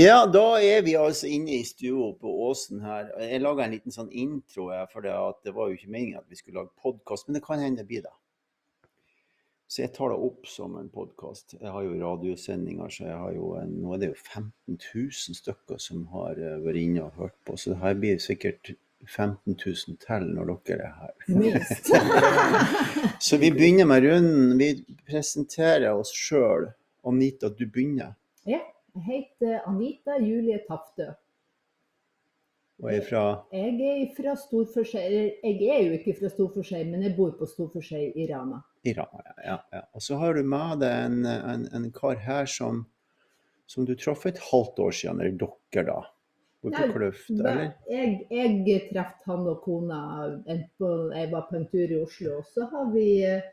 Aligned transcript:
Ja, 0.00 0.22
da 0.26 0.54
er 0.64 0.80
vi 0.80 0.94
altså 0.96 1.28
inne 1.28 1.58
i 1.58 1.64
stua 1.68 2.14
på 2.16 2.30
Åsen 2.46 2.78
her. 2.80 3.10
Jeg 3.20 3.42
laga 3.42 3.66
en 3.66 3.74
liten 3.74 3.92
sånn 3.92 4.08
intro, 4.16 4.70
jeg, 4.72 4.88
for 4.94 5.04
det, 5.04 5.12
det 5.44 5.52
var 5.52 5.68
jo 5.68 5.76
ikke 5.76 5.92
meningen 5.92 6.22
at 6.22 6.30
vi 6.30 6.38
skulle 6.38 6.62
lage 6.62 6.72
podkast, 6.80 7.26
men 7.28 7.36
det 7.36 7.42
kan 7.44 7.60
hende 7.60 7.82
det 7.82 7.88
blir 7.90 8.06
det. 8.06 8.14
Så 9.68 9.82
jeg 9.82 9.92
tar 9.98 10.14
det 10.14 10.16
opp 10.24 10.48
som 10.48 10.78
en 10.80 10.88
podkast. 10.94 11.58
Jeg 11.58 11.74
har 11.74 11.84
jo 11.84 11.98
radiosendinger, 12.00 12.96
så 12.96 13.04
jeg 13.10 13.18
har 13.26 13.36
jo 13.36 13.50
en, 13.60 13.76
nå 13.82 13.92
er 13.92 14.00
det 14.00 14.10
jo 14.14 14.16
15 14.16 14.78
000 14.78 15.38
stykker 15.42 15.84
som 15.84 16.08
har 16.14 16.40
eh, 16.40 16.56
vært 16.64 16.80
inne 16.80 17.04
og 17.04 17.20
hørt 17.20 17.36
på. 17.44 17.60
Så 17.60 17.74
det 17.74 17.82
her 17.84 18.00
blir 18.00 18.24
sikkert 18.24 18.72
15 19.04 19.52
000 19.52 20.00
til 20.00 20.32
når 20.32 20.56
dere 20.64 20.88
er 20.88 20.98
her. 21.04 21.14
Minst. 21.28 21.92
Så 23.28 23.36
vi 23.42 23.52
begynner 23.52 23.92
med 23.92 24.08
runden. 24.08 24.56
Vi 24.56 24.72
presenterer 25.04 25.92
oss 25.92 26.16
sjøl. 26.16 26.70
Anita, 27.04 27.52
du 27.52 27.66
begynner. 27.68 28.16
Ja, 28.48 28.64
jeg 28.94 29.02
heter 29.06 29.66
Anita 29.68 30.18
Julie 30.18 30.60
Taftø. 30.68 31.10
Og 32.80 32.88
er 32.88 33.02
fra 33.04 33.22
Jeg 33.52 33.68
er 33.68 33.76
fra. 33.84 35.00
Jeg 35.44 35.68
er 35.68 35.82
jo 35.84 35.96
ikke 35.98 36.16
fra 36.16 36.30
Storforskjell, 36.32 36.88
men 36.88 37.02
jeg 37.04 37.16
bor 37.16 37.34
på 37.36 37.48
Storforskjell 37.48 38.14
i 38.16 38.28
Rana. 38.30 38.62
Iran. 38.88 39.20
Ja, 39.26 39.34
ja, 39.44 39.58
ja. 39.72 39.82
Og 39.92 40.02
så 40.02 40.16
har 40.16 40.34
du 40.34 40.42
med 40.42 40.80
deg 40.80 40.94
en, 41.10 41.26
en, 41.26 41.66
en 41.76 41.90
kar 41.92 42.16
her 42.24 42.48
som, 42.48 42.86
som 43.68 43.84
du 43.84 43.92
traff 43.94 44.24
et 44.26 44.40
halvt 44.50 44.80
år 44.86 44.96
siden, 44.96 45.20
eller 45.20 45.36
dere, 45.42 45.84
da. 45.90 46.00
Borte 46.60 46.76
Nei, 46.76 46.88
på 46.88 46.98
Kløft, 46.98 47.30
eller? 47.36 47.70
Jeg, 47.88 48.16
jeg 48.32 48.80
traff 48.90 49.28
han 49.28 49.46
og 49.48 49.62
kona 49.64 50.00
en 50.44 50.66
på, 50.76 50.90
jeg 51.16 51.30
var 51.32 51.46
på 51.48 51.56
en 51.56 51.68
tur 51.72 51.84
i 51.88 52.00
Oslo, 52.00 52.40
og 52.40 52.48
så 52.52 52.68
har 52.72 52.90
vi 52.92 53.06
eh, 53.24 53.46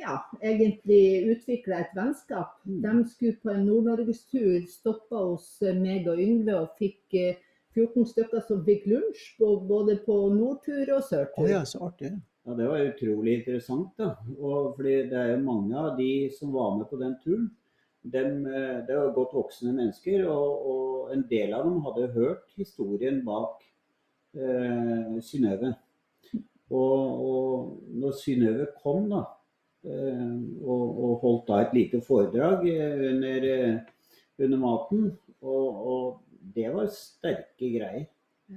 ja, 0.00 0.18
egentlig 0.42 1.26
utvikla 1.34 1.80
et 1.84 1.96
vennskap. 1.96 2.60
Mm. 2.66 2.82
De 2.82 3.08
skulle 3.10 3.40
på 3.42 3.52
en 3.52 3.66
Nord-Norgestur, 3.68 4.62
stoppa 4.70 5.24
hos 5.30 5.48
eh, 5.62 5.76
meg 5.76 6.08
og 6.10 6.20
Yngve 6.22 6.56
og 6.60 6.78
fikk 6.80 7.18
eh, 7.20 7.42
14 7.74 8.06
stykker 8.12 8.44
som 8.46 8.62
fikk 8.66 8.86
lunsj 8.86 9.24
på, 9.38 9.48
både 9.68 9.98
på 10.06 10.16
nordtur 10.34 10.94
og 10.94 11.02
sørtur. 11.08 11.44
Oh, 11.44 11.50
ja, 11.50 11.64
så 11.66 11.82
artig. 11.88 12.14
Ja, 12.44 12.54
Det 12.54 12.68
var 12.70 12.86
utrolig 12.86 13.38
interessant. 13.40 13.90
da. 13.98 14.14
Og 14.38 14.76
fordi 14.76 14.96
Det 15.10 15.18
er 15.18 15.30
jo 15.34 15.44
mange 15.44 15.76
av 15.76 15.96
de 15.98 16.30
som 16.38 16.52
var 16.52 16.76
med 16.78 16.86
på 16.90 17.00
den 17.00 17.16
turen. 17.24 17.50
Dem, 18.04 18.46
eh, 18.46 18.86
det 18.86 18.96
var 18.96 19.14
godt 19.14 19.32
voksne 19.34 19.72
mennesker, 19.72 20.26
og, 20.28 20.66
og 20.66 21.12
en 21.12 21.24
del 21.30 21.54
av 21.54 21.64
dem 21.64 21.80
hadde 21.86 22.12
hørt 22.12 22.52
historien 22.56 23.24
bak 23.24 23.62
eh, 24.36 25.20
Synnøve. 25.24 25.74
Og, 26.70 27.00
og 27.28 27.80
når 27.88 28.12
Synnøve 28.20 28.66
kom, 28.82 29.08
da, 29.08 29.22
eh, 29.24 29.43
og, 29.84 30.84
og 31.04 31.12
holdt 31.22 31.48
da 31.48 31.54
et 31.64 31.72
lite 31.76 32.00
foredrag 32.06 32.58
eh, 32.70 32.94
under, 33.10 33.38
eh, 33.54 33.74
under 34.44 34.58
maten, 34.62 35.00
og, 35.44 35.66
og 35.86 36.04
det 36.54 36.68
var 36.74 36.86
sterke 36.92 37.66
greier. 37.78 38.06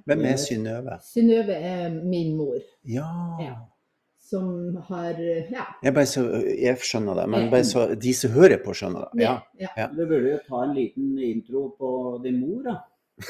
Hvem 0.08 0.22
er 0.28 0.36
Synnøve? 0.40 0.94
Synnøve 1.04 1.54
er 1.56 1.90
min 2.04 2.36
mor, 2.38 2.58
Ja. 2.88 3.06
Ja. 3.42 3.54
som 4.28 4.76
har 4.90 5.14
eh, 5.20 5.52
Ja. 5.52 5.64
Jeg, 5.84 5.94
bare 5.96 6.06
så, 6.06 6.22
jeg 6.60 6.78
skjønner 6.84 7.14
det, 7.22 7.30
men 7.32 7.50
bare 7.52 7.64
så 7.68 7.88
de 7.96 8.14
som 8.16 8.32
hører 8.36 8.58
på, 8.66 8.74
skjønner 8.76 9.00
det. 9.08 9.12
Ja. 9.24 9.38
ja. 9.60 9.68
Ja. 9.78 9.88
Du 9.96 10.06
burde 10.06 10.32
jo 10.36 10.40
ta 10.48 10.64
en 10.68 10.76
liten 10.76 11.18
intro 11.24 11.70
på 11.80 12.20
din 12.24 12.40
mor, 12.44 12.62
da. 12.68 12.76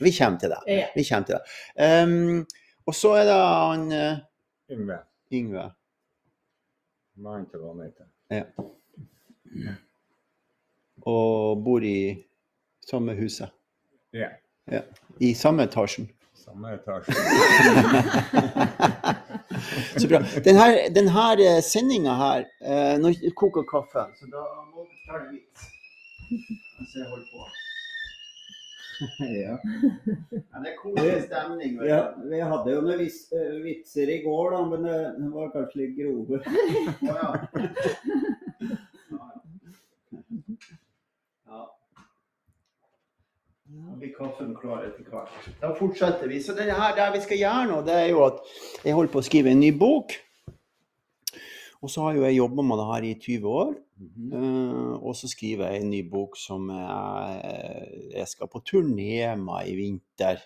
Vi 0.00 0.12
kommer 0.12 0.38
til 0.38 0.50
det. 0.52 0.58
ja. 0.66 0.86
Vi 0.96 1.04
kommer 1.08 1.26
til 1.26 1.34
det. 1.36 1.42
Um, 2.04 2.46
og 2.86 2.94
så 2.96 3.12
er 3.20 3.24
det 3.28 3.36
han 3.38 3.92
eh, 3.92 4.16
Yngve. 4.70 4.98
Yngve. 5.32 5.70
Mannen 7.14 7.46
til 7.50 7.58
Anita. 7.70 8.04
Og 11.02 11.64
bor 11.64 11.82
i 11.82 12.24
samme 12.90 13.14
huset. 13.18 13.50
Ja. 14.12 14.28
I 15.20 15.34
samme 15.34 15.62
etasjen. 15.66 16.10
Samme 16.34 16.74
etasjen. 16.74 17.14
Så 20.00 20.08
bra. 20.08 20.20
Denne, 20.44 20.66
denne 20.94 21.62
sendinga 21.62 22.14
her 22.16 22.44
eh, 22.64 22.94
Nå 23.02 23.12
koker 23.36 23.66
kaffe, 23.68 24.06
så 24.16 24.28
da 24.30 24.44
må 24.70 24.86
du 24.86 24.94
ta 25.06 25.18
en 25.18 25.26
vits. 25.34 25.66
Mens 26.30 26.94
jeg 26.96 27.08
holder 27.10 27.26
på. 27.32 27.48
ja. 29.44 29.56
Ja, 30.50 30.60
det 30.60 30.70
er 30.70 30.76
koselig 30.78 31.22
stemning. 31.26 31.78
Ja, 31.88 32.00
vi 32.20 32.40
hadde 32.52 32.74
jo 32.74 32.82
noen 32.84 33.00
vis, 33.00 33.22
eh, 33.32 33.56
vitser 33.64 34.12
i 34.12 34.20
går, 34.24 34.54
da, 34.54 34.62
men 34.72 34.86
det, 34.88 34.98
det 35.18 35.30
var 35.34 35.52
kanskje 35.54 35.82
litt 35.82 35.94
grove. 35.98 36.40
Ja. 37.06 37.32
Da 43.70 43.94
blir 43.96 44.10
kaffen 44.16 44.50
klar 44.58 44.82
etter 44.84 45.06
hvert. 45.06 45.44
Da 45.60 45.70
fortsetter 45.78 46.28
vi. 46.28 46.40
Så 46.42 46.54
det 46.58 46.66
her 46.74 46.96
det 46.96 47.06
vi 47.14 47.20
skal 47.22 47.38
gjøre 47.40 47.68
nå, 47.70 47.78
det 47.86 47.94
er 47.94 48.08
jo 48.10 48.24
at 48.26 48.40
jeg 48.84 48.96
holder 48.96 49.12
på 49.12 49.22
å 49.22 49.26
skrive 49.26 49.52
en 49.54 49.62
ny 49.62 49.70
bok. 49.76 50.16
Og 51.80 51.92
så 51.92 52.04
har 52.04 52.18
jo 52.18 52.26
jeg 52.26 52.36
jobba 52.40 52.64
med 52.66 52.80
det 52.80 52.88
her 52.90 53.06
i 53.08 53.14
20 53.22 53.54
år. 53.62 53.70
Eh, 54.00 54.92
og 54.96 55.12
så 55.16 55.28
skriver 55.28 55.74
jeg 55.74 55.82
en 55.82 55.90
ny 55.92 56.00
bok 56.08 56.38
som 56.40 56.70
jeg, 56.72 58.12
jeg 58.14 58.28
skal 58.30 58.48
på 58.52 58.62
turné 58.64 59.34
med 59.40 59.68
i 59.68 59.76
vinter. 59.76 60.40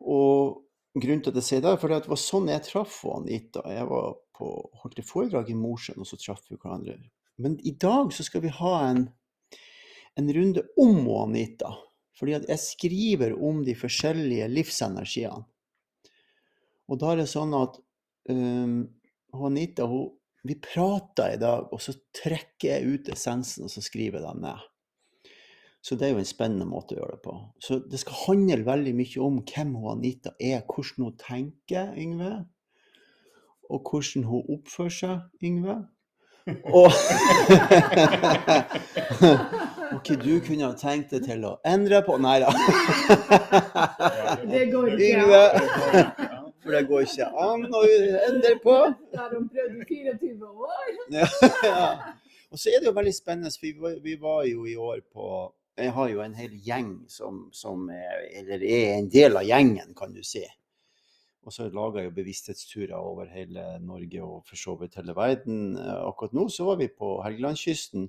Og 0.00 0.62
grunnen 0.96 1.24
til 1.24 1.34
at 1.34 1.40
jeg 1.42 1.48
sier 1.48 1.64
det, 1.64 1.74
er 1.74 1.96
at 1.98 2.06
det 2.06 2.12
var 2.12 2.22
sånn 2.22 2.48
jeg 2.52 2.64
traff 2.68 3.02
Anita. 3.10 3.64
Jeg 3.68 3.88
var 3.90 4.16
på, 4.36 4.50
holdt 4.82 5.02
et 5.02 5.08
foredrag 5.08 5.50
i 5.52 5.58
Mosjøen, 5.58 6.00
og 6.00 6.08
så 6.08 6.18
traff 6.20 6.44
vi 6.48 6.56
hverandre. 6.56 6.96
Men 7.42 7.58
i 7.68 7.74
dag 7.76 8.12
så 8.16 8.24
skal 8.24 8.44
vi 8.46 8.54
ha 8.56 8.76
en, 8.86 9.02
en 10.16 10.32
runde 10.32 10.64
om 10.80 11.02
Anita. 11.20 11.74
Fordi 12.16 12.38
at 12.38 12.46
jeg 12.48 12.62
skriver 12.62 13.34
om 13.44 13.60
de 13.66 13.74
forskjellige 13.76 14.48
livsenergiene. 14.48 15.44
Og 16.86 17.00
da 17.02 17.10
er 17.12 17.18
det 17.20 17.28
sånn 17.28 17.50
at 17.58 17.76
um, 18.30 18.78
Anita 19.34 19.88
hun, 19.90 20.14
vi 20.48 20.56
prater 20.62 21.34
i 21.34 21.40
dag, 21.40 21.68
og 21.72 21.82
så 21.82 21.94
trekker 22.14 22.72
jeg 22.72 22.86
ut 22.86 23.12
essensen 23.14 23.66
og 23.66 23.72
så 23.72 23.82
skriver 23.84 24.20
jeg 24.20 24.26
den 24.28 24.42
ned. 24.46 24.64
Så 25.86 25.94
det 25.94 26.08
er 26.08 26.16
jo 26.16 26.22
en 26.22 26.26
spennende 26.26 26.66
måte 26.66 26.96
å 26.96 26.98
gjøre 26.98 27.14
det 27.14 27.22
på. 27.22 27.34
Så 27.62 27.78
det 27.86 28.00
skal 28.02 28.22
handle 28.24 28.66
veldig 28.66 28.94
mye 28.98 29.20
om 29.22 29.36
hvem 29.46 29.74
hun 29.78 29.92
Anita 29.92 30.32
er, 30.42 30.64
hvordan 30.66 31.04
hun 31.06 31.18
tenker, 31.20 31.92
Yngve. 31.94 32.32
Og 33.70 33.90
hvordan 33.90 34.26
hun 34.26 34.50
oppfører 34.56 34.96
seg, 34.96 35.20
Yngve. 35.46 35.76
Og 36.74 36.90
Ok, 39.94 40.10
du 40.22 40.40
kunne 40.42 40.66
ha 40.66 40.74
tenkt 40.78 41.14
deg 41.14 41.26
til 41.26 41.46
å 41.46 41.56
endre 41.66 42.02
på 42.06 42.18
Nei 42.22 42.40
da. 42.42 42.50
Det 44.50 44.66
går 44.72 44.90
ikke. 44.94 45.12
Yngve. 45.12 46.35
For 46.66 46.74
det 46.74 46.86
går 46.88 47.04
ikke 47.06 47.26
an 47.38 47.66
å 47.70 47.80
endre 48.26 48.56
på. 48.58 48.72
Det 49.12 49.20
har 49.20 49.34
hun 49.36 49.44
prøvd 49.52 49.76
i 49.78 49.84
24 49.86 50.48
år. 50.50 50.88
Ja. 51.70 51.90
Og 52.50 52.58
så 52.58 52.72
er 52.72 52.82
det 52.82 52.88
jo 52.88 52.96
veldig 52.96 53.12
spennende, 53.14 53.52
for 53.54 53.66
vi 53.66 53.72
var, 53.78 53.94
vi 54.02 54.14
var 54.18 54.40
jo 54.48 54.66
i 54.66 54.74
år 54.78 55.00
på 55.12 55.28
Jeg 55.76 55.92
har 55.92 56.08
jo 56.08 56.22
en 56.24 56.34
hel 56.34 56.54
gjeng 56.64 56.90
som, 57.12 57.40
som 57.52 57.90
er, 57.92 58.22
eller 58.40 58.62
er 58.64 58.94
en 58.96 59.10
del 59.12 59.36
av 59.36 59.44
gjengen, 59.44 59.90
kan 59.94 60.14
du 60.14 60.22
si. 60.24 60.42
Og 61.46 61.54
så 61.54 61.68
lager 61.70 62.00
jeg 62.00 62.08
jo 62.08 62.14
bevissthetsturer 62.16 62.96
over 62.96 63.28
hele 63.30 63.76
Norge 63.84 64.22
og 64.24 64.40
for 64.48 64.58
så 64.58 64.74
vidt 64.80 64.96
hele 64.98 65.14
verden. 65.14 65.76
Akkurat 65.78 66.34
nå 66.34 66.48
så 66.50 66.66
var 66.66 66.80
vi 66.80 66.88
på 66.90 67.12
Helgelandskysten. 67.22 68.08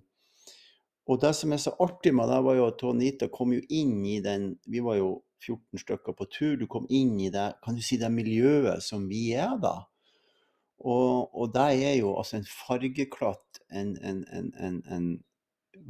Og 1.08 1.22
det 1.22 1.36
som 1.38 1.54
er 1.54 1.62
så 1.62 1.76
artig 1.84 2.16
med 2.16 2.32
det, 2.32 2.40
var 2.48 2.58
jo 2.58 2.66
at 2.72 2.88
Anita 2.88 3.30
kom 3.30 3.54
jo 3.54 3.62
inn 3.70 4.00
i 4.08 4.18
den 4.24 4.56
Vi 4.66 4.82
var 4.84 4.98
jo 4.98 5.12
14 5.44 5.82
stykker 5.84 6.16
på 6.18 6.28
tur. 6.32 6.56
Du 6.58 6.68
kom 6.72 6.88
inn 6.90 7.18
i 7.22 7.30
det, 7.34 7.52
kan 7.64 7.78
du 7.78 7.84
si, 7.84 8.00
det 8.02 8.10
miljøet 8.14 8.84
som 8.84 9.08
vi 9.10 9.30
er 9.38 9.58
da. 9.62 9.76
Og, 10.86 11.34
og 11.34 11.54
det 11.56 11.70
er 11.88 11.96
jo 11.98 12.14
altså 12.20 12.38
en 12.38 12.50
fargeklatt, 12.50 13.62
en, 13.74 13.96
en, 13.98 14.24
en, 14.34 14.82
en, 14.94 15.08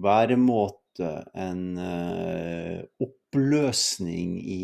væremåte, 0.04 1.12
en 1.38 1.64
uh, 1.80 2.80
oppløsning 3.04 4.38
i 4.42 4.62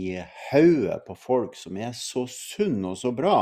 hodet 0.50 1.02
på 1.08 1.16
folk 1.20 1.58
som 1.60 1.78
er 1.78 1.94
så 1.98 2.26
sunn 2.32 2.82
og 2.88 2.98
så 3.00 3.12
bra. 3.16 3.38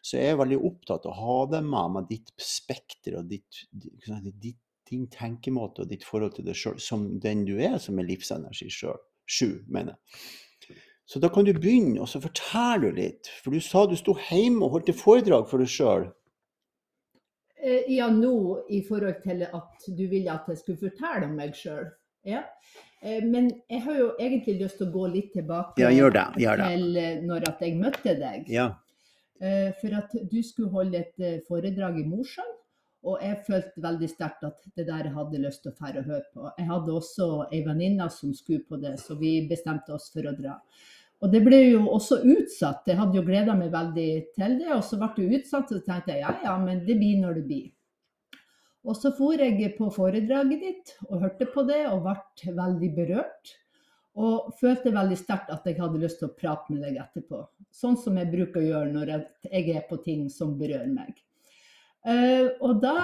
Så 0.00 0.16
jeg 0.16 0.32
er 0.32 0.40
veldig 0.40 0.60
opptatt 0.64 1.04
av 1.04 1.12
å 1.12 1.20
ha 1.20 1.38
det 1.52 1.60
med 1.66 1.96
med 1.98 2.08
ditt 2.08 2.32
spekter 2.40 3.18
og 3.20 3.28
ditt, 3.28 3.66
ditt, 3.74 4.60
din 4.90 5.06
tenkemåte 5.12 5.84
og 5.84 5.90
ditt 5.90 6.06
forhold 6.06 6.38
til 6.38 6.46
deg 6.48 6.56
sjøl 6.56 6.80
som 6.82 7.06
den 7.22 7.44
du 7.48 7.58
er, 7.58 7.76
som 7.82 8.00
er 8.00 8.08
livsenergi 8.08 8.70
sjøl. 8.72 8.98
Sju, 9.30 9.50
mener 9.70 9.94
jeg. 9.94 10.76
Så 11.10 11.18
da 11.22 11.28
kan 11.30 11.44
du 11.46 11.52
begynne, 11.56 11.98
og 12.02 12.06
så 12.10 12.20
forteller 12.22 12.90
du 12.92 12.98
litt. 13.00 13.30
For 13.42 13.50
du 13.54 13.60
sa 13.62 13.84
du 13.90 13.96
sto 13.98 14.14
hjemme 14.28 14.62
og 14.66 14.76
holdt 14.76 14.92
et 14.92 14.98
foredrag 15.00 15.48
for 15.50 15.58
deg 15.62 15.70
sjøl. 15.70 16.04
Eh, 17.62 17.82
Ja, 17.90 18.06
nå 18.10 18.62
i 18.70 18.82
forhold 18.86 19.18
til 19.24 19.42
at 19.46 19.88
du 19.98 20.04
ville 20.08 20.30
at 20.32 20.46
jeg 20.48 20.58
skulle 20.62 20.78
fortelle 20.90 21.26
om 21.26 21.34
meg 21.38 21.54
sjøl. 21.58 21.90
Ja. 22.24 22.44
Eh, 23.02 23.22
Men 23.24 23.50
jeg 23.70 23.82
har 23.82 23.98
jo 23.98 24.12
egentlig 24.20 24.60
lyst 24.62 24.78
til 24.78 24.86
å 24.88 24.92
gå 24.94 25.06
litt 25.12 25.32
tilbake 25.34 25.80
Ja, 25.82 25.90
gjør 25.90 26.12
det, 26.14 26.26
gjør 26.44 26.56
det. 26.62 26.68
til 26.76 26.96
eh, 26.96 27.20
når 27.26 27.48
at 27.48 27.60
jeg 27.66 27.76
møtte 27.80 28.14
deg. 28.20 28.48
Ja. 28.48 28.70
For 29.80 29.94
at 29.96 30.12
du 30.30 30.42
skulle 30.44 30.68
holde 30.68 30.98
et 31.00 31.44
foredrag 31.48 31.96
i 31.98 32.04
Mosjøen. 32.04 32.50
Og 33.08 33.22
jeg 33.24 33.40
følte 33.46 33.80
veldig 33.80 34.08
sterkt 34.12 34.42
at 34.44 34.64
det 34.76 34.84
der 34.88 35.06
jeg 35.06 35.14
hadde 35.14 35.40
lyst 35.40 35.62
til 35.64 35.72
å 35.72 35.78
fære 35.78 36.02
og 36.02 36.08
høre 36.10 36.26
på. 36.34 36.48
Jeg 36.58 36.68
hadde 36.68 36.96
også 36.98 37.28
ei 37.48 37.62
venninne 37.64 38.08
som 38.12 38.34
skulle 38.36 38.66
på 38.68 38.80
det, 38.82 38.98
så 39.00 39.16
vi 39.20 39.38
bestemte 39.48 39.94
oss 39.96 40.10
for 40.12 40.28
å 40.28 40.34
dra. 40.36 40.58
Og 41.20 41.32
det 41.32 41.42
ble 41.44 41.58
jo 41.62 41.82
også 41.92 42.20
utsatt. 42.32 42.86
Jeg 42.88 42.96
hadde 43.00 43.18
jo 43.18 43.24
gleda 43.26 43.56
meg 43.56 43.72
veldig 43.72 44.10
til 44.36 44.56
det, 44.60 44.70
og 44.72 44.84
så 44.84 44.96
ble 45.00 45.10
det 45.16 45.40
utsatt. 45.40 45.72
Så 45.72 45.80
tenkte 45.84 46.16
jeg 46.16 46.24
ja 46.24 46.34
ja, 46.44 46.56
men 46.60 46.84
det 46.86 46.96
blir 47.00 47.20
når 47.20 47.40
det 47.40 47.46
blir. 47.48 47.66
Og 48.88 48.96
så 48.96 49.12
for 49.12 49.36
jeg 49.36 49.74
på 49.76 49.90
foredraget 49.92 50.62
ditt 50.64 50.94
og 51.10 51.20
hørte 51.26 51.48
på 51.52 51.66
det 51.68 51.82
og 51.90 52.06
ble 52.06 52.54
veldig 52.56 52.92
berørt. 52.96 53.56
Og 54.20 54.52
følte 54.60 54.92
veldig 54.92 55.16
sterkt 55.16 55.52
at 55.54 55.66
jeg 55.68 55.78
hadde 55.78 56.00
lyst 56.02 56.18
til 56.20 56.28
å 56.28 56.36
prate 56.36 56.72
med 56.72 56.82
deg 56.84 56.96
etterpå. 57.00 57.44
Sånn 57.70 57.96
som 58.00 58.16
jeg 58.18 58.32
bruker 58.32 58.60
å 58.60 58.68
gjøre 58.70 58.94
når 58.96 59.12
jeg 59.14 59.76
er 59.76 59.84
på 59.88 60.00
ting 60.04 60.26
som 60.32 60.56
berører 60.58 60.90
meg. 60.90 61.20
Uh, 62.00 62.48
og 62.64 62.78
da, 62.80 62.94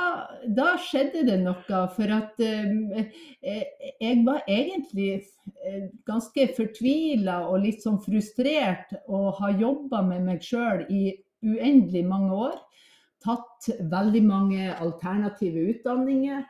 da, 0.57 0.71
skjedde 0.81 1.27
det 1.29 1.35
noe, 1.43 1.81
for 1.93 2.13
at 2.17 2.39
uh, 2.41 3.19
jeg 3.45 4.23
var 4.25 4.47
egentlig 4.49 5.19
uh, 5.21 5.91
ganske 6.09 6.47
fortvila 6.57 7.43
og 7.51 7.67
litt 7.67 7.85
sånn 7.85 7.99
frustrert 8.01 8.95
og 9.05 9.35
har 9.43 9.61
jobba 9.61 10.01
med 10.07 10.25
meg 10.31 10.41
sjøl 10.47 10.87
i 10.89 11.11
uendelig 11.45 12.07
mange 12.09 12.39
år. 12.47 12.57
Tatt 13.21 13.69
veldig 13.93 14.23
mange 14.25 14.71
alternative 14.73 15.69
utdanninger. 15.75 16.45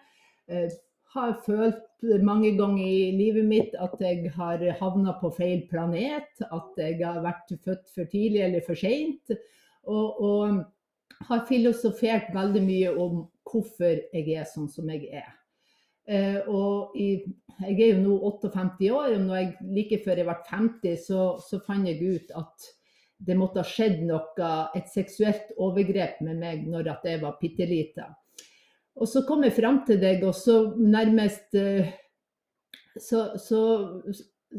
har 1.17 1.33
følt 1.47 2.05
mange 2.23 2.53
ganger 2.59 2.87
i 2.87 3.11
livet 3.17 3.47
mitt 3.49 3.75
at 3.81 3.95
jeg 4.01 4.31
har 4.37 4.63
havna 4.81 5.17
på 5.21 5.31
feil 5.35 5.65
planet. 5.71 6.29
At 6.53 6.79
jeg 6.79 7.01
har 7.03 7.23
vært 7.25 7.55
født 7.65 7.91
for 7.95 8.05
tidlig 8.13 8.43
eller 8.45 8.67
for 8.67 8.79
seint. 8.79 9.33
Og, 9.87 10.21
og 10.21 10.61
har 11.29 11.47
filosofert 11.49 12.31
veldig 12.35 12.63
mye 12.63 12.93
om 12.93 13.25
hvorfor 13.47 13.99
jeg 14.13 14.37
er 14.37 14.47
sånn 14.49 14.69
som 14.71 14.89
jeg 14.93 15.09
er. 15.23 15.33
Eh, 16.07 16.39
og 16.47 16.95
jeg 16.95 17.75
er 17.75 17.97
jo 17.97 18.03
nå 18.03 18.17
58 18.29 18.91
år, 18.95 19.17
og 19.17 19.23
når 19.27 19.41
jeg, 19.41 19.53
like 19.75 20.01
før 20.05 20.21
jeg 20.21 20.29
ble 20.29 20.37
50, 20.51 20.99
så, 21.03 21.23
så 21.43 21.61
fant 21.67 21.89
jeg 21.89 22.03
ut 22.05 22.35
at 22.39 22.69
det 23.27 23.37
måtte 23.39 23.63
ha 23.63 23.67
skjedd 23.67 24.03
noe, 24.05 24.53
et 24.77 24.89
seksuelt 24.93 25.55
overgrep 25.63 26.21
med 26.27 26.39
meg 26.43 26.67
når 26.69 26.93
jeg 26.93 27.23
var 27.23 27.39
bitte 27.41 27.67
lita. 27.67 28.11
Og 28.97 29.09
så 29.09 29.25
kom 29.29 29.45
jeg 29.45 29.57
fram 29.57 29.83
til 29.89 29.99
deg, 30.01 30.23
og 30.25 30.35
så 30.37 30.61
nærmest 30.77 31.57
eh, 31.59 31.91
så, 32.97 33.37
så, 33.41 33.61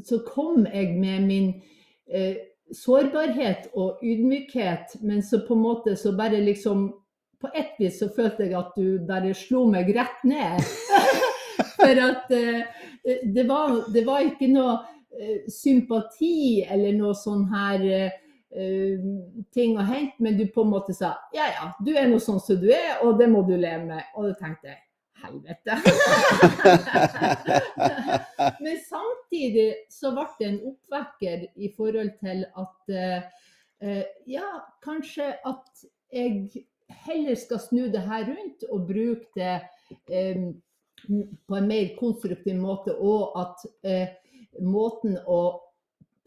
så, 0.04 0.20
kom 0.28 0.68
jeg 0.68 0.94
med 1.00 1.26
min 1.26 1.48
eh, 2.06 2.38
sårbarhet 2.76 3.70
og 3.78 4.02
ydmykhet, 4.04 4.98
men 5.02 5.24
så 5.24 5.42
på 5.48 5.56
en 5.56 5.64
måte 5.64 5.96
så 5.96 6.16
bare 6.18 6.42
liksom 6.44 6.90
På 7.38 7.52
ett 7.54 7.76
vis 7.78 8.00
så 8.00 8.08
følte 8.10 8.48
jeg 8.48 8.56
at 8.58 8.72
du 8.74 8.98
bare 9.06 9.30
slo 9.38 9.68
meg 9.70 9.92
rett 9.94 10.24
ned. 10.26 10.58
For 11.78 12.00
at 12.02 12.32
uh, 12.34 12.64
det, 13.06 13.44
var, 13.46 13.76
det, 13.94 14.02
var, 14.08 14.24
ikke 14.26 14.48
noe 14.50 14.72
uh, 14.74 15.44
sympati 15.46 16.64
eller 16.66 16.98
noe 16.98 17.14
sånn 17.14 17.46
her 17.54 17.86
ting 19.54 19.76
å 19.78 19.84
hente, 19.86 20.16
men 20.24 20.38
du 20.40 20.48
på 20.50 20.64
en 20.64 20.72
måte 20.72 20.96
sa 20.96 21.12
ja 21.36 21.46
ja, 21.52 21.66
du 21.84 21.92
er 21.94 22.08
nå 22.10 22.18
sånn 22.24 22.40
som 22.42 22.58
du 22.58 22.72
er, 22.74 23.04
og 23.06 23.20
det 23.20 23.28
må 23.30 23.44
du 23.46 23.54
leve 23.54 23.84
med. 23.86 24.08
Og 24.16 24.32
det 24.32 24.38
tenkte 24.40 24.72
jeg 24.72 24.80
helvete. 25.24 25.74
Men 28.64 28.76
samtidig 28.90 29.74
så 29.90 30.12
ble 30.16 30.26
det 30.40 30.48
en 30.48 30.62
oppvekker 30.72 31.38
i 31.56 31.74
forhold 31.78 32.12
til 32.22 32.46
at 32.64 32.80
uh, 32.94 33.22
ja, 34.30 34.50
kanskje 34.84 35.26
at 35.46 35.86
jeg 36.14 36.50
heller 37.08 37.36
skal 37.36 37.60
snu 37.60 37.88
det 37.92 38.02
her 38.08 38.24
rundt 38.30 38.64
og 38.72 38.88
bruke 38.88 39.28
det 39.36 39.62
um, 40.38 40.62
på 41.48 41.56
en 41.56 41.68
mer 41.68 41.88
konstruktiv 42.00 42.56
måte, 42.56 42.96
og 42.96 43.42
at 43.42 43.56
uh, 43.88 44.08
måten 44.64 45.18
å 45.28 45.62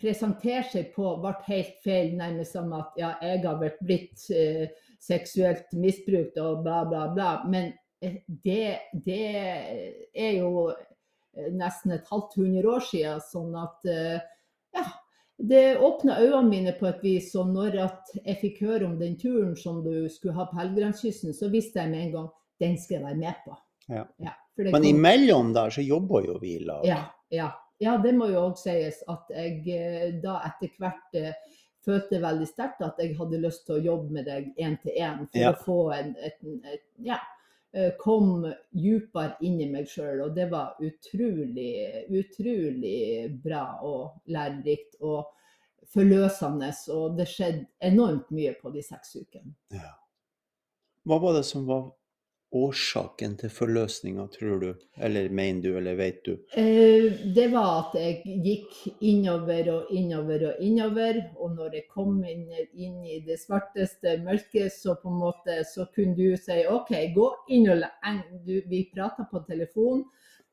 presentere 0.01 0.65
seg 0.73 0.93
på 0.95 1.17
ble 1.21 1.35
helt 1.49 1.77
feil, 1.85 2.17
nærmest 2.17 2.53
som 2.57 2.73
at 2.77 2.91
ja, 3.01 3.11
jeg 3.25 3.43
har 3.45 3.57
blitt 3.81 4.19
uh, 4.33 4.67
seksuelt 5.01 5.73
misbrukt 5.77 6.39
og 6.41 6.63
bla, 6.65 6.85
bla, 6.89 7.09
bla. 7.15 7.31
Men 7.49 7.73
det, 8.01 8.79
det, 8.93 9.27
er 10.15 10.33
jo 10.39 10.71
eh, 10.71 11.53
nesten 11.53 11.95
et 11.95 12.09
halvt 12.11 12.37
hundre 12.41 12.75
år 12.77 12.85
siden. 12.89 13.23
Sånn 13.25 13.55
at 13.61 13.89
eh, 13.89 14.19
ja, 14.77 14.85
det 15.51 15.65
åpna 15.85 16.21
øynene 16.23 16.49
mine 16.49 16.77
på 16.79 16.89
et 16.91 17.03
vis. 17.05 17.33
Og 17.41 17.53
når 17.53 17.81
jeg 17.81 18.37
fikk 18.41 18.63
høre 18.65 18.89
om 18.89 18.99
den 19.01 19.19
turen 19.21 19.57
som 19.59 19.83
du 19.85 20.09
skulle 20.13 20.37
ha 20.39 20.49
på 20.49 20.61
Helgelandskysten, 20.61 21.37
så 21.37 21.51
visste 21.53 21.83
jeg 21.83 21.93
med 21.93 22.07
en 22.07 22.15
gang 22.19 22.31
den 22.61 22.77
skal 22.81 22.99
jeg 22.99 23.07
være 23.09 23.21
med 23.21 23.43
på. 23.45 23.57
Ja. 23.91 24.05
Ja, 24.21 24.37
Men 24.57 24.77
kom... 24.77 24.85
imellom 24.85 25.55
der 25.57 25.73
så 25.73 25.85
jobber 25.85 26.25
jo 26.27 26.39
vi 26.41 26.57
i 26.59 26.65
lag. 26.65 26.85
Ja, 26.87 27.03
ja. 27.33 27.51
ja, 27.81 27.97
det 28.01 28.13
må 28.17 28.29
jo 28.31 28.47
òg 28.51 28.61
sies 28.61 29.01
at 29.09 29.33
jeg 29.33 29.65
eh, 29.77 30.21
da 30.23 30.39
etter 30.49 30.73
hvert 30.81 31.21
følte 31.81 32.21
veldig 32.21 32.47
sterkt 32.49 32.83
at 32.85 32.99
jeg 33.01 33.15
hadde 33.17 33.41
lyst 33.41 33.65
til 33.65 33.79
å 33.79 33.85
jobbe 33.85 34.13
med 34.13 34.27
deg 34.29 34.51
én 34.61 34.77
til 34.83 34.99
én 35.01 35.23
for 35.33 35.49
å 35.49 35.61
få 35.65 35.79
en, 35.97 36.11
et, 36.21 36.37
et, 36.69 36.83
ja, 37.07 37.17
Eh, 37.17 37.39
kom 37.99 38.43
dypere 38.75 39.37
inn 39.47 39.61
i 39.63 39.69
meg 39.71 39.89
sjøl. 39.91 40.25
Og 40.27 40.35
det 40.35 40.49
var 40.51 40.81
utrolig, 40.83 41.73
utrolig 42.09 43.31
bra 43.45 43.65
og 43.87 44.33
lærerikt 44.33 44.99
og 45.01 45.31
forløsende. 45.91 46.73
Og 46.95 47.17
det 47.19 47.29
skjedde 47.31 47.67
enormt 47.91 48.31
mye 48.35 48.57
på 48.59 48.73
de 48.75 48.83
seks 48.85 49.17
ukene. 49.21 49.55
Ja. 49.75 49.95
Hva 51.07 51.21
var 51.23 51.39
det 51.39 51.47
som 51.49 51.65
var 51.69 51.89
årsaken 52.53 53.37
til 53.39 53.51
forløsninga, 53.55 54.25
tror 54.35 54.59
du? 54.59 54.71
Eller 54.99 55.29
mener 55.31 55.63
du, 55.63 55.77
eller 55.79 55.95
vet 55.95 56.25
du? 56.27 56.33
Eh, 56.59 57.21
det 57.35 57.47
var 57.53 57.69
at 57.77 57.95
jeg 58.01 58.41
gikk 58.45 59.03
innover 59.07 59.71
og 59.75 59.93
innover 59.95 60.49
og 60.49 60.65
innover. 60.67 61.21
Og 61.39 61.55
når 61.55 61.79
jeg 61.79 61.87
kom 61.95 62.19
inn, 62.27 62.49
inn 62.75 62.99
i 63.07 63.21
det 63.27 63.39
svarteste 63.43 64.17
mørket, 64.25 64.73
så 64.75 64.97
på 64.99 65.13
en 65.13 65.21
måte 65.23 65.61
så 65.69 65.87
kunne 65.95 66.17
du 66.19 66.35
si 66.41 66.65
OK, 66.67 66.91
gå 67.15 67.29
inn 67.55 67.71
og 67.71 67.87
du, 68.47 68.61
Vi 68.67 68.89
prata 68.95 69.29
på 69.31 69.45
telefon. 69.47 70.05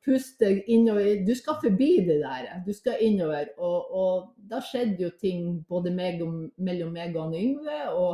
Pust 0.06 0.40
deg 0.40 0.64
innover. 0.72 1.26
Du 1.26 1.34
skal 1.36 1.58
forbi 1.64 1.92
det 2.06 2.22
der. 2.22 2.62
Du 2.66 2.74
skal 2.74 3.02
innover. 3.02 3.50
Og, 3.58 3.92
og 3.92 4.34
da 4.38 4.62
skjedde 4.62 5.04
jo 5.04 5.10
ting 5.20 5.66
både 5.68 5.92
meg 5.92 6.22
og, 6.22 6.52
mellom 6.58 6.94
meg 6.94 7.18
og 7.18 7.34
Yngve. 7.36 7.80
Og 7.90 8.14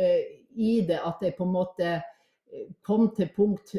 uh, 0.00 0.22
i 0.58 0.80
det 0.88 0.98
at 1.04 1.20
jeg 1.22 1.36
på 1.36 1.44
en 1.44 1.54
måte 1.54 1.98
kom 2.82 3.10
til 3.16 3.28
punkt 3.36 3.74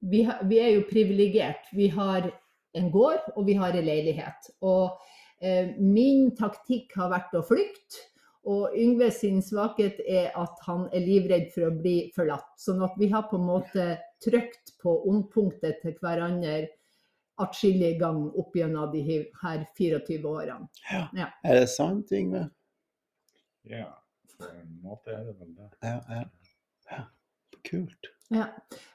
Vi, 0.00 0.22
vi 0.48 0.58
er 0.58 0.70
jo 0.74 0.86
privilegert. 0.90 1.68
Vi 1.76 1.88
har 1.94 2.30
en 2.78 2.90
gård 2.92 3.32
og 3.36 3.46
vi 3.46 3.56
har 3.58 3.74
en 3.74 3.86
leilighet. 3.86 4.52
Og 4.66 4.98
eh, 5.42 5.74
min 5.78 6.30
taktikk 6.38 6.94
har 6.98 7.12
vært 7.14 7.36
å 7.38 7.44
flykte. 7.46 8.06
Og 8.50 8.72
Yngve 8.72 9.10
sin 9.12 9.42
svakhet 9.44 9.98
er 10.08 10.30
at 10.40 10.62
han 10.64 10.86
er 10.96 11.04
livredd 11.04 11.50
for 11.52 11.68
å 11.68 11.74
bli 11.76 12.08
forlatt. 12.14 12.54
Sånn 12.58 12.80
at 12.86 12.94
vi 12.98 13.10
har 13.12 13.26
på 13.28 13.36
en 13.36 13.48
måte 13.50 13.88
trykt 14.24 14.78
på 14.80 14.94
ondpunktet 15.10 15.82
til 15.82 15.98
hverandre 16.00 16.70
atskillige 17.40 17.98
ganger 18.00 18.40
opp 18.40 18.56
gjennom 18.56 18.88
de 18.92 19.02
her 19.42 19.66
24 19.76 20.18
årene. 20.28 20.68
Ja. 20.88 21.04
ja. 21.16 21.28
Er 21.44 21.60
det 21.60 21.68
sant, 21.72 22.12
Yngve? 22.16 22.46
Ja, 23.68 23.92
på 24.36 24.48
en 24.48 24.76
måte 24.82 25.12
er 25.12 25.24
det 25.28 25.36
vel 25.36 25.54
det. 25.56 25.70
Ja, 25.84 25.96
ja. 26.08 26.24
ja. 26.90 27.04
Kult. 27.68 28.06
Ja. 28.30 28.44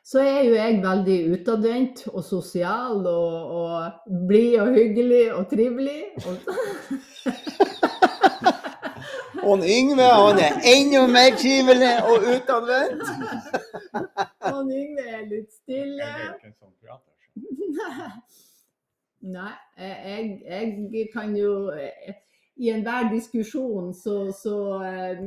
Så 0.04 0.20
er 0.20 0.44
jo 0.46 0.54
jeg 0.54 0.84
veldig 0.84 1.32
utadvendt 1.34 2.08
og 2.08 2.24
sosial 2.24 3.08
og, 3.10 3.52
og 3.62 3.92
blid 4.28 4.60
og 4.60 4.74
hyggelig 4.74 5.34
og 5.34 5.50
trivelig. 5.50 6.04
Og, 6.26 6.36
og 9.44 9.58
Yngve 9.78 10.04
han 10.04 10.40
er 10.46 10.52
enda 10.72 11.08
mer 11.18 11.32
trivelig 11.42 11.96
og 12.06 12.16
utadvendt. 12.36 13.04
og 14.54 14.72
Yngve 14.72 15.06
er 15.18 15.24
litt 15.34 15.52
stille. 15.58 16.10
Nei, 19.36 19.54
jeg, 19.78 20.42
jeg, 20.48 21.08
kan 21.14 21.36
jo 21.36 21.72
I 22.56 22.70
enhver 22.70 23.10
diskusjon 23.12 23.94
så, 23.94 24.32
så 24.44 24.84
eh, 24.86 25.18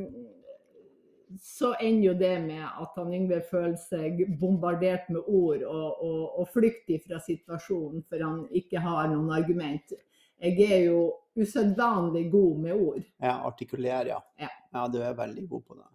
så 1.37 1.75
ender 1.77 2.07
jo 2.07 2.13
det 2.17 2.33
med 2.41 2.63
at 2.65 2.95
han 2.97 3.13
Yngve 3.13 3.41
føler 3.45 3.77
seg 3.77 4.23
bombardert 4.39 5.09
med 5.13 5.27
ord 5.27 5.61
og, 5.67 6.01
og, 6.05 6.23
og 6.41 6.49
flyktig 6.53 7.01
fra 7.05 7.19
situasjonen, 7.21 8.01
for 8.09 8.23
han 8.25 8.45
ikke 8.57 8.81
har 8.81 9.11
noen 9.11 9.29
argument. 9.35 9.93
Jeg 10.39 10.65
er 10.71 10.83
jo 10.87 11.03
usedvanlig 11.37 12.25
god 12.31 12.65
med 12.65 12.73
ord. 12.73 13.05
Ja, 13.21 13.35
artikulerer, 13.47 14.15
ja. 14.15 14.19
ja. 14.39 14.49
Ja, 14.73 14.87
du 14.89 14.99
er 15.03 15.17
veldig 15.17 15.45
god 15.51 15.63
på 15.67 15.77
det. 15.77 15.87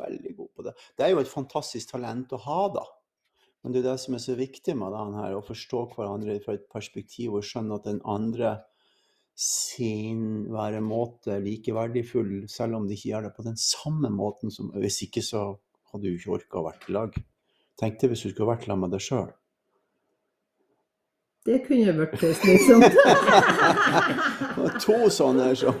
Veldig 0.00 0.36
god 0.36 0.50
på 0.56 0.66
det. 0.66 0.74
Det 0.96 1.06
er 1.06 1.14
jo 1.14 1.22
et 1.22 1.30
fantastisk 1.30 1.94
talent 1.94 2.34
å 2.34 2.40
ha, 2.48 2.60
da. 2.74 2.84
Men 3.62 3.72
det 3.72 3.80
er 3.80 3.92
det 3.92 3.98
som 4.02 4.16
er 4.16 4.22
så 4.24 4.34
viktig 4.36 4.74
med 4.76 4.92
det 4.92 5.04
her, 5.20 5.36
å 5.38 5.44
forstå 5.44 5.84
hverandre 5.94 6.40
fra 6.44 6.56
et 6.58 6.66
perspektiv 6.72 7.38
og 7.38 7.46
skjønne 7.46 7.78
at 7.78 7.86
den 7.86 8.02
andre 8.04 8.58
sin 9.34 10.44
væremåte 10.54 11.40
like 11.42 11.74
verdifull, 11.74 12.44
selv 12.48 12.78
om 12.78 12.88
de 12.88 12.94
ikke 12.94 13.10
gjør 13.10 13.28
det 13.28 13.36
på 13.36 13.46
den 13.46 13.56
samme 13.58 14.10
måten 14.14 14.52
som 14.54 14.70
Hvis 14.78 15.02
ikke 15.08 15.22
så 15.22 15.46
hadde 15.92 16.06
du 16.06 16.14
ikke 16.14 16.36
orka 16.38 16.60
å 16.60 16.66
være 16.68 16.88
i 16.88 16.94
lag. 16.94 17.16
Tenk 17.78 17.98
deg 18.00 18.12
hvis 18.12 18.22
du 18.26 18.30
skulle 18.30 18.52
vært 18.52 18.68
sammen 18.68 18.86
med 18.86 18.94
deg 18.94 19.02
sjøl. 19.02 19.32
Det 21.44 21.58
kunne 21.66 21.92
vært 21.98 22.22
slitsomt. 22.38 22.94
To 24.84 24.96
sånne 25.12 25.50
som 25.58 25.76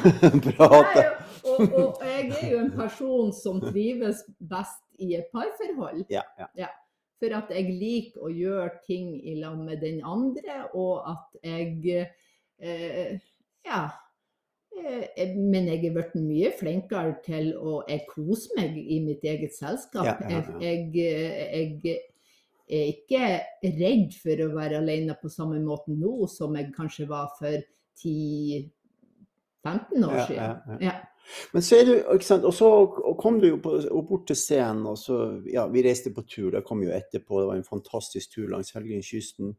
prater. 0.48 1.12
og, 1.44 1.60
og 1.70 2.02
jeg 2.02 2.24
er 2.32 2.48
jo 2.50 2.58
en 2.64 2.72
person 2.74 3.30
som 3.36 3.60
trives 3.62 4.24
best 4.40 4.82
i 4.98 5.14
et 5.20 5.28
parforhold. 5.34 6.02
Ja, 6.10 6.24
ja. 6.58 6.72
For 7.22 7.36
at 7.36 7.52
jeg 7.54 7.76
liker 7.78 8.26
å 8.26 8.32
gjøre 8.32 8.80
ting 8.88 9.14
i 9.22 9.36
lag 9.38 9.60
med 9.60 9.84
den 9.84 10.00
andre, 10.02 10.64
og 10.74 11.06
at 11.12 11.38
jeg 11.46 12.08
Ja. 12.60 13.82
Eh, 14.74 15.30
men 15.36 15.68
jeg 15.70 15.84
er 15.86 15.94
blitt 15.94 16.14
mye 16.18 16.50
flinkere 16.58 17.14
til 17.24 17.52
å 17.56 17.82
Jeg 17.88 18.06
koser 18.10 18.58
meg 18.58 18.76
i 18.78 19.00
mitt 19.04 19.24
eget 19.24 19.54
selskap. 19.54 20.04
Ja, 20.06 20.16
ja, 20.28 20.40
ja. 20.40 20.58
Jeg, 20.60 20.90
jeg, 20.94 22.02
jeg 22.66 22.80
er 22.80 22.92
ikke 22.94 23.24
redd 23.78 24.14
for 24.18 24.44
å 24.46 24.52
være 24.56 24.80
alene 24.82 25.16
på 25.20 25.28
samme 25.32 25.60
måte 25.62 25.92
nå 25.94 26.26
som 26.32 26.56
jeg 26.58 26.72
kanskje 26.76 27.08
var 27.10 27.30
for 27.38 27.58
10-15 28.02 28.70
år 30.08 30.16
Ja, 30.16 30.26
siden. 30.28 30.80
ja. 30.82 30.94
Men 31.54 31.62
så 31.64 31.76
er 31.78 31.86
du, 31.88 31.92
ikke 32.12 32.26
sant, 32.26 32.44
og 32.44 32.52
så 32.52 32.66
kom 33.16 33.38
du 33.40 33.46
jo 33.48 33.58
på, 33.64 33.78
bort 34.04 34.26
til 34.28 34.36
scenen, 34.36 34.82
og 34.90 34.98
så, 35.00 35.40
ja, 35.48 35.64
vi 35.72 35.80
reiste 35.86 36.12
på 36.12 36.20
tur, 36.28 36.50
det 36.52 36.66
kom 36.68 36.82
jo 36.84 36.92
etterpå, 36.92 37.38
det 37.40 37.48
var 37.48 37.56
en 37.56 37.64
fantastisk 37.64 38.34
tur 38.34 38.50
langs 38.52 38.74
Helgenkysten. 38.76 39.54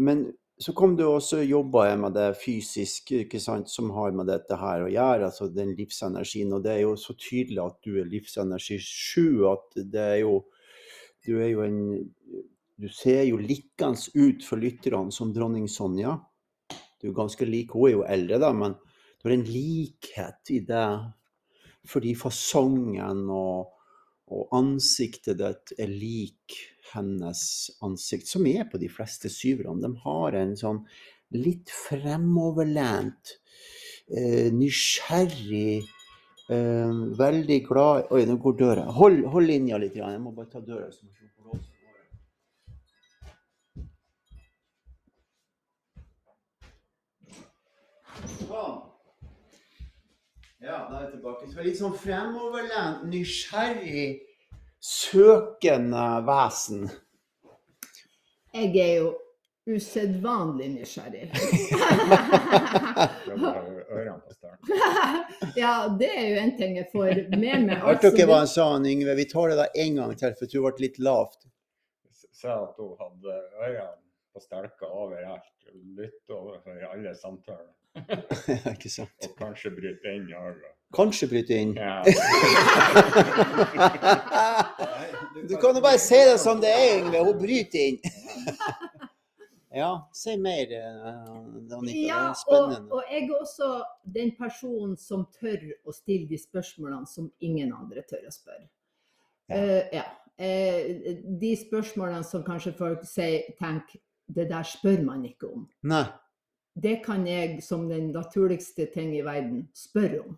Men 0.00 0.30
så 0.62 0.72
kom 0.76 0.94
du 0.96 1.04
også 1.06 1.40
og 1.42 1.48
jobba 1.48 1.84
med 1.98 2.14
det 2.14 2.28
fysisk, 2.38 3.12
ikke 3.24 3.40
sant, 3.42 3.70
som 3.72 3.90
har 3.96 4.14
med 4.14 4.28
dette 4.30 4.56
her 4.60 4.84
å 4.84 4.90
gjøre, 4.90 5.30
altså 5.30 5.48
den 5.50 5.72
livsenergien, 5.78 6.52
og 6.54 6.62
det 6.64 6.76
er 6.76 6.82
jo 6.84 6.96
så 7.00 7.16
tydelig 7.18 7.62
at 7.64 7.78
du 7.84 7.96
er 8.00 8.10
livsenergi 8.10 8.78
sju, 8.82 9.46
at 9.50 9.80
det 9.94 10.02
er 10.02 10.18
jo, 10.22 10.36
du 11.26 11.32
er 11.38 11.50
jo 11.54 11.64
en, 11.64 11.80
du 12.78 12.88
ser 12.92 13.24
jo 13.28 13.40
likens 13.40 14.08
ut 14.14 14.44
for 14.46 14.62
lytterne 14.62 15.14
som 15.14 15.32
dronning 15.34 15.68
Sonja. 15.70 16.18
Du 17.00 17.08
er 17.10 17.16
ganske 17.16 17.46
lik, 17.48 17.74
hun 17.74 17.88
er 17.88 17.96
jo 17.96 18.06
eldre 18.06 18.38
da, 18.42 18.52
men 18.54 18.76
det 19.22 19.30
er 19.30 19.36
en 19.36 19.48
likhet 19.48 20.52
i 20.54 20.60
det, 20.66 20.88
fordi 21.90 22.14
fasongen 22.18 23.24
og, 23.30 23.72
og 24.30 24.54
ansiktet 24.58 25.40
ditt 25.40 25.74
er 25.82 25.90
lik 25.90 26.60
hennes 26.92 27.70
ansikt, 27.82 28.28
som 28.28 28.46
er 28.46 28.66
på 28.70 28.80
de 28.82 28.88
fleste 28.90 29.30
syverne. 29.32 29.80
De 29.82 29.94
har 30.04 30.36
en 30.38 30.54
sånn 30.58 30.82
litt 31.32 31.70
fremoverlent, 31.72 33.38
eh, 34.10 34.50
nysgjerrig, 34.52 35.82
eh, 36.48 36.92
veldig 37.18 37.60
glad 37.68 38.12
Oi, 38.12 38.24
nå 38.26 38.36
går 38.36 38.58
døra. 38.58 38.84
Hold, 38.92 39.24
hold 39.24 39.46
linja 39.46 39.78
litt, 39.78 39.96
jeg 39.96 40.20
må 40.20 40.34
bare 40.34 40.50
ta 40.50 40.60
døra. 40.60 40.90
så 40.92 41.04
må 41.04 41.10
jeg 41.10 41.16
slå 41.18 41.28
på 41.36 41.42
låsen. 41.48 41.68
Sånn. 48.48 48.92
Ja, 50.62 50.86
da 50.90 50.98
er 50.98 51.02
jeg 51.08 51.12
tilbake. 51.16 51.48
Så 51.50 51.64
litt 51.64 51.78
sånn 51.80 51.96
fremoverlent, 51.98 53.08
nysgjerrig, 53.10 54.20
søkende 54.82 56.06
vesen. 56.26 56.88
Jeg 58.52 58.76
er 58.76 58.94
jo 58.98 59.12
usedvanlig 59.70 60.68
nysgjerrig. 60.76 61.30
Ja, 65.56 65.88
det 65.98 66.08
er 66.16 66.28
jo 66.28 66.36
en 66.40 66.52
ting 66.56 66.76
jeg 66.78 66.86
får 66.92 67.18
med 67.32 67.64
meg. 67.66 67.80
Hørte 67.82 68.12
dere 68.14 68.28
hva 68.30 68.38
han 68.42 68.50
sa, 68.50 68.66
Yngve? 68.78 69.14
Vi 69.18 69.26
tar 69.28 69.50
det 69.52 69.56
da 69.58 69.66
en 69.84 69.98
gang 69.98 70.12
til, 70.18 70.34
for 70.38 70.50
du 70.50 70.58
ble 70.62 70.84
litt 70.84 71.00
lavt. 71.02 71.46
Sa 72.32 72.54
at 72.62 72.78
hun 72.80 72.94
hadde 73.00 73.36
ørene 73.66 73.88
på 74.32 74.42
stelka 74.42 74.88
overalt. 74.88 75.50
Lytte 75.98 76.36
overfor 76.36 76.86
alle 76.92 77.14
samtaler. 77.18 77.74
ikke 78.74 78.92
sant? 78.92 79.12
Og 79.26 79.34
kanskje 79.38 79.74
bryte 79.76 80.14
inn 80.16 80.30
i 80.30 80.38
øret. 80.38 80.78
Kanskje 80.92 81.28
bryte 81.28 81.54
inn. 81.54 81.76
Ja. 81.76 82.02
Du 85.48 85.56
kan 85.56 85.74
jo 85.74 85.80
bare 85.82 85.98
si 85.98 86.14
det 86.14 86.38
som 86.38 86.60
det 86.62 86.70
er, 86.70 87.00
Yngve. 87.00 87.18
Hun 87.26 87.38
bryter 87.40 87.78
inn. 87.88 87.98
Ja, 89.74 90.10
si 90.12 90.36
mer, 90.36 90.72
eh, 90.72 91.30
Anita. 91.30 91.80
Det 91.80 91.92
ja, 91.92 92.16
er 92.16 92.28
og, 92.28 92.36
spennende. 92.36 92.92
og 92.92 93.02
jeg 93.10 93.22
er 93.22 93.36
også 93.40 93.68
den 94.04 94.34
personen 94.36 94.96
som 95.00 95.24
tør 95.32 95.62
å 95.88 95.94
stille 95.96 96.28
de 96.28 96.36
spørsmålene 96.36 97.08
som 97.08 97.30
ingen 97.40 97.72
andre 97.72 98.04
tør 98.04 98.26
å 98.28 98.34
spørre. 98.34 98.66
Ja. 99.48 99.56
Uh, 99.56 99.94
ja. 99.96 100.04
Uh, 100.36 101.22
de 101.40 101.54
spørsmålene 101.56 102.20
som 102.28 102.44
kanskje 102.44 102.74
folk 102.76 103.08
sier, 103.08 103.48
tenk, 103.56 103.96
det 104.28 104.50
der 104.52 104.68
spør 104.68 105.00
man 105.08 105.24
ikke 105.24 105.48
om. 105.48 105.64
Nei. 105.88 106.04
Det 106.76 106.98
kan 107.04 107.24
jeg 107.28 107.62
som 107.64 107.88
den 107.88 108.10
naturligste 108.12 108.90
ting 108.92 109.16
i 109.16 109.24
verden 109.24 109.70
spørre 109.76 110.20
om. 110.26 110.36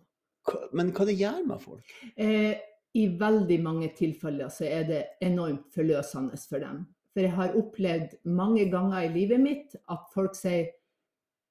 Men 0.73 0.91
hva 0.93 1.07
det 1.07 1.17
gjør 1.19 1.41
med 1.47 1.61
folk? 1.61 1.95
Eh, 2.15 2.53
I 2.95 3.05
veldig 3.19 3.57
mange 3.63 3.89
tilfeller 3.97 4.51
så 4.53 4.67
er 4.69 4.85
det 4.89 5.01
enormt 5.25 5.67
forløsende 5.73 6.37
for 6.37 6.63
dem. 6.63 6.83
For 7.15 7.23
jeg 7.23 7.35
har 7.37 7.57
opplevd 7.57 8.17
mange 8.27 8.67
ganger 8.71 9.05
i 9.07 9.13
livet 9.13 9.41
mitt 9.41 9.75
at 9.91 10.09
folk 10.13 10.35
sier 10.35 10.67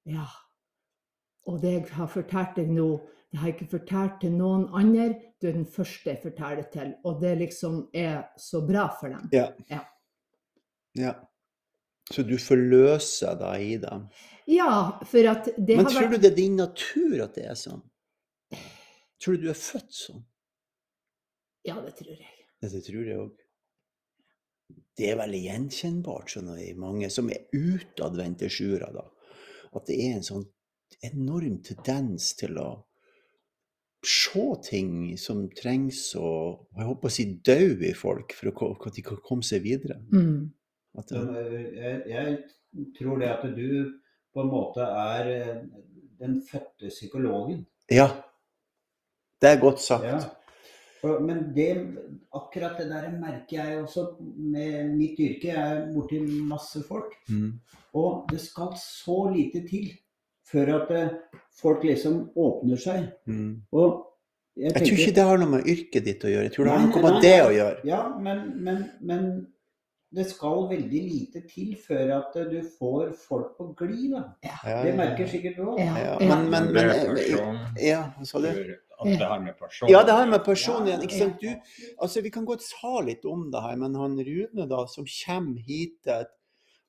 ja, 0.04 0.26
og 1.48 1.60
det 1.62 1.72
jeg 1.72 1.86
har 1.96 2.08
fortalt 2.12 2.58
deg 2.58 2.72
nå, 2.72 2.88
det 3.32 3.40
har 3.40 3.50
jeg 3.50 3.56
ikke 3.56 3.72
fortalt 3.72 4.18
til 4.22 4.34
noen 4.36 4.66
andre. 4.76 5.08
Du 5.40 5.48
er 5.48 5.56
den 5.56 5.66
første 5.66 6.12
jeg 6.12 6.20
forteller 6.22 6.68
til. 6.72 6.92
Og 7.08 7.16
det 7.22 7.32
liksom 7.40 7.80
er 7.96 8.28
så 8.38 8.60
bra 8.64 8.84
for 9.00 9.10
dem. 9.10 9.24
Ja. 9.34 9.48
Ja. 9.72 9.80
ja. 11.00 11.14
Så 12.12 12.22
du 12.22 12.36
forløser 12.38 13.34
deg 13.40 13.64
i 13.64 13.74
dem. 13.82 14.06
Ja, 14.46 15.00
for 15.08 15.30
at 15.32 15.48
det 15.56 15.80
Men 15.80 15.88
har 15.88 15.96
tror 15.96 16.12
du 16.12 16.18
det 16.20 16.30
er 16.30 16.36
din 16.36 16.56
natur 16.60 17.24
at 17.24 17.34
det 17.34 17.48
er 17.48 17.58
sånn? 17.58 17.82
Tror 19.22 19.36
du 19.38 19.46
du 19.46 19.50
er 19.52 19.58
født 19.58 19.94
sånn? 19.94 20.24
Ja, 21.64 21.78
det 21.80 21.94
tror 21.98 22.12
jeg. 22.12 22.30
Ja, 22.60 22.68
Det 22.68 22.82
tror 22.86 23.08
jeg 23.08 23.18
òg. 23.20 23.40
Det 24.96 25.10
er 25.10 25.18
veldig 25.18 25.40
gjenkjennbart 25.42 26.30
skjønner 26.32 26.58
jeg, 26.60 26.74
i 26.74 26.80
mange 26.80 27.08
som 27.12 27.28
er 27.32 27.46
utadvendte 27.52 28.48
sjuere, 28.52 28.88
da. 28.94 29.04
At 29.74 29.88
det 29.90 29.96
er 30.00 30.18
en 30.18 30.26
sånn 30.26 30.44
enorm 31.04 31.58
tendens 31.66 32.30
til 32.38 32.58
å 32.62 32.68
se 34.04 34.44
ting 34.68 35.16
som 35.20 35.46
trengs 35.56 36.00
å 36.20 36.30
jeg 36.76 36.88
håper 36.88 37.10
å 37.10 37.14
si 37.16 37.26
dø 37.44 37.58
i 37.88 37.94
folk, 37.96 38.34
for 38.36 38.52
at 38.52 38.96
de 38.96 39.04
kan 39.04 39.20
komme 39.24 39.46
seg 39.46 39.64
videre. 39.64 39.98
Mm. 40.12 40.52
At 41.00 41.10
det, 41.10 41.22
eh, 41.24 41.70
Jeg, 41.80 42.02
jeg 42.12 42.92
tror 42.98 43.18
det 43.18 43.30
at 43.32 43.44
du 43.56 44.00
på 44.34 44.44
en 44.44 44.52
måte 44.52 44.84
er 44.84 45.30
eh, 45.32 45.64
den 46.20 46.40
fødte 46.42 46.92
psykologen. 46.92 47.66
ja. 47.90 48.08
Det 49.42 49.50
er 49.50 49.60
godt 49.60 49.82
sagt. 49.82 50.04
Ja. 50.04 50.22
Men 51.20 51.50
det, 51.56 51.68
akkurat 52.32 52.78
det 52.80 52.86
der 52.88 53.10
merker 53.12 53.58
jeg 53.58 53.82
også 53.82 54.06
med 54.20 54.94
mitt 54.96 55.18
yrke. 55.20 55.50
Jeg 55.50 55.76
er 55.76 55.82
borti 55.92 56.20
masse 56.48 56.80
folk. 56.88 57.12
Mm. 57.28 57.58
Og 57.94 58.24
det 58.30 58.40
skal 58.40 58.72
så 58.80 59.18
lite 59.34 59.66
til 59.68 59.92
før 60.48 60.74
at 60.78 60.92
eh, 60.96 61.14
folk 61.60 61.84
liksom 61.84 62.28
åpner 62.36 62.80
seg. 62.80 63.08
Mm. 63.26 63.62
Og 63.72 64.10
Jeg 64.56 64.70
tror 64.74 65.00
ikke 65.02 65.14
det 65.16 65.26
har 65.26 65.40
noe 65.42 65.50
med 65.56 65.66
yrket 65.66 66.04
ditt 66.06 66.24
å 66.24 66.30
gjøre. 66.30 66.46
Jeg 66.46 66.54
tror 66.54 66.68
det 66.68 66.74
har 66.74 66.84
noe 66.84 66.94
nei, 66.94 67.02
med 67.04 67.24
det 67.24 67.34
nei. 67.34 67.44
å 67.46 67.52
gjøre. 67.58 67.80
Ja, 67.88 68.02
men, 68.22 68.44
men, 68.64 68.84
men 69.02 69.24
det 70.14 70.28
skal 70.30 70.68
veldig 70.70 71.00
lite 71.08 71.42
til 71.50 71.74
før 71.86 72.12
at 72.20 72.36
eh, 72.38 72.50
du 72.52 72.60
får 72.78 73.12
folk 73.18 73.56
på 73.58 73.72
glid. 73.80 74.14
Ja, 74.46 74.56
Det 74.84 74.94
merker 74.96 75.26
ja. 75.26 75.30
sikkert 75.32 75.58
du 75.58 75.66
òg. 75.72 75.80
Ja. 75.82 75.96
Ja, 76.04 76.16
Men, 76.22 76.50
men, 76.52 76.72
men, 76.72 76.92
men, 77.18 77.62
Ja, 77.82 78.04
hva 78.16 78.28
sa 78.28 78.42
du? 78.44 78.50
At 79.04 79.18
det 79.20 79.28
har 79.30 79.42
med 79.44 79.58
person 79.58 79.90
Ja, 79.92 80.02
det 80.06 80.14
har 80.16 80.30
med 80.30 80.44
person 80.44 80.86
igjen. 80.88 81.02
ikke 81.06 81.18
sant? 81.18 81.42
Du, 81.42 81.50
altså, 81.98 82.22
vi 82.24 82.32
kan 82.34 82.46
godt 82.48 82.64
ta 82.70 82.94
litt 83.04 83.24
om 83.28 83.50
det 83.52 83.62
her, 83.62 83.76
men 83.80 83.94
han 84.00 84.16
Rune 84.28 84.66
da, 84.70 84.86
som 84.90 85.06
kommer 85.08 85.60
hit 85.68 86.10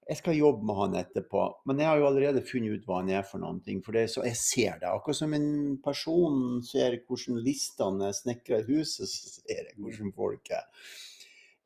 Jeg 0.05 0.19
skal 0.19 0.37
jobbe 0.37 0.67
med 0.69 0.77
han 0.77 0.95
etterpå, 0.99 1.43
men 1.65 1.79
jeg 1.81 1.89
har 1.89 1.97
jo 1.97 2.05
allerede 2.11 2.43
funnet 2.45 2.77
ut 2.77 2.83
hva 2.85 2.99
han 2.99 3.09
er 3.09 3.23
for 3.25 3.41
noen 3.41 3.57
ting. 3.65 3.79
For 3.81 3.97
det 3.97 4.03
så, 4.13 4.21
jeg 4.27 4.37
ser 4.37 4.77
det. 4.83 4.91
Akkurat 4.91 5.17
som 5.17 5.33
en 5.33 5.79
person 5.81 6.61
ser 6.65 6.99
hvordan 7.07 7.39
listene 7.41 8.11
er 8.11 8.13
snekra 8.13 8.59
i 8.61 8.67
huset, 8.69 9.09
så 9.09 9.33
ser 9.39 9.63
jeg 9.63 9.79
hvordan 9.81 10.13
folk 10.13 10.53
er. 10.53 10.69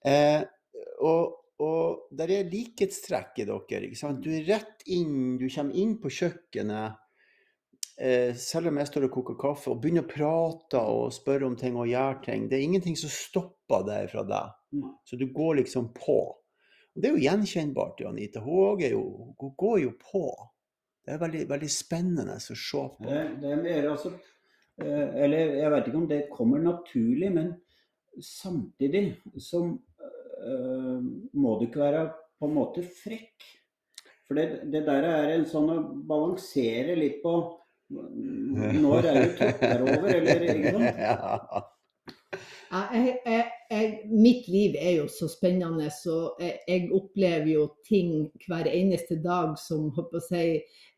Eh, 0.07 0.39
og, 1.03 1.35
og 1.59 2.07
der 2.15 2.31
er 2.37 2.47
likhetstrekk 2.47 3.43
i 3.43 3.47
dere. 3.49 3.83
ikke 3.89 3.99
sant? 3.99 4.23
Du 4.23 4.31
er 4.31 4.47
rett 4.47 4.87
inn, 4.87 5.35
du 5.35 5.49
kommer 5.51 5.75
inn 5.75 5.97
på 5.99 6.11
kjøkkenet 6.21 6.95
selv 8.39 8.69
om 8.69 8.77
jeg 8.79 8.87
står 8.87 9.05
og 9.09 9.11
koker 9.11 9.35
kaffe 9.39 9.71
og 9.73 9.81
begynner 9.83 10.05
å 10.05 10.09
prate 10.09 10.79
og 10.79 11.09
spørre 11.11 11.49
om 11.49 11.57
ting 11.59 11.75
og 11.75 11.89
gjøre 11.89 12.21
ting, 12.23 12.45
det 12.47 12.55
er 12.55 12.63
ingenting 12.63 12.95
som 12.99 13.11
stopper 13.11 13.83
deg 13.87 14.07
fra 14.13 14.23
deg. 14.27 14.53
Så 15.03 15.19
du 15.19 15.25
går 15.35 15.59
liksom 15.59 15.89
på. 15.97 16.19
Og 16.95 17.01
det 17.01 17.09
er 17.09 17.17
jo 17.17 17.25
gjenkjennbart, 17.25 18.01
Anita. 18.07 18.41
Hun, 18.45 18.81
jo, 18.83 19.03
hun 19.39 19.53
går 19.57 19.77
jo 19.85 19.93
på. 19.99 20.23
Det 21.05 21.15
er 21.15 21.21
veldig, 21.21 21.43
veldig 21.49 21.69
spennende 21.73 22.37
å 22.37 22.41
se 22.43 22.81
på. 22.95 23.05
Det, 23.07 23.21
det 23.41 23.53
er 23.53 23.61
mer 23.63 23.87
altså 23.93 24.11
eh, 24.13 25.05
Eller 25.23 25.55
jeg 25.57 25.71
vet 25.73 25.87
ikke 25.89 26.01
om 26.01 26.09
det 26.09 26.19
kommer 26.33 26.61
naturlig, 26.63 27.31
men 27.33 27.53
samtidig 28.21 29.03
så 29.41 29.63
øh, 29.65 30.99
må 31.33 31.55
du 31.57 31.65
ikke 31.65 31.81
være 31.85 32.03
på 32.39 32.49
en 32.49 32.55
måte 32.57 32.83
frekk. 32.83 33.47
For 34.27 34.37
det, 34.37 34.69
det 34.69 34.83
der 34.85 35.07
er 35.07 35.33
en 35.33 35.47
sånn 35.49 35.71
å 35.73 35.79
balansere 36.05 36.93
litt 36.99 37.23
på 37.23 37.33
Når 37.89 39.09
er 39.09 39.19
det 39.19 39.35
tråkker 39.39 39.83
over, 39.87 40.07
eller 40.13 40.47
ikke 40.53 40.73
sant? 40.77 41.03
Ja. 41.09 41.65
Ja, 42.69 42.83
jeg, 42.93 43.15
jeg, 43.25 43.45
jeg, 43.71 43.93
mitt 44.13 44.47
liv 44.47 44.75
er 44.77 44.91
jo 44.99 45.07
så 45.09 45.25
spennende, 45.31 45.87
så 45.89 46.35
jeg, 46.37 46.59
jeg 46.67 46.91
opplever 46.93 47.47
jo 47.49 47.63
ting 47.87 48.27
hver 48.45 48.69
eneste 48.69 49.17
dag 49.23 49.55
som 49.57 49.87
håper 49.95 50.19
å 50.19 50.21
si, 50.21 50.43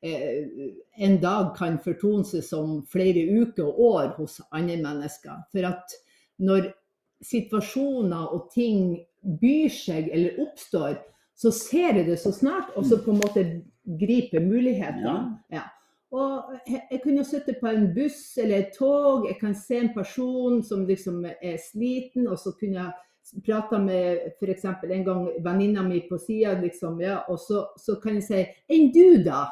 eh, 0.03 0.65
en 1.07 1.15
dag 1.23 1.53
kan 1.55 1.79
fortone 1.79 2.27
seg 2.27 2.43
som 2.43 2.81
flere 2.91 3.23
uker 3.23 3.69
og 3.69 3.79
år 3.87 4.11
hos 4.17 4.41
andre 4.51 4.81
mennesker. 4.83 5.45
For 5.55 5.69
at 5.69 5.95
når 6.43 6.73
situasjoner 7.23 8.35
og 8.35 8.51
ting 8.51 8.97
byr 9.39 9.71
seg 9.71 10.11
eller 10.11 10.43
oppstår, 10.43 10.99
så 11.39 11.53
ser 11.55 12.01
jeg 12.01 12.09
det 12.09 12.19
så 12.19 12.33
snart, 12.35 12.75
og 12.75 12.83
så 12.85 12.99
på 12.99 13.13
en 13.15 13.21
måte 13.23 13.45
griper 14.01 14.43
mulighetene. 14.43 15.37
Ja. 15.55 15.69
Og 16.11 16.57
jeg, 16.67 16.99
kunne 17.03 17.23
sitte 17.23 17.55
på 17.61 17.67
en 17.71 17.93
buss 17.95 18.37
eller 18.37 18.57
et 18.57 18.73
tog, 18.75 19.27
jeg 19.29 19.37
kan 19.39 19.53
se 19.55 19.77
en 19.79 19.93
person 19.95 20.63
som 20.63 20.83
liksom 20.85 21.23
er 21.25 21.57
sliten, 21.71 22.27
og 22.27 22.39
så 22.39 22.51
kunne 22.59 22.83
jeg 22.83 23.43
prate 23.45 23.79
med 23.79 24.17
f.eks. 24.41 24.65
en 24.65 25.05
gang 25.05 25.29
venninna 25.43 25.83
mi 25.87 26.01
på 26.09 26.17
sida, 26.19 26.57
liksom, 26.59 26.99
ja, 27.01 27.21
og 27.29 27.39
så, 27.39 27.65
så, 27.79 27.95
kan 28.03 28.15
jeg 28.19 28.23
si 28.23 28.45
'Enn 28.69 28.91
du, 28.93 29.23
da?' 29.23 29.47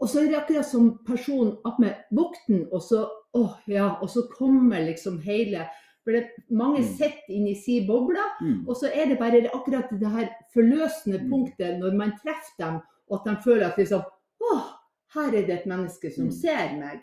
Og 0.00 0.08
så 0.08 0.20
er 0.20 0.28
det 0.28 0.36
akkurat 0.38 0.64
som 0.66 0.98
personen 1.06 1.56
attmed 1.66 1.94
vokten, 2.12 2.68
og 2.72 2.80
så 2.82 3.08
åh, 3.34 3.52
ja, 3.68 3.96
og 4.02 4.08
så 4.10 4.22
kommer 4.38 4.80
liksom 4.86 5.18
hele 5.20 5.66
For 6.04 6.12
det, 6.12 6.26
mange 6.50 6.78
Mm. 6.80 6.84
sitter 6.96 7.28
inni 7.28 7.54
si 7.54 7.86
boble, 7.86 8.16
Mm. 8.40 8.68
og 8.68 8.76
så 8.76 8.86
er 8.94 9.06
det 9.08 9.18
bare 9.18 9.50
akkurat 9.54 9.90
det 10.00 10.08
her 10.10 10.28
forløsende 10.54 11.18
Mm. 11.18 11.30
punktet 11.30 11.78
når 11.78 11.92
man 11.96 12.10
treffer 12.12 12.56
dem, 12.58 12.80
og 13.10 13.20
at 13.20 13.30
de 13.36 13.42
føler 13.44 13.66
at 13.66 13.76
liksom 13.78 14.00
Åh, 14.52 14.62
her 15.14 15.28
er 15.34 15.46
det 15.46 15.50
et 15.60 15.66
menneske 15.66 16.10
som 16.14 16.24
Mm. 16.26 16.30
ser 16.32 16.76
meg. 16.78 17.00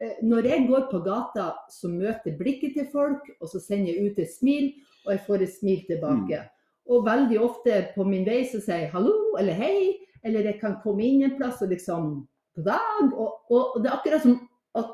Eh, 0.00 0.14
Når 0.22 0.42
jeg 0.44 0.68
går 0.68 0.90
på 0.90 0.98
gata, 1.04 1.54
så 1.70 1.88
møter 1.88 2.36
blikket 2.38 2.74
til 2.74 2.86
folk, 2.92 3.22
og 3.40 3.48
så 3.48 3.60
sender 3.60 3.92
jeg 3.94 4.10
ut 4.12 4.18
et 4.18 4.30
smil, 4.30 4.72
og 5.06 5.12
jeg 5.12 5.20
får 5.26 5.42
et 5.42 5.52
smil 5.60 5.80
tilbake. 5.86 6.38
Mm. 6.40 6.48
Og 6.90 7.04
veldig 7.06 7.38
ofte 7.40 7.88
på 7.94 8.04
min 8.06 8.24
vei 8.26 8.42
så 8.44 8.60
sier 8.60 8.78
jeg 8.84 8.90
hallo 8.92 9.36
eller 9.38 9.52
hei, 9.54 9.96
eller 10.24 10.40
jeg 10.42 10.60
kan 10.60 10.76
komme 10.82 11.02
inn 11.02 11.22
en 11.22 11.36
plass 11.38 11.62
og 11.62 11.68
liksom 11.70 12.26
god 12.56 12.64
dag. 12.64 13.12
Og, 13.14 13.32
og 13.50 13.82
det 13.82 13.90
er 13.90 13.96
akkurat 13.96 14.22
som 14.22 14.48
at 14.74 14.86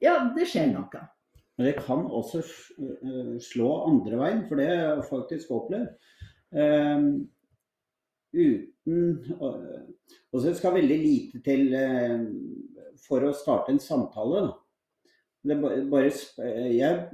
ja, 0.00 0.32
det 0.36 0.46
skjer 0.48 0.66
Mm. 0.66 0.72
noe. 0.74 1.08
Men 1.58 1.66
det 1.66 1.76
kan 1.84 2.06
også 2.06 2.38
øh, 2.80 3.38
slå 3.40 3.86
andre 3.90 4.16
veien, 4.18 4.48
for 4.48 4.56
det 4.56 4.66
har 4.66 4.94
jeg 4.96 5.04
faktisk 5.10 5.50
opplevd. 5.50 5.88
Ehm, 6.56 7.28
uten 8.32 9.18
Og 10.32 10.40
så 10.40 10.54
skal 10.56 10.74
veldig 10.78 10.98
lite 11.02 11.40
til 11.44 11.68
øh, 11.76 12.24
for 13.06 13.24
å 13.28 13.32
starte 13.36 13.72
en 13.74 13.80
samtale. 13.82 14.46
Det 15.42 15.56
bare, 15.90 16.10
jeg 16.70 17.08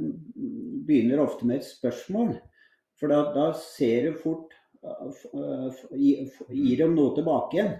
begynner 0.86 1.22
ofte 1.24 1.46
med 1.48 1.60
et 1.62 1.66
spørsmål. 1.68 2.34
For 3.00 3.08
da, 3.10 3.22
da 3.34 3.46
ser 3.56 4.10
du 4.10 4.18
fort 4.20 4.52
gi- 5.96 6.26
f- 6.28 6.48
Gir 6.52 6.82
dem 6.84 6.94
noe 6.98 7.14
tilbake 7.16 7.56
igjen? 7.58 7.76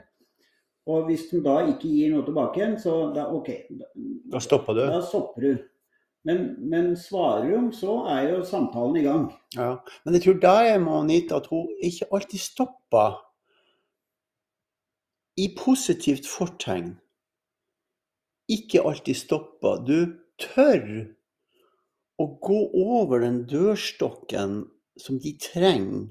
Og 0.88 1.04
hvis 1.10 1.26
de 1.30 1.42
da 1.44 1.58
ikke 1.68 1.90
gir 1.92 2.14
noe 2.14 2.24
tilbake 2.24 2.62
igjen, 2.62 2.78
så 2.80 2.94
da 3.14 3.26
OK. 3.36 3.50
Da 4.32 4.40
stopper 4.40 4.78
du. 4.78 4.82
Da 4.88 5.02
stopper 5.04 5.44
du. 5.44 5.58
Men, 6.24 6.56
men 6.68 6.94
svarer 6.98 7.52
hun, 7.54 7.68
så 7.76 8.00
er 8.10 8.30
jo 8.32 8.40
samtalen 8.44 8.96
i 9.00 9.04
gang. 9.04 9.26
Ja. 9.56 9.74
Men 10.04 10.16
jeg 10.16 10.24
tror 10.24 10.40
da 10.42 10.54
er 10.66 10.80
med 10.82 10.96
Anita 11.04 11.38
at 11.42 11.46
hun 11.52 11.68
ikke 11.84 12.08
alltid 12.12 12.40
stopper 12.42 13.20
i 15.38 15.48
positivt 15.54 16.26
fortegn. 16.26 16.96
Ikke 18.50 18.82
alltid 18.82 19.16
stopper. 19.16 19.82
Du 19.86 20.18
tør 20.40 20.84
å 22.18 22.26
gå 22.42 22.60
over 22.82 23.22
den 23.22 23.44
dørstokken 23.50 24.62
som 24.98 25.18
de 25.22 25.34
trenger 25.38 26.08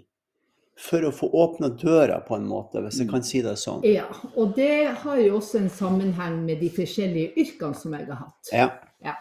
for 0.78 1.08
å 1.08 1.12
få 1.12 1.28
åpna 1.34 1.72
døra, 1.74 2.20
på 2.22 2.38
en 2.38 2.46
måte, 2.48 2.84
hvis 2.86 3.00
jeg 3.02 3.10
kan 3.10 3.24
si 3.26 3.42
det 3.42 3.56
sånn. 3.58 3.82
Ja, 3.88 4.06
og 4.38 4.54
det 4.56 4.94
har 5.02 5.22
jo 5.24 5.40
også 5.40 5.64
en 5.64 5.72
sammenheng 5.74 6.44
med 6.46 6.62
de 6.62 6.70
forskjellige 6.76 7.34
yrkene 7.42 7.80
som 7.80 7.96
jeg 7.98 8.06
har 8.12 8.20
hatt. 8.22 8.52
Ja. 8.54 9.16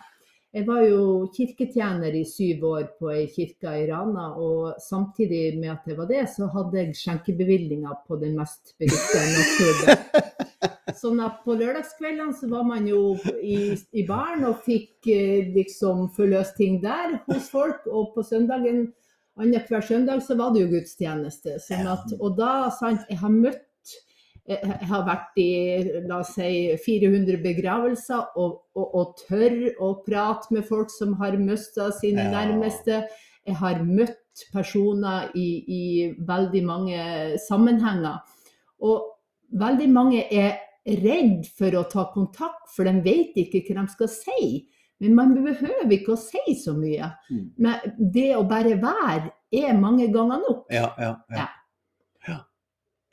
Jeg 0.57 0.65
var 0.65 0.87
jo 0.89 1.01
kirketjener 1.37 2.15
i 2.17 2.23
syv 2.25 2.63
år 2.65 2.85
på 2.97 3.11
ei 3.13 3.27
kirke 3.29 3.75
i 3.77 3.83
Rana, 3.91 4.31
og 4.41 4.79
samtidig 4.81 5.59
med 5.59 5.75
at 5.75 5.91
jeg 5.91 5.99
var 5.99 6.09
det, 6.09 6.23
så 6.33 6.49
hadde 6.55 6.79
jeg 6.81 6.95
skjenkebevilgninger 6.97 7.99
på 8.09 8.17
den 8.23 8.39
mest 8.39 8.73
beryktede 8.81 9.27
nattklubben. 9.35 10.47
Sånn 11.03 11.21
at 11.21 11.43
på 11.45 11.59
lørdagskveldene 11.61 12.33
så 12.39 12.49
var 12.49 12.65
man 12.65 12.89
jo 12.89 13.19
i, 13.37 13.75
i 13.93 14.07
baren 14.09 14.47
og 14.49 14.63
fikk 14.65 15.11
eh, 15.13 15.51
liksom 15.53 16.07
forløst 16.17 16.57
ting 16.57 16.81
der 16.81 17.19
hos 17.27 17.51
folk, 17.53 17.85
og 17.85 18.15
på 18.15 18.25
søndagen 18.25 18.87
annenhver 19.37 19.85
søndag 19.85 20.25
så 20.25 20.39
var 20.41 20.55
det 20.55 20.65
jo 20.65 20.73
gudstjeneste. 20.73 21.59
Sånn 21.61 21.85
at, 21.93 22.17
og 22.17 22.41
da, 22.41 22.71
sant, 22.73 23.05
jeg 23.13 23.21
har 23.21 23.35
møtt 23.35 23.66
jeg 24.49 24.59
jeg 24.63 24.89
har 24.89 25.07
vært 25.07 25.39
i 25.43 25.51
la 26.07 26.21
oss 26.23 26.35
si 26.37 26.77
400 26.85 27.41
begravelser 27.43 28.39
og, 28.39 28.61
og, 28.79 28.95
og 28.95 29.17
tør 29.27 29.57
å 29.83 29.91
prate 30.07 30.55
med 30.55 30.67
folk 30.69 30.93
som 30.93 31.17
har 31.21 31.39
mista 31.41 31.91
sine 31.95 32.29
Ja. 32.29 32.31
nærmeste. 32.31 33.07
Jeg 33.47 33.57
har 33.57 33.83
møtt 33.83 34.45
personer 34.53 35.31
i, 35.35 35.49
i 35.67 35.83
veldig 36.29 36.63
mange 36.67 37.01
sammenhenger. 37.49 38.23
Og 38.83 39.03
veldig 39.51 39.91
mange 39.91 40.25
er 40.31 40.59
redd 40.87 41.47
for 41.59 41.75
å 41.75 41.87
ta 41.91 42.07
kontakt, 42.15 42.69
for 42.75 42.87
de 42.87 43.01
vet 43.03 43.37
ikke 43.39 43.65
hva 43.75 43.83
de 43.83 43.95
skal 43.95 44.11
si. 44.13 44.67
Men 45.03 45.15
man 45.15 45.35
behøver 45.35 45.93
ikke 45.93 46.15
å 46.15 46.21
si 46.21 46.55
så 46.57 46.73
mye. 46.77 47.11
Mm. 47.31 47.47
Men 47.61 47.97
det 48.15 48.31
å 48.37 48.47
bare 48.49 48.79
være 48.81 49.33
er 49.53 49.77
mange 49.79 50.09
ganger 50.13 50.41
nok. 50.43 50.67
Ja, 50.73 50.89
ja. 50.99 51.13
Ja. 51.31 51.43
ja. 51.43 51.47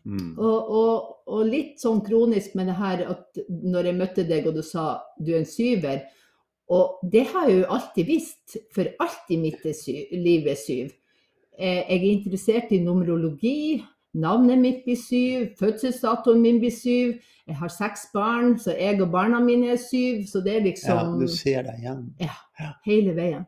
Mm. 0.03 0.33
Og, 0.35 0.71
og, 0.79 1.13
og 1.31 1.45
litt 1.47 1.79
sånn 1.79 2.01
kronisk 2.03 2.57
med 2.59 2.67
det 2.67 2.75
her 2.75 3.05
at 3.13 3.39
når 3.47 3.87
jeg 3.87 3.99
møtte 4.01 4.25
deg 4.27 4.49
og 4.49 4.57
du 4.57 4.63
sa 4.65 4.97
du 5.19 5.31
er 5.31 5.41
en 5.43 5.47
syver, 5.47 6.03
og 6.73 6.99
det 7.11 7.25
har 7.31 7.47
jeg 7.49 7.61
jo 7.61 7.71
alltid 7.75 8.07
visst, 8.07 8.57
for 8.73 8.87
alt 9.03 9.31
i 9.31 9.39
mitt 9.39 9.65
er 9.67 10.15
liv 10.17 10.47
er 10.47 10.59
syv. 10.59 10.93
Eh, 11.59 11.83
Jeg 11.89 11.99
er 11.99 12.11
interessert 12.11 12.71
i 12.71 12.79
numerologi, 12.81 13.83
navnet 14.13 14.59
mitt 14.61 14.83
blir 14.85 14.97
syv, 14.97 15.53
fødselsdatoen 15.59 16.41
min 16.41 16.59
blir 16.61 16.73
syv. 16.73 17.13
Jeg 17.47 17.55
har 17.59 17.71
seks 17.73 18.07
barn, 18.13 18.57
så 18.59 18.71
jeg 18.77 19.01
og 19.01 19.11
barna 19.11 19.39
mine 19.43 19.73
er 19.73 19.81
syv. 19.81 20.23
Så 20.27 20.41
det 20.45 20.57
er 20.57 20.67
liksom 20.67 20.97
ja, 20.97 21.07
du 21.19 21.27
ser 21.27 21.65
deg 21.67 21.81
igjen. 21.81 22.03
Ja, 22.21 22.73
hele 22.85 23.15
veien. 23.17 23.47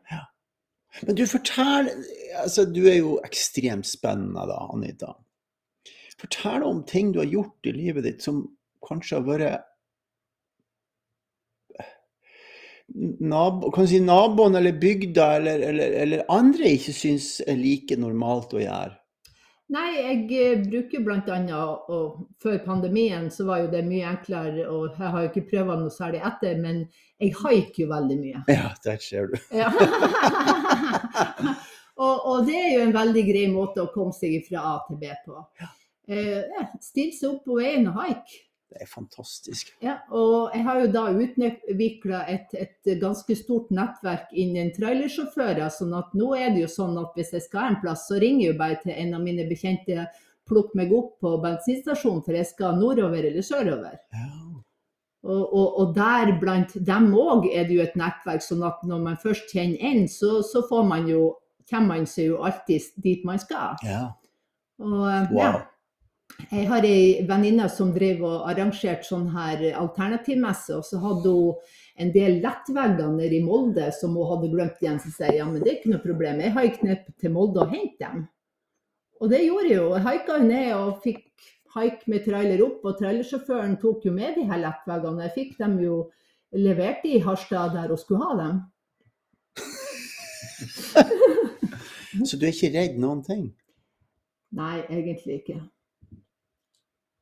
Men 1.02 1.16
du 1.16 1.26
forteller 1.28 1.92
altså 2.40 2.64
Du 2.64 2.86
er 2.88 2.98
jo 2.98 3.18
ekstremt 3.24 3.86
spennende 3.88 4.46
da, 4.48 4.58
Anita. 4.72 5.14
Fortell 6.20 6.64
om 6.64 6.84
ting 6.88 7.12
du 7.12 7.20
har 7.20 7.28
gjort 7.28 7.68
i 7.68 7.74
livet 7.76 8.06
ditt 8.06 8.22
som 8.24 8.44
kanskje 8.86 9.18
har 9.18 9.26
vært 9.26 9.66
nabo, 13.20 13.70
kan 13.74 13.88
si 13.88 14.00
naboen 14.00 14.54
eller 14.56 14.72
bygda 14.72 15.26
eller, 15.36 15.60
eller, 15.70 15.96
eller 16.02 16.22
andre 16.32 16.76
ikke 16.76 16.94
syns 16.94 17.40
er 17.46 17.58
like 17.60 17.98
normalt 17.98 18.54
å 18.54 18.62
gjøre. 18.62 18.94
Nei, 19.74 19.88
jeg 19.98 20.18
eh, 20.38 20.60
bruker 20.62 21.02
bl.a. 21.02 21.62
før 22.42 22.58
pandemien 22.62 23.26
så 23.34 23.48
var 23.48 23.64
jo 23.64 23.70
det 23.72 23.80
mye 23.82 24.12
enklere, 24.12 24.68
og 24.70 24.94
jeg 24.94 25.10
har 25.10 25.24
jo 25.24 25.30
ikke 25.32 25.48
prøvd 25.50 25.80
noe 25.80 25.94
særlig 25.94 26.20
etter, 26.28 26.60
men 26.62 26.84
jeg 27.18 27.32
haiker 27.40 27.82
jo 27.82 27.88
veldig 27.90 28.18
mye. 28.20 28.42
Ja, 28.52 28.68
der 28.84 29.00
ser 29.02 29.26
du. 29.32 29.34
Ja. 29.50 29.72
og, 32.04 32.14
og 32.14 32.46
det 32.46 32.60
er 32.60 32.70
jo 32.76 32.84
en 32.84 32.94
veldig 32.94 33.26
grei 33.26 33.48
måte 33.50 33.82
å 33.82 33.90
komme 33.90 34.14
seg 34.14 34.38
fra 34.46 34.62
A 34.70 34.76
til 34.86 35.02
B 35.02 35.10
på. 35.26 35.42
Eh, 35.58 35.74
ja, 36.08 36.66
Stille 36.82 37.14
seg 37.16 37.32
opp 37.32 37.46
på 37.48 37.56
veien 37.58 37.88
og 37.90 37.98
haike. 38.02 38.42
Det 38.66 38.82
er 38.82 38.88
fantastisk. 38.90 39.68
Ja, 39.80 40.00
og 40.10 40.50
jeg 40.54 40.64
har 40.66 40.80
jo 40.82 40.86
da 40.90 41.04
utvikla 41.14 42.24
et, 42.28 42.50
et 42.58 42.88
ganske 43.00 43.36
stort 43.38 43.70
nettverk 43.70 44.32
innen 44.34 44.72
trailersjåfører. 44.74 45.68
sånn 45.70 45.94
at 45.94 46.10
nå 46.18 46.32
er 46.34 46.50
det 46.52 46.64
jo 46.64 46.70
sånn 46.72 46.98
at 46.98 47.14
hvis 47.14 47.30
jeg 47.36 47.44
skal 47.46 47.70
en 47.70 47.78
plass, 47.80 48.08
så 48.10 48.18
ringer 48.20 48.48
jeg 48.48 48.58
bare 48.58 48.80
til 48.82 48.92
en 48.96 49.14
av 49.14 49.22
mine 49.22 49.46
bekjente. 49.48 50.08
Plukk 50.46 50.74
meg 50.78 50.92
opp 50.94 51.16
på 51.22 51.32
bensinstasjonen, 51.42 52.24
for 52.26 52.34
jeg 52.38 52.46
skal 52.46 52.76
nordover 52.78 53.24
eller 53.30 53.42
sørover. 53.46 53.96
Ja. 54.14 54.26
Og, 55.26 55.40
og, 55.42 55.78
og 55.80 55.94
der 55.96 56.34
blant 56.38 56.74
dem 56.86 57.08
òg 57.18 57.48
er 57.50 57.64
det 57.66 57.78
jo 57.78 57.82
et 57.86 57.96
nettverk, 57.98 58.44
sånn 58.44 58.62
at 58.66 58.82
når 58.86 59.00
man 59.08 59.16
først 59.22 59.50
kjenner 59.50 59.82
en, 59.88 60.04
så, 60.10 60.38
så 60.46 60.62
får 60.68 60.84
man 60.86 61.08
jo, 61.10 61.32
kommer 61.70 61.96
man 61.96 62.06
seg 62.10 62.28
jo 62.32 62.42
alltid 62.46 62.92
dit 63.02 63.24
man 63.26 63.38
skal. 63.42 63.78
ja. 63.86 64.04
Og, 64.82 65.06
eh, 65.08 65.32
Wow. 65.32 65.40
ja. 65.40 65.54
Jeg 66.50 66.66
har 66.68 66.84
ei 66.84 67.26
venninne 67.26 67.66
som 67.72 67.92
drev 67.94 68.20
og 68.26 68.44
arrangerte 68.50 69.06
sånn 69.08 69.28
her 69.32 69.62
alternativmesse, 69.78 70.76
og 70.76 70.84
så 70.86 71.00
hadde 71.02 71.32
hun 71.32 71.54
en 72.02 72.12
del 72.12 72.40
lettvegger 72.44 73.12
nede 73.14 73.38
i 73.38 73.44
Molde 73.44 73.88
som 73.96 74.16
hun 74.18 74.28
hadde 74.30 74.52
glemt 74.52 74.82
igjen. 74.82 75.00
Så 75.02 75.12
sier 75.14 75.32
jeg 75.32 75.40
ja, 75.40 75.46
men 75.48 75.62
det 75.62 75.70
er 75.70 75.78
ikke 75.78 75.94
noe 75.94 76.04
problem, 76.04 76.42
jeg 76.44 76.54
har 76.54 76.68
ikke 76.68 76.82
knep 76.84 77.06
til 77.22 77.34
Molde 77.34 77.62
og 77.64 77.72
hente 77.72 77.98
dem. 78.02 78.26
Og 79.20 79.32
det 79.32 79.42
gjorde 79.46 79.70
jeg 79.70 79.78
jo. 79.78 79.88
Jeg 79.94 80.06
haika 80.06 80.38
ned 80.44 80.70
og 80.76 81.00
fikk 81.04 81.50
haik 81.76 82.06
med 82.10 82.24
trailer 82.24 82.62
opp, 82.64 82.84
og 82.84 82.98
trailersjåføren 83.00 83.76
tok 83.80 84.06
jo 84.08 84.12
med 84.16 84.36
de 84.36 84.46
her 84.48 84.60
lettveggene. 84.62 85.24
Jeg 85.26 85.36
fikk 85.36 85.52
dem 85.60 85.78
jo 85.82 86.00
levert 86.56 87.04
i 87.08 87.18
Harstad 87.24 87.74
der 87.76 87.88
hun 87.92 88.00
skulle 88.00 88.24
ha 88.24 88.32
dem. 88.42 88.60
Så 92.28 92.36
du 92.36 92.46
er 92.46 92.54
ikke 92.54 92.72
redd 92.76 93.00
noen 93.00 93.22
ting? 93.24 93.48
Nei, 94.56 94.78
egentlig 94.88 95.42
ikke. 95.42 95.58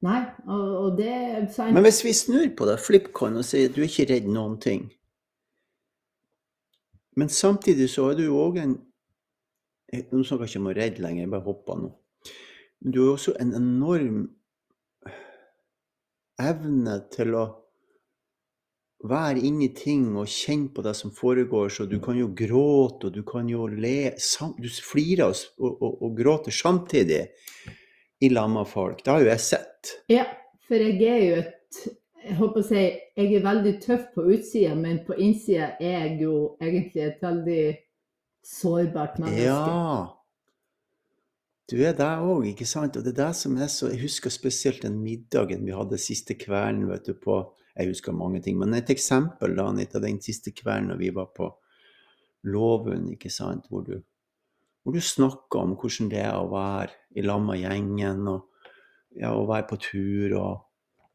Nei, 0.05 0.21
og, 0.45 0.64
og 0.85 0.97
det 0.99 1.14
sant. 1.55 1.73
Men 1.73 1.85
hvis 1.87 2.03
vi 2.05 2.12
snur 2.17 2.49
på 2.57 2.67
det, 2.69 2.77
flipcoin, 2.83 3.38
og 3.40 3.47
sier 3.47 3.71
at 3.71 3.77
du 3.77 3.81
er 3.83 3.88
ikke 3.88 4.09
redd 4.11 4.27
noen 4.29 4.59
ting 4.61 4.88
Men 7.17 7.31
samtidig 7.33 7.87
så 7.93 8.11
er 8.11 8.19
du 8.19 8.27
jo 8.27 8.40
òg 8.43 8.61
en 8.64 8.75
Nå 9.95 10.25
snakker 10.27 10.49
jeg 10.49 10.55
ikke 10.57 10.61
om 10.61 10.71
å 10.73 10.75
redde 10.75 11.05
lenger, 11.05 11.23
jeg 11.23 11.31
bare 11.31 11.47
hopper 11.47 11.77
nå. 11.79 11.88
Du 12.83 12.97
har 13.05 13.12
også 13.12 13.37
en 13.38 13.53
enorm 13.55 14.25
evne 16.43 16.97
til 17.14 17.37
å 17.38 17.45
være 19.07 19.45
inni 19.47 19.69
ting 19.77 20.09
og 20.19 20.27
kjenne 20.33 20.73
på 20.75 20.83
det 20.83 20.97
som 20.99 21.12
foregår, 21.14 21.71
så 21.71 21.87
du 21.87 22.01
kan 22.03 22.19
jo 22.19 22.33
gråte, 22.35 23.07
og 23.07 23.14
du 23.14 23.23
kan 23.29 23.47
jo 23.49 23.69
le 23.71 24.17
Du 24.59 24.69
flirer 24.83 25.29
og, 25.29 25.37
og, 25.61 25.79
og, 25.79 26.03
og 26.03 26.19
gråter 26.19 26.51
samtidig 26.51 27.23
i 28.25 28.33
lag 28.33 28.49
med 28.51 28.69
folk. 28.71 29.05
Det 29.05 29.13
har 29.13 29.23
jo 29.23 29.31
jeg 29.31 29.45
sett. 29.45 29.95
Ja, 30.13 30.25
for 30.65 30.81
jeg 30.81 31.03
er 31.05 31.23
jo 31.23 31.37
et 31.43 31.61
jeg 32.25 32.39
håper 32.39 32.63
å 32.63 32.65
si, 32.65 32.83
jeg 33.19 33.33
er 33.37 33.43
veldig 33.45 33.73
tøff 33.83 34.05
på 34.15 34.23
utsida, 34.33 34.73
men 34.79 35.03
på 35.05 35.17
innsida 35.21 35.75
er 35.77 36.07
jeg 36.07 36.23
jo 36.23 36.37
egentlig 36.57 37.03
et 37.05 37.19
veldig 37.21 37.65
sårbart 38.49 39.19
menneske. 39.21 39.45
Ja. 39.45 40.07
Du 41.69 41.79
er 41.81 41.97
der 41.97 42.25
òg, 42.25 42.47
ikke 42.49 42.69
sant? 42.69 42.97
Og 42.97 43.05
det 43.05 43.15
er 43.15 43.21
det 43.23 43.37
som 43.37 43.57
er 43.57 43.71
så 43.73 43.89
Jeg 43.89 44.03
husker 44.03 44.33
spesielt 44.33 44.83
den 44.85 44.99
middagen 45.01 45.65
vi 45.65 45.77
hadde 45.77 46.01
siste 46.01 46.37
kvelden, 46.37 46.89
vet 46.91 47.07
du, 47.09 47.15
på 47.17 47.43
Jeg 47.75 47.91
husker 47.91 48.17
mange 48.17 48.41
ting, 48.41 48.59
men 48.59 48.75
et 48.77 48.91
eksempel 48.93 49.57
da, 49.57 49.69
Anita, 49.69 50.01
den 50.01 50.21
siste 50.23 50.53
kvelden 50.55 50.93
når 50.93 51.01
vi 51.01 51.11
var 51.15 51.33
på 51.37 51.51
Låven, 52.45 53.09
ikke 53.13 53.33
sant, 53.33 53.67
hvor 53.69 53.85
du, 53.85 53.97
hvor 54.85 54.92
du 54.92 55.01
snakka 55.01 55.62
om 55.64 55.73
hvordan 55.81 56.11
det 56.12 56.20
er 56.20 56.37
å 56.37 56.51
være 56.53 56.92
i 57.16 57.25
lag 57.25 57.40
med 57.40 57.62
gjengen, 57.62 58.29
og 58.29 59.16
ja, 59.16 59.33
å 59.33 59.47
være 59.49 59.66
på 59.70 59.79
tur, 59.81 60.35
og, 60.37 60.66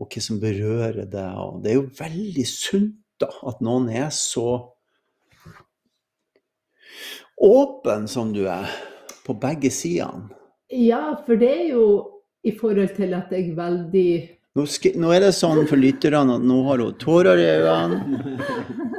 og 0.01 0.09
hva 0.09 0.23
som 0.25 0.39
berører 0.41 1.05
deg. 1.05 1.37
Og 1.37 1.61
det 1.63 1.71
er 1.71 1.77
jo 1.77 1.87
veldig 1.99 2.45
sunt, 2.49 2.97
da, 3.21 3.29
at 3.51 3.61
noen 3.61 3.89
er 3.91 4.09
så 4.15 4.47
åpen 7.39 8.07
som 8.09 8.33
du 8.33 8.45
er, 8.49 8.71
på 9.27 9.35
begge 9.37 9.69
sidene. 9.71 10.33
Ja, 10.73 11.13
for 11.25 11.37
det 11.37 11.49
er 11.49 11.67
jo 11.75 11.85
i 12.45 12.53
forhold 12.57 12.95
til 12.97 13.13
at 13.17 13.31
jeg 13.33 13.53
veldig 13.57 14.09
Nå, 14.57 14.63
nå 14.97 15.11
er 15.13 15.21
det 15.21 15.35
sånn 15.37 15.61
for 15.69 15.77
lytterne 15.79 16.35
at 16.39 16.43
nå 16.43 16.55
har 16.65 16.81
hun 16.81 16.95
tårer 16.99 17.37
i 17.37 17.49
øynene. 17.61 18.97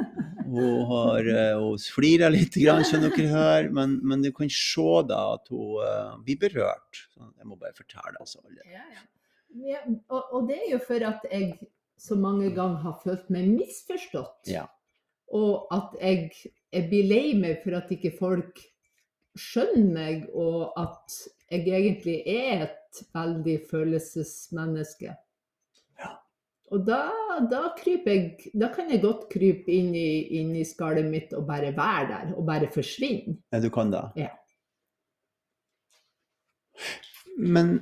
Hun 0.51 0.85
har 0.89 1.27
eh, 1.31 1.55
hun 1.59 1.79
flirer 1.95 2.33
litt, 2.33 2.57
grann, 2.59 2.83
som 2.87 3.03
dere 3.03 3.27
hører, 3.31 3.69
men, 3.73 3.97
men 4.03 4.25
du 4.25 4.31
kan 4.35 4.51
se 4.51 4.89
da 5.09 5.21
at 5.37 5.51
hun 5.53 5.79
eh, 5.85 6.17
blir 6.27 6.41
berørt. 6.43 7.05
Jeg 7.15 7.47
må 7.47 7.57
bare 7.57 7.75
fortelle 7.77 8.19
altså 8.19 8.43
alle. 8.43 8.65
Ja, 8.67 8.85
ja. 8.95 9.07
Ja, 9.51 9.81
og, 10.07 10.29
og 10.31 10.47
det 10.47 10.61
er 10.61 10.69
jo 10.71 10.77
for 10.85 11.03
at 11.03 11.25
jeg 11.27 11.57
så 11.99 12.15
mange 12.15 12.49
ganger 12.55 12.81
har 12.85 12.99
følt 13.03 13.27
meg 13.33 13.49
misforstått. 13.51 14.47
Ja. 14.49 14.65
Og 15.35 15.67
at 15.75 15.95
jeg, 15.99 16.31
jeg 16.71 16.87
blir 16.91 17.09
lei 17.09 17.25
meg 17.39 17.59
for 17.63 17.75
at 17.77 17.91
ikke 17.93 18.13
folk 18.17 18.61
skjønner 19.39 19.91
meg, 19.95 20.23
og 20.35 20.71
at 20.79 21.17
jeg 21.51 21.67
egentlig 21.67 22.17
er 22.27 22.65
et 22.67 23.03
veldig 23.15 23.57
følelsesmenneske. 23.69 25.13
Og 26.71 26.85
da, 26.87 27.01
da 27.51 27.61
jeg 27.75 28.51
Da 28.55 28.69
kan 28.71 28.89
jeg 28.91 29.01
godt 29.03 29.27
krype 29.31 29.71
inn 29.71 29.91
i, 29.95 30.39
inn 30.39 30.55
i 30.55 30.63
skallet 30.67 31.05
mitt 31.05 31.33
og 31.35 31.45
bare 31.47 31.73
være 31.75 32.07
der, 32.07 32.33
og 32.37 32.45
bare 32.47 32.71
forsvinne. 32.71 33.37
Ja, 33.51 33.59
du 33.59 33.69
kan 33.69 33.91
det? 33.91 34.03
Ja. 34.15 34.31
Men 37.37 37.77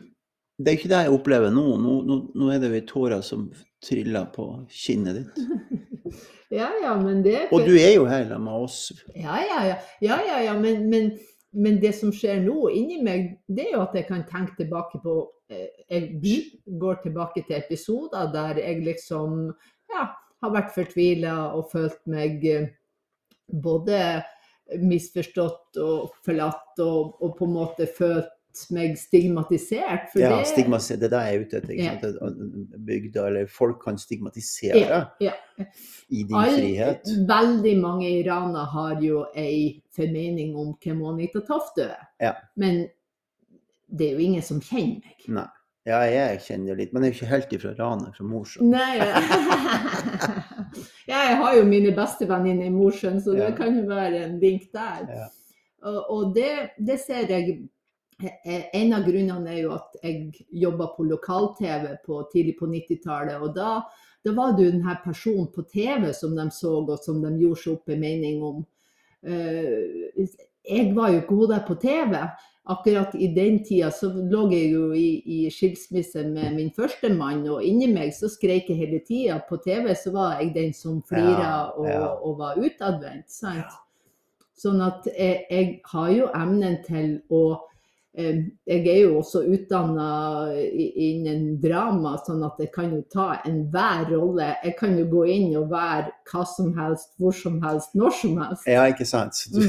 det 0.58 0.72
er 0.72 0.78
ikke 0.78 0.92
det 0.92 1.04
jeg 1.06 1.14
opplever 1.14 1.54
nå. 1.54 1.66
Nå, 1.80 2.00
nå, 2.08 2.20
nå 2.36 2.50
er 2.52 2.60
det 2.62 2.74
jo 2.74 2.86
tårer 2.90 3.22
som 3.26 3.48
triller 3.86 4.28
på 4.34 4.52
kinnet 4.74 5.22
ditt. 5.22 5.40
Ja, 6.50 6.72
ja, 6.82 6.96
men 6.98 7.20
det 7.22 7.52
Og 7.54 7.62
du 7.62 7.76
er 7.78 7.92
jo 7.94 8.08
her 8.10 8.32
med 8.42 8.64
oss. 8.66 8.88
Ja, 9.14 9.36
ja, 9.38 9.60
ja. 9.68 9.76
ja, 10.02 10.16
ja, 10.26 10.40
ja. 10.48 10.56
Men, 10.58 10.88
men, 10.90 11.12
men 11.52 11.80
det 11.82 11.94
som 11.98 12.12
skjer 12.14 12.44
nå 12.44 12.70
inni 12.76 13.00
meg, 13.02 13.32
det 13.50 13.68
er 13.68 13.78
jo 13.78 13.84
at 13.84 13.96
jeg 13.98 14.06
kan 14.10 14.26
tenke 14.30 14.58
tilbake 14.60 15.02
på 15.02 15.16
eh, 15.50 15.86
Jeg 15.90 16.44
går 16.80 17.00
tilbake 17.04 17.44
til 17.48 17.58
episoder 17.58 18.30
der 18.34 18.62
jeg 18.62 18.84
liksom 18.86 19.48
ja, 19.90 20.04
har 20.14 20.54
vært 20.54 20.76
fortvila 20.76 21.38
og 21.58 21.72
følt 21.72 22.04
meg 22.06 22.46
eh, 22.46 22.70
både 23.50 24.22
misforstått 24.78 25.80
og 25.82 26.12
forlatt 26.26 26.82
og, 26.86 27.18
og 27.18 27.34
på 27.40 27.48
en 27.48 27.56
måte 27.56 27.90
følt 27.98 28.30
meg 28.76 28.98
stigmatisert. 28.98 30.10
For 30.14 30.20
Ja, 30.24 30.30
det, 30.38 30.48
Stigmatisert, 30.48 31.00
Det 31.00 31.06
er 31.08 31.10
det 31.16 31.22
jeg 31.26 31.36
er 31.36 31.40
ute 31.46 31.58
etter. 31.62 32.12
sant? 32.20 32.38
Bygda 32.86 33.28
eller 33.28 33.46
folk 33.48 33.84
kan 33.84 33.98
stigmatisere 33.98 34.80
Ja, 34.80 35.06
ja. 35.22 35.32
i 36.10 36.24
din 36.24 36.36
All- 36.36 36.56
frihet. 36.58 37.02
Veldig 37.30 37.78
mange 37.82 38.10
i 38.10 38.24
Rana 38.30 38.66
har 38.66 39.02
jo 39.02 39.26
ei 39.36 39.82
formening 39.96 40.56
om 40.58 40.76
hvem 40.84 41.06
Anita 41.06 41.40
Toft 41.46 41.78
er. 41.78 41.96
Ja. 42.20 42.34
Men 42.58 42.88
det 43.90 44.08
er 44.10 44.14
jo 44.20 44.26
ingen 44.28 44.42
som 44.42 44.60
kjenner 44.62 45.02
meg. 45.06 45.16
Nei. 45.28 45.48
Ja, 45.88 46.00
jeg 46.06 46.40
kjenner 46.44 46.68
jo 46.70 46.76
litt, 46.76 46.92
men 46.94 47.04
jeg 47.04 47.10
er 47.10 47.14
jo 47.14 47.18
ikke 47.24 47.30
helt 47.32 47.54
ifra 47.56 47.72
Rana, 47.80 48.12
fra 48.14 48.24
Mosjøen. 48.28 48.70
Nei. 48.70 48.98
ja, 51.10 51.20
jeg 51.30 51.38
har 51.40 51.56
jo 51.58 51.64
mine 51.66 51.94
beste 51.98 52.28
venninner 52.30 52.68
i 52.68 52.74
Mosjøen, 52.74 53.18
så 53.24 53.34
det 53.38 53.54
kan 53.58 53.78
jo 53.80 53.86
være 53.90 54.20
en 54.28 54.36
vink 54.42 54.68
der. 54.76 55.06
Ja. 55.10 55.28
Og, 55.90 56.00
og 56.12 56.36
det, 56.36 56.52
det 56.78 57.00
ser 57.02 57.26
jeg 57.32 57.56
En 58.20 58.94
av 58.94 59.06
grunnene 59.08 59.54
er 59.54 59.62
jo 59.64 59.72
at 59.78 59.96
jeg 60.04 60.44
jobba 60.62 60.90
på 60.96 61.06
lokal-TV 61.08 61.86
tidlig 62.34 62.58
på 62.60 62.68
90-tallet. 62.68 63.40
Og 63.40 63.54
da, 63.56 63.78
da 64.26 64.36
var 64.36 64.52
jo 64.54 64.68
denne 64.68 64.98
personen 65.04 65.48
på 65.56 65.64
TV 65.72 66.10
som 66.16 66.36
de 66.36 66.50
så, 66.52 66.76
og 66.82 66.98
som 67.04 67.22
de 67.24 67.32
gjorde 67.40 67.64
seg 67.64 67.78
opp 67.78 67.94
en 67.94 68.04
mening 68.04 68.44
om. 68.44 68.62
Eh, 69.24 70.28
jeg 70.70 70.92
var 70.96 71.14
jo 71.14 71.22
hun 71.30 71.50
der 71.54 71.64
på 71.68 71.80
TV. 71.80 72.18
Akkurat 72.70 73.16
i 73.16 73.32
den 73.34 73.64
tida 73.66 73.88
så 73.92 74.12
lå 74.14 74.44
jeg 74.52 74.68
jo 74.76 74.92
i, 74.94 75.08
i 75.26 75.38
skilsmisse 75.50 76.22
med 76.28 76.54
min 76.54 76.70
første 76.76 77.10
mann, 77.10 77.42
og 77.50 77.64
inni 77.66 77.88
meg 77.90 78.12
så 78.14 78.30
skreik 78.30 78.70
jeg 78.70 78.84
hele 78.84 79.00
tida. 79.08 79.40
På 79.50 79.58
TV 79.64 79.96
så 79.98 80.14
var 80.14 80.42
jeg 80.42 80.52
den 80.54 80.76
som 80.76 81.00
flira 81.08 81.72
og, 81.72 81.88
og 82.28 82.36
var 82.44 82.60
utadvendt. 82.60 83.32
sant? 83.32 83.80
Sånn 84.60 84.84
at 84.84 85.08
jeg, 85.08 85.46
jeg 85.50 85.68
har 85.88 86.12
jo 86.12 86.30
evnen 86.36 86.78
til 86.84 87.14
å 87.32 87.44
eh, 87.56 87.66
Jeg 88.18 88.88
er 88.90 89.04
jo 89.04 89.20
også 89.20 89.44
utdanna 89.46 90.08
innen 90.58 91.60
drama, 91.62 92.16
sånn 92.26 92.42
at 92.48 92.58
jeg 92.60 92.72
kan 92.74 92.90
jo 92.96 93.04
ta 93.14 93.28
enhver 93.48 94.10
rolle. 94.10 94.50
Jeg 94.66 94.76
kan 94.80 94.98
jo 94.98 95.06
gå 95.12 95.28
inn 95.30 95.54
og 95.60 95.70
være 95.72 96.10
hva 96.32 96.44
som 96.50 96.74
helst, 96.76 97.14
hvor 97.22 97.38
som 97.38 97.60
helst, 97.64 97.94
når 97.96 98.18
som 98.18 98.42
helst. 98.42 98.66
Ja, 98.68 98.88
ikke 98.90 99.08
sant? 99.08 99.46
Du, 99.54 99.62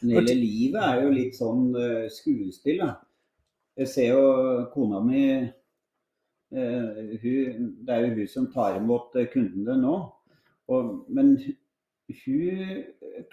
Mm. 0.00 0.14
Hele 0.16 0.34
livet 0.34 0.80
er 0.80 1.02
jo 1.04 1.12
litt 1.12 1.36
sånn 1.36 1.74
eh, 1.76 2.06
skuespill. 2.12 2.80
Da. 2.80 2.94
Jeg 3.80 3.90
ser 3.92 4.14
jo 4.14 4.22
kona 4.72 5.00
mi 5.04 5.24
eh, 5.36 7.10
hun, 7.20 7.66
Det 7.84 7.94
er 7.94 8.06
jo 8.06 8.14
hun 8.16 8.30
som 8.30 8.48
tar 8.52 8.78
imot 8.80 9.16
eh, 9.20 9.28
kundene 9.32 9.76
nå. 9.80 9.96
Og, 10.70 10.90
men 11.12 11.34
hun 12.24 12.84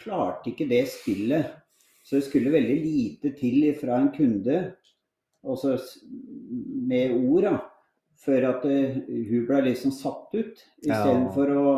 klarte 0.02 0.52
ikke 0.52 0.68
det 0.70 0.84
spillet. 0.92 1.56
Så 2.08 2.16
det 2.16 2.28
skulle 2.30 2.54
veldig 2.54 2.76
lite 2.80 3.34
til 3.36 3.66
fra 3.76 3.98
en 4.00 4.14
kunde, 4.16 4.62
også 5.44 5.74
med 6.88 7.12
ord, 7.18 7.44
da, 7.44 7.58
før 8.24 8.48
at 8.54 8.66
eh, 8.72 8.96
hun 9.28 9.44
ble 9.50 9.60
liksom 9.66 9.92
satt 9.92 10.32
ut. 10.38 10.64
Ja. 10.86 11.02
Istedenfor 11.02 11.52
å 11.60 11.74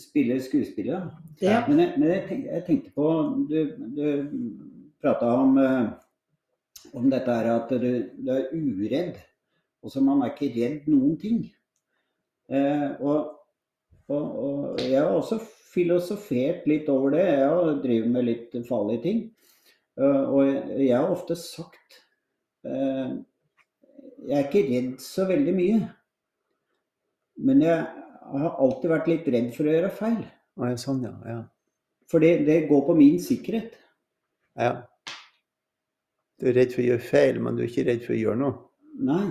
spille 0.00 0.38
skuespillet. 0.40 1.12
Ja. 1.42 1.60
Men, 1.68 1.82
jeg, 1.82 1.92
men 1.98 2.12
jeg, 2.14 2.24
tenk, 2.28 2.44
jeg 2.46 2.64
tenkte 2.66 2.92
på 2.94 3.08
Du, 3.50 3.56
du 3.98 4.04
prata 5.02 5.28
om, 5.42 5.58
eh, 5.60 6.88
om 6.96 7.10
dette 7.12 7.36
her 7.36 7.50
at 7.52 7.76
du, 7.76 7.90
du 8.16 8.32
er 8.32 8.48
uredd. 8.54 9.20
Og 9.84 9.92
så 9.92 10.02
man 10.02 10.24
er 10.24 10.32
ikke 10.32 10.54
redd 10.56 10.88
noen 10.90 11.20
ting. 11.20 11.44
Eh, 12.48 12.88
og, 13.04 13.36
og, 14.08 14.24
og 14.24 14.82
jeg 14.82 15.02
har 15.02 15.12
også 15.12 15.38
filosofert 15.78 16.66
litt 16.70 16.90
over 16.92 17.14
det. 17.14 17.24
Jeg 17.24 17.48
har 17.48 17.80
drevet 17.84 18.12
med 18.14 18.26
litt 18.26 18.58
farlige 18.68 19.04
ting. 19.06 19.22
Eh, 19.98 20.24
og 20.26 20.42
jeg, 20.78 20.92
har 20.94 21.10
ofte 21.10 21.34
sagt 21.38 21.96
eh, 22.66 23.16
Jeg 24.28 24.36
er 24.36 24.44
ikke 24.44 24.66
redd 24.68 24.92
så 25.02 25.26
veldig 25.30 25.54
mye. 25.56 25.80
Men 27.48 27.62
jeg 27.62 27.86
har 28.34 28.60
alltid 28.60 28.92
vært 28.92 29.10
litt 29.10 29.32
redd 29.32 29.50
for 29.56 29.68
å 29.68 29.74
gjøre 29.74 29.94
feil. 29.94 30.20
Ja, 30.58 30.74
sånn, 30.80 31.04
ja. 31.06 31.14
ja. 31.30 31.40
For 32.10 32.24
det, 32.24 32.42
det 32.48 32.64
går 32.70 32.86
på 32.86 32.98
min 32.98 33.18
sikkerhet. 33.22 33.78
ja. 34.58 34.76
Du 36.38 36.46
er 36.46 36.54
redd 36.54 36.70
for 36.70 36.84
å 36.84 36.86
gjøre 36.86 37.02
feil, 37.02 37.38
men 37.42 37.56
du 37.56 37.64
er 37.64 37.66
ikke 37.66 37.82
redd 37.88 38.04
for 38.04 38.14
å 38.14 38.16
gjøre 38.20 38.38
noe. 38.38 38.58
Nei. 39.08 39.24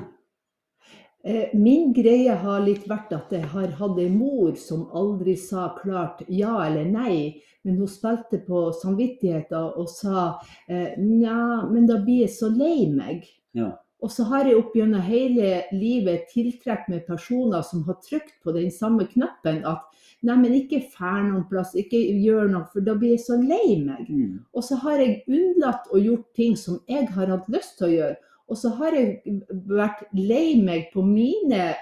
Eh, 1.28 1.50
Min 1.54 1.92
greie 1.94 2.32
har 2.40 2.62
litt 2.64 2.86
vært 2.88 3.12
at 3.12 3.34
jeg 3.36 3.44
har 3.52 3.74
hatt 3.76 3.98
en 4.00 4.14
mor 4.16 4.54
som 4.56 4.86
aldri 4.96 5.34
sa 5.36 5.74
klart 5.76 6.22
ja 6.32 6.54
eller 6.64 6.88
nei, 6.88 7.42
men 7.68 7.82
hun 7.82 7.90
spilte 7.92 8.40
på 8.46 8.70
samvittigheten 8.80 9.74
og 9.76 9.90
sa 9.92 10.38
eh, 10.72 10.96
nja, 11.02 11.66
men 11.68 11.90
da 11.90 11.98
blir 12.00 12.24
jeg 12.24 12.32
så 12.38 12.48
lei 12.54 12.86
meg. 12.94 13.28
Ja. 13.58 13.74
Og 14.00 14.14
så 14.14 14.24
har 14.30 14.48
jeg 14.48 14.56
opp 14.60 14.76
gjennom 14.78 15.04
hele 15.04 15.66
livet 15.74 16.30
tiltrukket 16.32 16.88
meg 16.94 17.04
personer 17.10 17.66
som 17.66 17.82
har 17.90 17.98
trykt 18.06 18.38
på 18.46 18.54
den 18.56 18.70
samme 18.72 19.10
knappen 19.10 19.64
at 19.68 19.84
nei, 20.22 20.38
men 20.38 20.54
ikke 20.54 20.86
fær 20.94 21.26
noen 21.26 21.44
plass, 21.50 21.74
ikke 21.76 22.00
gjør 22.22 22.54
noe, 22.54 22.70
for 22.72 22.86
da 22.86 22.96
blir 22.96 23.18
jeg 23.18 23.26
så 23.26 23.36
lei 23.42 23.82
meg. 23.82 24.08
Mm. 24.08 24.46
Og 24.56 24.64
så 24.64 24.80
har 24.86 25.02
jeg 25.04 25.26
unnlatt 25.28 25.92
å 25.92 26.00
gjort 26.00 26.30
ting 26.40 26.56
som 26.56 26.80
jeg 26.88 27.10
har 27.18 27.36
hatt 27.36 27.52
lyst 27.52 27.76
til 27.82 27.90
å 27.90 27.94
gjøre. 27.98 28.18
Og 28.48 28.58
så 28.58 28.72
har 28.80 28.96
jeg 28.96 29.42
vært 29.68 30.06
lei 30.16 30.56
meg 30.64 30.88
på 30.94 31.04
mine, 31.04 31.74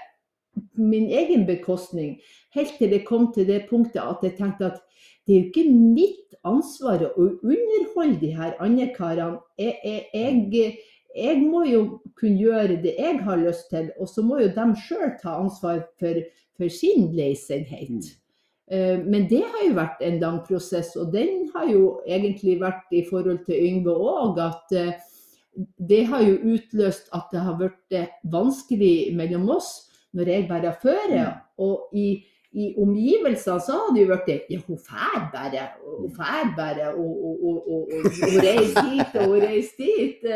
min 0.74 1.06
egen 1.12 1.46
bekostning, 1.46 2.16
helt 2.56 2.74
til 2.78 2.90
det 2.90 3.04
kom 3.06 3.30
til 3.34 3.46
det 3.48 3.66
punktet 3.70 4.02
at 4.02 4.24
jeg 4.24 4.38
tenkte 4.38 4.72
at 4.72 4.82
det 5.26 5.34
er 5.34 5.40
jo 5.40 5.46
ikke 5.50 5.70
mitt 5.70 6.36
ansvar 6.46 7.02
å 7.08 7.24
underholde 7.42 8.20
de 8.20 8.30
her 8.36 8.54
andre 8.62 8.86
karene. 8.94 9.40
Jeg, 9.58 10.04
jeg, 10.14 10.76
jeg, 11.16 11.40
må 11.42 11.64
jo 11.66 11.80
kunne 12.18 12.38
gjøre 12.38 12.78
det 12.84 12.94
jeg 12.94 13.18
har 13.26 13.42
lyst 13.42 13.66
til, 13.72 13.90
og 13.98 14.10
så 14.10 14.22
må 14.22 14.38
jo 14.44 14.52
de 14.54 14.66
sjøl 14.86 15.16
ta 15.22 15.34
ansvar 15.40 15.82
for, 15.98 16.22
for 16.54 16.70
sin 16.70 17.10
leisenhet. 17.16 18.12
Eh, 18.70 19.02
Men 19.02 19.26
det 19.30 19.42
har 19.42 19.66
jo 19.66 19.74
vært 19.80 20.06
en 20.06 20.20
lang 20.22 20.38
prosess, 20.46 20.94
og 20.94 21.10
den 21.14 21.48
har 21.54 21.66
jo 21.74 21.98
egentlig 22.06 22.60
vært 22.62 22.94
i 22.94 23.02
forhold 23.10 23.42
til 23.50 23.66
Yngve 23.66 23.98
òg. 23.98 24.38
At 24.46 24.78
eh, 24.78 24.94
det 25.88 26.04
har 26.10 26.22
jo 26.24 26.36
utløst 26.54 27.10
at 27.16 27.28
det 27.32 27.42
har 27.46 27.58
blitt 27.58 27.96
eh, 27.96 28.08
vanskelig 28.32 29.12
mellom 29.16 29.48
oss 29.56 29.70
når 30.16 30.30
jeg 30.32 30.48
bærer 30.48 30.78
føre. 30.82 31.24
Og 31.62 31.96
i, 31.96 32.06
i 32.56 32.70
omgivelsene 32.80 33.60
så 33.64 33.80
har 33.80 33.92
det 33.94 34.04
jo 34.04 34.12
blitt 34.12 34.52
ja, 34.52 34.60
hun 34.66 34.80
fær 34.80 35.26
bare, 35.32 35.66
hun 35.82 36.12
fær 36.16 36.52
bare, 36.56 36.92
og, 36.94 37.12
og, 37.24 37.44
og, 37.44 37.66
og, 37.72 38.08
reiser 38.44 38.90
hit 38.92 39.18
og 39.20 39.34
hun 39.34 39.44
reiser 39.44 39.84
dit. 39.84 40.26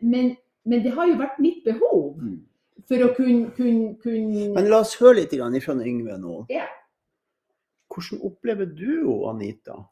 Men, 0.00 0.34
men 0.64 0.84
det 0.84 0.92
har 0.96 1.08
jo 1.08 1.20
vært 1.20 1.40
mitt 1.42 1.64
behov 1.64 2.16
Mm. 2.18 2.38
for 2.88 3.04
å 3.04 3.08
kunne, 3.16 3.50
kunne, 3.56 3.94
kunne 4.02 4.48
Men 4.54 4.68
la 4.70 4.80
oss 4.80 4.96
høre 5.00 5.20
litt 5.20 5.34
fra 5.64 5.74
Yngve 5.76 6.18
nå. 6.20 6.44
Ja. 6.52 6.66
Hvordan 7.92 8.22
opplever 8.24 8.66
du 8.66 9.24
Anita? 9.28 9.82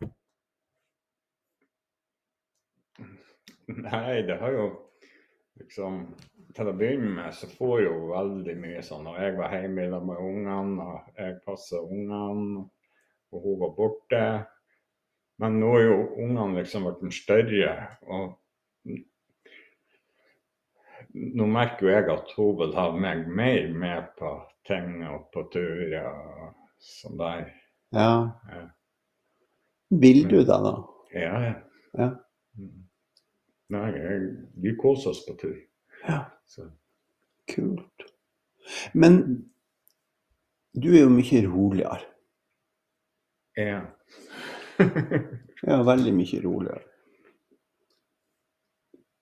Nei, 3.67 4.23
det 4.23 4.39
har 4.41 4.53
jo 4.55 4.67
liksom 5.59 6.03
Til 6.57 6.71
å 6.71 6.75
begynne 6.77 7.11
med 7.19 7.35
så 7.37 7.49
får 7.51 7.81
jo 7.83 7.95
veldig 8.13 8.55
mye 8.63 8.83
sånn 8.85 9.05
når 9.05 9.17
jeg 9.21 9.33
var 9.37 9.55
hjemme 9.57 9.87
med 10.09 10.21
ungene, 10.23 10.85
og 10.87 11.19
jeg 11.21 11.35
passet 11.45 11.83
ungene, 11.85 12.63
og 13.29 13.43
hun 13.45 13.59
var 13.61 13.75
borte. 13.77 14.23
Men 15.43 15.59
nå 15.61 15.75
er 15.77 15.85
jo 15.85 15.99
ungene 16.25 16.63
liksom 16.63 16.87
blitt 16.87 17.13
større, 17.19 17.75
og 18.09 18.39
nå 21.37 21.49
merker 21.53 21.87
jo 21.87 21.93
jeg 21.93 22.09
at 22.15 22.33
hun 22.39 22.57
vil 22.63 22.73
ha 22.79 22.87
meg 23.05 23.29
mer 23.29 23.69
med 23.85 24.09
på 24.17 24.33
ting 24.69 25.03
og 25.11 25.29
på 25.35 25.45
turer 25.53 26.09
og 26.09 26.55
sånn 26.83 27.21
der. 27.21 27.45
Ja. 27.93 28.11
Ja. 28.53 28.65
Vil 29.93 30.25
du 30.29 30.39
det, 30.41 30.47
da? 30.49 30.75
Ja, 31.13 31.37
ja. 31.45 31.55
Ja. 31.97 32.09
Nei, 33.75 33.93
vi 34.63 34.77
koser 34.79 35.11
oss 35.11 35.25
på 35.27 35.35
tur. 35.41 35.57
Ja. 36.07 36.21
Så. 36.47 36.69
Kult. 37.55 38.03
Men 38.95 39.19
du 40.75 40.91
er 40.95 41.03
jo 41.07 41.11
mye 41.11 41.43
roligere. 41.47 42.01
Ja. 43.57 43.83
Ja, 45.67 45.81
veldig 45.83 46.13
mye 46.15 46.41
roligere. 46.45 46.83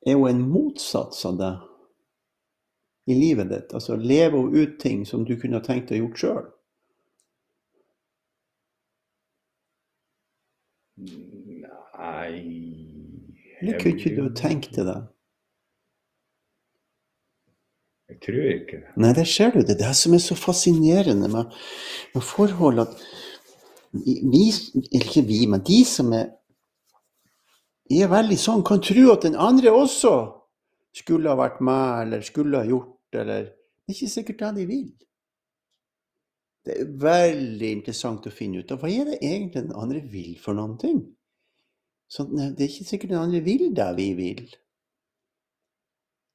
Er 0.07 0.17
hun 0.19 0.29
en 0.29 0.41
motsats 0.51 1.23
av 1.29 1.39
deg 1.39 1.63
i 3.09 3.17
livet 3.17 3.49
ditt? 3.53 3.73
Altså 3.79 3.97
lever 3.97 4.35
hun 4.39 4.57
ut 4.57 4.75
ting 4.83 5.07
som 5.09 5.25
du 5.25 5.37
kunne 5.41 5.63
tenkt 5.65 5.93
deg 5.93 6.03
gjort 6.03 6.21
sjøl? 6.21 6.51
Eller 13.65 13.81
kunne 13.81 13.97
ikke 13.97 14.15
du 14.17 14.31
tenkt 14.37 14.77
deg 14.77 14.89
det? 14.89 15.01
Jeg 18.13 18.21
tror 18.21 18.49
ikke 18.53 18.79
det. 18.83 18.95
Nei, 19.01 19.13
der 19.17 19.29
ser 19.29 19.55
du. 19.55 19.63
Det 19.65 19.75
er 19.75 19.81
det 19.87 19.95
som 19.97 20.15
er 20.15 20.23
så 20.23 20.37
fascinerende 20.37 21.29
med, 21.33 21.55
med 22.15 22.23
forhold 22.23 22.85
at 22.85 22.99
vi, 23.95 24.45
eller 24.93 25.09
ikke 25.09 25.25
vi, 25.27 25.41
men 25.51 25.63
de 25.65 25.81
som 25.89 26.13
er, 26.13 26.29
er 27.91 28.11
veldig 28.11 28.39
sånn, 28.41 28.65
kan 28.67 28.83
tro 28.85 29.09
at 29.15 29.25
den 29.25 29.39
andre 29.41 29.73
også 29.73 30.15
skulle 30.95 31.31
ha 31.31 31.39
vært 31.39 31.63
med, 31.65 32.05
eller 32.05 32.27
skulle 32.27 32.61
ha 32.61 32.69
gjort, 32.69 32.99
eller 33.15 33.53
Det 33.85 33.93
er 33.93 33.97
ikke 33.99 34.09
sikkert 34.09 34.39
det 34.41 34.51
de 34.57 34.63
vil. 34.65 34.85
Det 36.65 36.77
er 36.81 36.93
veldig 37.03 37.71
interessant 37.77 38.25
å 38.25 38.33
finne 38.33 38.63
ut 38.63 38.71
av 38.73 38.81
hva 38.81 38.89
er 38.89 39.11
det 39.11 39.19
egentlig 39.21 39.67
den 39.67 39.75
andre 39.77 40.01
vil 40.09 40.39
for 40.41 40.57
noen 40.57 40.79
ting. 40.81 41.03
Sånn, 42.15 42.31
nei, 42.37 42.53
det 42.55 42.63
er 42.63 42.71
ikke 42.71 42.87
sikkert 42.87 43.11
den 43.11 43.23
andre 43.25 43.41
vil 43.43 43.73
det 43.75 43.89
vi 43.97 44.07
vil. 44.15 44.45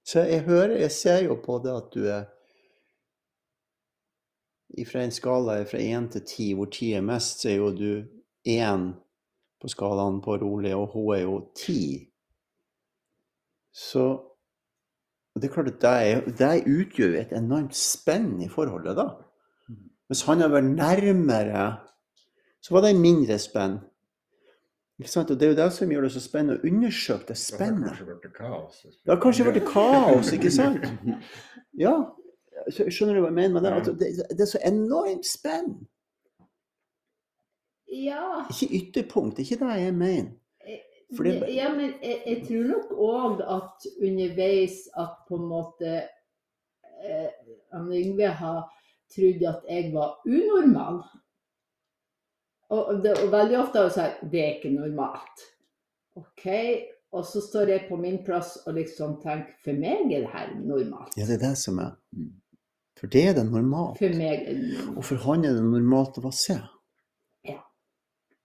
Så 0.04 0.26
jeg 0.28 0.44
hører, 0.48 0.76
jeg 0.82 0.92
ser 0.92 1.22
jo 1.24 1.38
på 1.40 1.60
det 1.64 1.76
at 1.76 1.96
du 1.96 2.04
er 2.10 2.28
Fra 4.86 5.02
en 5.02 5.12
skala 5.12 5.56
fra 5.66 5.80
én 5.82 6.06
til 6.14 6.22
ti, 6.30 6.46
hvor 6.54 6.68
ti 6.70 6.92
er 6.94 7.02
mest, 7.02 7.42
så 7.42 7.50
er 7.50 7.56
jo 7.58 7.72
du 7.74 8.06
én 8.48 8.84
på 9.60 9.68
skalaen 9.68 10.20
på 10.22 10.36
rolig, 10.38 10.76
og 10.78 10.94
hun 10.94 11.16
er 11.16 11.24
jo 11.24 11.40
ti. 11.58 12.06
Så 13.74 14.06
det 15.36 15.50
er 15.50 15.54
klart 15.54 15.72
at 15.74 15.82
det, 15.82 16.38
det 16.38 16.70
utgjør 16.70 17.18
et 17.18 17.34
enormt 17.34 17.76
spenn 17.76 18.38
i 18.46 18.48
forholdet, 18.52 18.94
da. 19.02 19.08
Hvis 20.08 20.22
han 20.30 20.46
hadde 20.46 20.54
vært 20.54 20.70
nærmere, 20.70 21.66
så 22.62 22.78
var 22.78 22.86
det 22.86 22.96
mindre 23.02 23.42
spenn. 23.42 23.80
Ikke 25.00 25.12
sant? 25.12 25.32
Og 25.32 25.40
det 25.40 25.48
er 25.48 25.54
jo 25.54 25.58
det 25.62 25.68
som 25.74 25.92
gjør 25.92 26.08
det 26.08 26.12
så 26.12 26.22
spennende 26.24 26.58
å 26.60 26.68
undersøke 26.68 27.30
det 27.32 27.38
spennet. 27.40 28.02
blitt. 28.04 28.26
Det 28.36 29.14
har 29.14 29.22
kanskje 29.24 29.46
vært 29.48 29.62
kaos, 29.68 30.32
ikke 30.36 30.52
sant? 30.52 30.84
Ja, 31.80 31.94
så 32.68 32.90
skjønner 32.92 33.16
du 33.16 33.22
hva 33.24 33.30
jeg 33.30 33.38
mener 33.38 33.56
med 33.56 33.64
det? 33.64 33.72
Altså, 33.78 33.94
det, 33.96 34.10
det 34.34 34.44
er 34.44 34.52
så 34.52 34.62
enormt 34.68 35.28
spenn. 35.28 35.72
Ja. 37.90 38.44
Ikke 38.52 38.68
ytterpunkt, 38.76 39.40
ikke 39.40 39.62
det 39.64 39.78
jeg 39.82 39.96
mener. 39.96 40.36
Fordi... 41.16 41.30
ja, 41.56 41.72
men 41.74 41.96
jeg, 42.04 42.18
jeg 42.26 42.42
tror 42.48 42.68
nok 42.70 42.92
òg 42.94 43.40
at 43.42 43.88
underveis 43.98 44.84
at 45.00 45.16
på 45.26 45.40
en 45.40 45.48
måte 45.50 45.94
eh, 47.02 47.32
Yngve 47.74 48.30
har 48.42 48.68
trodd 49.10 49.48
at 49.50 49.66
jeg 49.70 49.90
var 49.96 50.20
unormal. 50.28 51.02
Og, 52.70 53.00
det, 53.04 53.16
og 53.24 53.32
veldig 53.34 53.58
ofte 53.64 53.82
har 53.82 53.90
hun 53.90 53.96
sagt 53.96 54.26
det 54.32 54.42
er 54.44 54.56
ikke 54.58 54.74
normalt. 54.76 55.46
OK? 56.20 56.48
Og 57.18 57.26
så 57.26 57.42
står 57.42 57.72
jeg 57.74 57.88
på 57.90 57.98
min 57.98 58.20
plass 58.26 58.60
og 58.68 58.76
liksom 58.78 59.18
tenker 59.24 59.56
for 59.66 59.78
meg 59.82 60.12
er 60.14 60.28
det 60.28 60.34
her 60.34 60.52
normalt. 60.58 61.16
Ja, 61.18 61.26
det 61.26 61.40
er 61.40 61.48
det 61.48 61.56
som 61.58 61.80
er. 61.82 61.96
For 63.00 63.10
det 63.10 63.24
er 63.32 63.38
det 63.40 63.48
normalt. 63.50 63.98
For 63.98 64.14
meg 64.20 64.44
er 64.44 64.54
det 64.54 64.68
normalt. 64.68 64.98
Og 65.00 65.08
for 65.08 65.24
han 65.26 65.48
er 65.48 65.58
det 65.58 65.66
normalt 65.66 66.20
å 66.22 66.26
vasse. 66.28 66.60
se. 66.60 67.50
Ja. 67.50 67.58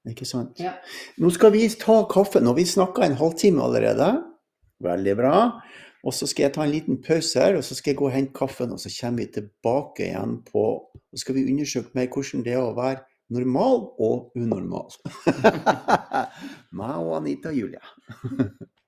Ikke 0.09 0.29
sant? 0.29 0.61
Ja. 0.63 0.79
Nå 1.21 1.33
skal 1.35 1.53
vi 1.53 1.67
ta 1.69 2.01
kaffen, 2.09 2.49
og 2.49 2.57
vi 2.57 2.65
snakka 2.69 3.05
en 3.05 3.19
halvtime 3.21 3.61
allerede. 3.67 4.15
Veldig 4.85 5.17
bra. 5.21 5.37
Og 6.05 6.13
så 6.13 6.29
skal 6.29 6.47
jeg 6.47 6.55
ta 6.55 6.65
en 6.65 6.73
liten 6.73 7.01
pause 7.05 7.41
her, 7.41 7.59
og 7.59 7.65
så 7.65 7.77
skal 7.77 7.93
jeg 7.93 8.01
gå 8.01 8.09
og 8.09 8.17
hente 8.17 8.37
kaffen, 8.37 8.73
og 8.73 8.81
så 8.81 8.93
kommer 8.93 9.25
vi 9.25 9.33
tilbake 9.41 10.09
igjen 10.09 10.39
på 10.49 10.65
Og 11.15 11.21
skal 11.21 11.37
vi 11.37 11.47
undersøke 11.53 11.95
mer 11.95 12.09
hvordan 12.11 12.43
det 12.45 12.57
er 12.57 12.65
å 12.65 12.75
være 12.75 13.05
normal 13.33 13.87
og 14.03 14.33
unormal. 14.37 14.93
Meg 16.79 16.97
og 17.01 17.17
Anita 17.21 17.53
Julie. 17.55 17.83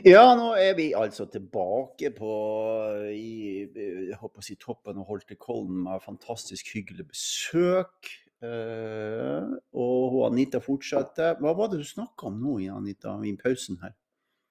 Ja, 0.14 0.32
nå 0.38 0.54
er 0.56 0.74
vi 0.78 0.90
altså 0.96 1.26
tilbake 1.28 2.10
på 2.16 2.32
i, 3.12 3.68
jeg 3.74 4.16
håper 4.20 4.40
å 4.40 4.44
si 4.44 4.56
toppen 4.60 5.00
av 5.00 5.08
Holtekollen 5.10 5.84
med 5.86 6.04
fantastisk 6.04 6.72
hyggelig 6.74 7.10
besøk. 7.10 8.10
Eh, 8.40 9.48
og 9.76 10.20
Anita 10.30 10.62
fortsetter. 10.64 11.36
Hva 11.40 11.52
var 11.56 11.72
det 11.72 11.82
du 11.82 11.88
snakka 11.88 12.30
om 12.30 12.38
nå, 12.40 12.56
Anita, 12.72 13.18
i 13.26 13.34
pausen 13.40 13.80
her? 13.82 13.92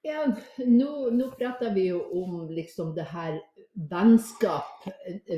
Ja, 0.06 0.24
nå, 0.64 1.10
nå 1.12 1.26
prater 1.36 1.74
vi 1.74 1.90
jo 1.90 2.00
om 2.22 2.46
liksom 2.48 2.94
det 2.96 3.08
her 3.10 3.36
vennskap. 3.90 4.86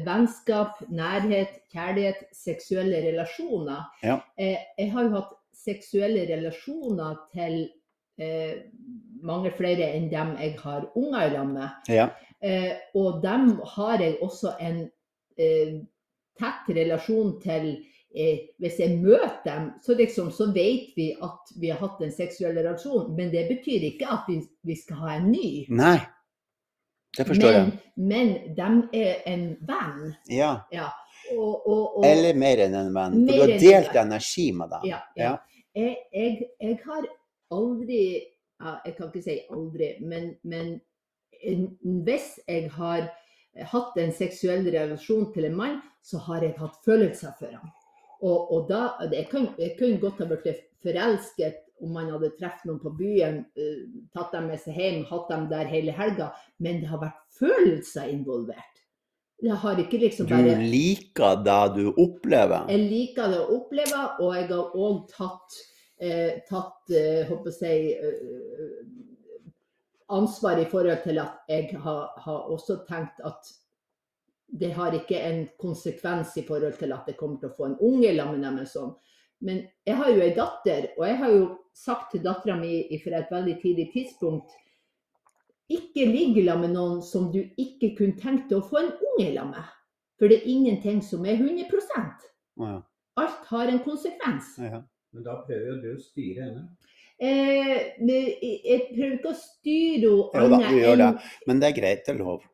Vennskap, 0.06 0.82
nærhet, 0.92 1.62
kjærlighet, 1.72 2.28
seksuelle 2.36 3.00
relasjoner. 3.08 3.88
Ja. 4.04 4.20
Eh, 4.36 4.60
jeg 4.78 4.92
har 4.92 5.08
jo 5.08 5.16
hatt 5.16 5.38
seksuelle 5.62 6.26
relasjoner 6.30 7.18
til 7.34 7.64
eh, 8.18 8.64
mange 9.22 9.52
flere 9.56 9.92
enn 9.96 10.10
dem 10.10 10.34
jeg 10.40 10.56
har 10.62 10.88
unger 10.98 11.26
i 11.26 11.32
lag 11.36 11.48
med. 11.48 11.88
Ja. 11.92 12.08
Eh, 12.42 12.74
og 12.98 13.22
dem 13.22 13.56
har 13.76 14.02
jeg 14.02 14.18
også 14.22 14.56
en 14.60 14.84
eh, 15.38 15.80
tett 16.38 16.70
relasjon 16.76 17.36
til. 17.42 17.74
Eh, 18.12 18.48
hvis 18.60 18.76
jeg 18.76 18.98
møter 19.00 19.38
dem, 19.46 19.68
så, 19.80 19.94
liksom, 19.96 20.32
så 20.36 20.50
vet 20.52 20.90
vi 20.98 21.12
at 21.16 21.52
vi 21.56 21.70
har 21.72 21.78
hatt 21.80 22.02
en 22.04 22.12
seksuell 22.12 22.58
relasjon. 22.58 23.14
Men 23.16 23.30
det 23.32 23.46
betyr 23.48 23.86
ikke 23.92 24.10
at 24.12 24.26
vi, 24.28 24.42
vi 24.68 24.76
skal 24.76 25.00
ha 25.04 25.14
en 25.16 25.30
ny. 25.32 25.52
Nei. 25.72 25.96
Det 27.12 27.26
forstår 27.28 27.52
men, 27.52 27.56
jeg. 27.56 27.72
men 28.08 28.28
de 28.56 29.00
er 29.04 29.24
en 29.28 29.46
venn. 29.68 30.12
Ja. 30.32 30.52
Ja. 30.72 30.90
Og, 31.32 31.66
og, 31.68 31.98
og, 31.98 32.04
Eller 32.08 32.36
mer 32.36 32.64
enn 32.66 32.76
en 32.76 32.92
venn. 32.92 33.18
For 33.28 33.32
du 33.32 33.42
har 33.44 33.56
delt 33.62 33.98
energi 34.00 34.46
med 34.56 34.72
dem. 34.74 34.86
ja, 34.92 35.00
ja. 35.16 35.34
Jeg, 35.72 35.96
jeg, 36.12 36.48
jeg 36.60 36.78
har 36.84 37.04
aldri 37.52 38.04
Jeg 38.62 38.94
kan 38.94 39.08
ikke 39.08 39.24
si 39.24 39.40
aldri, 39.50 39.88
men, 40.06 40.36
men 40.46 40.76
hvis 42.06 42.36
jeg 42.46 42.68
har 42.76 43.08
hatt 43.72 43.96
en 43.98 44.12
seksuell 44.14 44.68
relasjon 44.70 45.32
til 45.34 45.48
en 45.48 45.56
mann, 45.58 45.80
så 46.06 46.20
har 46.28 46.44
jeg 46.46 46.54
hatt 46.60 46.78
følelser 46.86 47.34
for 47.40 47.50
ham. 47.50 47.72
Og, 48.22 48.52
og 48.54 48.68
da, 48.68 48.92
jeg, 49.10 49.26
kunne 49.32 49.98
godt 49.98 50.22
ha 50.22 50.28
blitt 50.30 50.62
forelsket 50.82 51.58
om 51.82 51.96
man 51.96 52.12
hadde 52.14 52.30
truffet 52.38 52.68
noen 52.68 52.78
på 52.82 52.92
byen, 52.94 53.40
eh, 53.58 53.80
tatt 54.14 54.34
dem 54.34 54.46
med 54.52 54.60
seg 54.62 54.78
hjem, 54.78 55.00
hatt 55.08 55.30
dem 55.32 55.48
der 55.50 55.66
hele 55.70 55.94
helga, 55.96 56.30
men 56.62 56.78
det 56.82 56.90
har 56.92 57.02
vært 57.02 57.18
følelser 57.40 58.12
involvert. 58.12 58.68
Liksom 59.42 60.28
Du 60.30 60.36
liker 60.36 61.42
det 61.42 61.74
du 61.74 61.88
opplever. 61.98 62.68
jeg 62.70 62.78
liker 62.86 63.32
det 63.32 63.40
å 63.42 63.56
oppleve, 63.58 64.02
og 64.22 64.36
jeg 64.36 64.46
har 64.52 64.76
òg 64.78 65.00
tatt, 65.10 65.58
tatt 66.48 66.90
eh, 66.90 67.22
håper 67.28 67.56
jeg, 67.60 67.92
eh, 67.96 68.78
ansvar 70.12 70.60
i 70.60 70.68
forhold 70.68 71.02
til 71.04 71.20
at 71.22 71.42
jeg 71.48 71.78
har, 71.84 72.08
har 72.24 72.48
også 72.52 72.82
tenkt 72.88 73.20
at 73.24 73.52
det 74.52 74.72
har 74.76 74.92
ikke 74.92 75.20
en 75.24 75.46
konsekvens 75.60 76.34
i 76.36 76.44
forhold 76.44 76.76
til 76.80 76.92
at 76.92 77.06
jeg 77.08 77.16
kommer 77.16 77.38
til 77.40 77.48
å 77.48 77.56
få 77.56 77.70
en 77.70 77.78
unge 77.80 78.10
sammen 78.16 78.42
med 78.42 78.48
dem. 78.50 78.66
Sånn. 78.68 78.90
Men 79.40 79.62
jeg 79.86 79.96
har 79.96 80.10
jo 80.12 80.24
ei 80.24 80.34
datter, 80.36 80.90
og 80.98 81.06
jeg 81.08 81.16
har 81.22 81.32
jo 81.32 81.46
sagt 81.72 82.12
til 82.12 82.24
dattera 82.26 82.58
mi 82.58 82.82
fra 83.00 83.22
et 83.22 83.32
veldig 83.32 83.56
tidlig 83.62 83.88
tidspunkt 83.94 84.52
ikke 85.72 86.06
ligg 86.08 86.36
sammen 86.44 86.66
med 86.66 86.76
noen 86.76 87.02
som 87.04 87.30
du 87.32 87.40
ikke 87.40 87.94
kunne 87.98 88.18
tenkt 88.20 88.50
deg 88.50 88.60
å 88.60 88.66
få 88.66 88.80
en 88.82 88.92
unge 88.92 89.28
sammen 89.32 89.54
med. 89.56 89.70
For 90.20 90.30
det 90.30 90.40
er 90.40 90.50
ingenting 90.52 91.00
som 91.02 91.24
er 91.26 91.40
100 91.40 91.66
Å, 92.60 92.66
ja. 92.68 92.80
Alt 93.20 93.48
har 93.50 93.70
en 93.72 93.80
konsekvens. 93.84 94.54
Ja. 94.60 94.82
Men 95.12 95.24
da 95.26 95.34
prøver 95.46 95.66
jo 95.68 95.76
du 95.82 95.88
å 95.94 96.00
styre 96.00 96.46
henne. 96.46 96.62
Eh, 97.22 97.92
men 98.00 98.30
jeg 98.42 98.86
prøver 98.94 99.18
ikke 99.18 99.30
å 99.30 99.38
styre 99.38 100.12
Jo 100.12 100.46
da, 100.50 100.58
du 100.64 100.78
gjør 100.80 100.96
det. 101.02 101.10
Men 101.46 101.60
det 101.62 101.68
er 101.68 101.76
greit, 101.80 102.06
det 102.06 102.14
er 102.14 102.22
lov. 102.22 102.46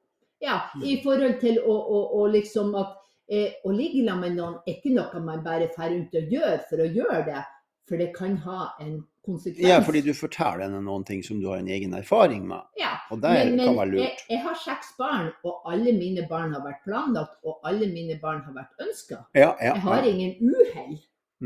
ja, 0.44 0.58
i 0.84 0.98
forhold 1.02 1.38
til 1.40 1.60
å, 1.64 1.74
å, 1.74 2.00
å 2.20 2.26
liksom 2.30 2.74
at 2.78 2.96
eh, 3.30 3.54
å 3.64 3.72
ligge 3.74 4.04
sammen 4.06 4.20
med 4.28 4.36
noen 4.38 4.58
er 4.66 4.76
ikke 4.76 4.92
noe 4.94 5.22
man 5.24 5.40
bare 5.46 5.70
drar 5.74 5.90
rundt 5.94 6.14
og 6.18 6.34
gjør 6.34 6.58
for 6.68 6.82
å 6.84 6.90
gjøre 6.98 7.22
det. 7.30 7.44
For 7.88 7.96
det 7.96 8.10
kan 8.12 8.34
ha 8.44 8.74
en 8.84 8.98
konsekvens. 9.24 9.64
Ja, 9.64 9.78
fordi 9.80 10.02
du 10.04 10.12
forteller 10.12 10.66
henne 10.66 10.82
noen 10.84 11.06
ting 11.08 11.22
som 11.24 11.38
du 11.40 11.46
har 11.48 11.62
en 11.62 11.70
egen 11.72 11.94
erfaring 11.96 12.42
med. 12.50 12.66
Ja, 12.76 12.98
Og 13.10 13.22
det 13.22 13.30
men, 13.32 13.62
kan 13.64 13.78
være 13.78 13.90
lurt. 13.94 14.02
jeg, 14.04 14.18
jeg 14.28 14.42
har 14.44 14.58
seks 14.60 14.90
barn, 14.98 15.30
og 15.48 15.64
alle 15.72 15.94
mine 15.96 16.26
barn 16.28 16.52
har 16.52 16.60
vært 16.66 16.82
planlagt, 16.84 17.38
og 17.48 17.64
alle 17.64 17.88
mine 17.88 18.18
barn 18.20 18.42
har 18.44 18.52
vært 18.58 18.84
ønska. 18.84 19.22
Ja, 19.32 19.54
ja, 19.56 19.72
Jeg 19.72 19.84
har 19.86 20.04
ja. 20.04 20.12
ingen 20.12 20.52
uhell. 20.52 20.98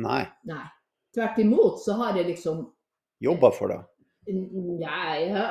Nei. 0.02 0.24
Nei. 0.50 0.64
Tvert 1.14 1.38
imot 1.38 1.80
så 1.84 1.92
har 1.98 2.16
jeg 2.16 2.26
liksom 2.26 2.66
Jobba 3.22 3.50
for 3.54 3.68
det. 3.70 3.80
Nei 4.32 5.28
ja. 5.28 5.44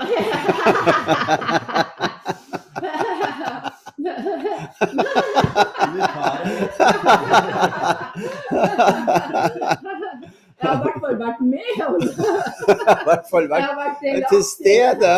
Jeg 10.61 10.69
har 10.69 10.75
i 10.77 10.81
hvert 10.85 10.99
fall 11.03 11.15
vært 11.19 11.41
med. 11.41 11.69
og- 11.87 12.03
I 12.03 13.03
hvert 13.07 13.25
fall 13.31 13.41
Jeg 13.41 13.49
vært 13.49 13.61
har 13.61 13.75
vært 13.75 14.29
til 14.29 14.43
stede. 14.43 15.11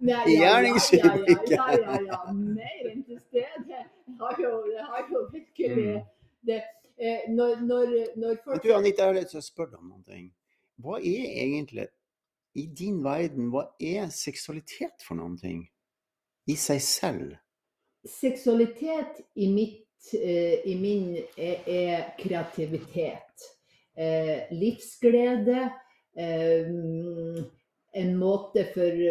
I 0.00 0.08
ja, 0.10 0.18
gjerningsøyeblikket. 0.26 1.50
Ja, 1.50 1.66
ja, 1.72 1.78
ja, 1.78 1.98
ja, 2.10 2.18
mer 2.32 2.84
enn 2.92 3.02
til 3.08 3.18
stede. 3.18 3.64
Jeg 3.68 4.16
har 4.20 4.34
jo, 4.38 4.50
jeg 4.76 4.84
har 4.90 5.02
jo 5.12 5.18
virkelig 5.32 5.70
Mm. 5.76 6.02
det. 6.46 6.54
Eh, 6.56 6.62
når, 7.30 7.60
når, 7.62 7.94
når 8.18 8.40
folk 8.44 8.62
du 8.64 8.72
Anita, 8.74 9.04
jeg 9.04 9.12
har 9.12 9.18
lyst 9.20 9.34
til 9.34 9.40
å 9.40 9.46
spørre 9.46 9.72
deg 9.74 9.82
om 9.82 9.92
noen 9.92 10.04
ting. 10.06 10.28
Hva 10.82 10.98
er 10.98 11.26
egentlig, 11.44 11.88
i 12.58 12.66
din 12.66 13.02
verden, 13.04 13.50
hva 13.52 13.68
er 13.78 14.08
seksualitet 14.14 15.04
for 15.06 15.18
noen 15.18 15.36
ting? 15.38 15.66
I 16.48 16.56
seg 16.58 16.80
selv? 16.82 17.36
Seksualitet 18.08 19.20
i, 19.36 19.50
mitt, 19.52 20.12
eh, 20.16 20.64
i 20.66 20.74
min 20.80 21.12
er, 21.36 21.62
er 21.66 22.08
kreativitet. 22.18 23.46
Eh, 23.98 24.48
livsglede. 24.54 25.68
Eh, 26.18 26.72
en 27.98 28.16
måte 28.20 28.64
for 28.74 29.02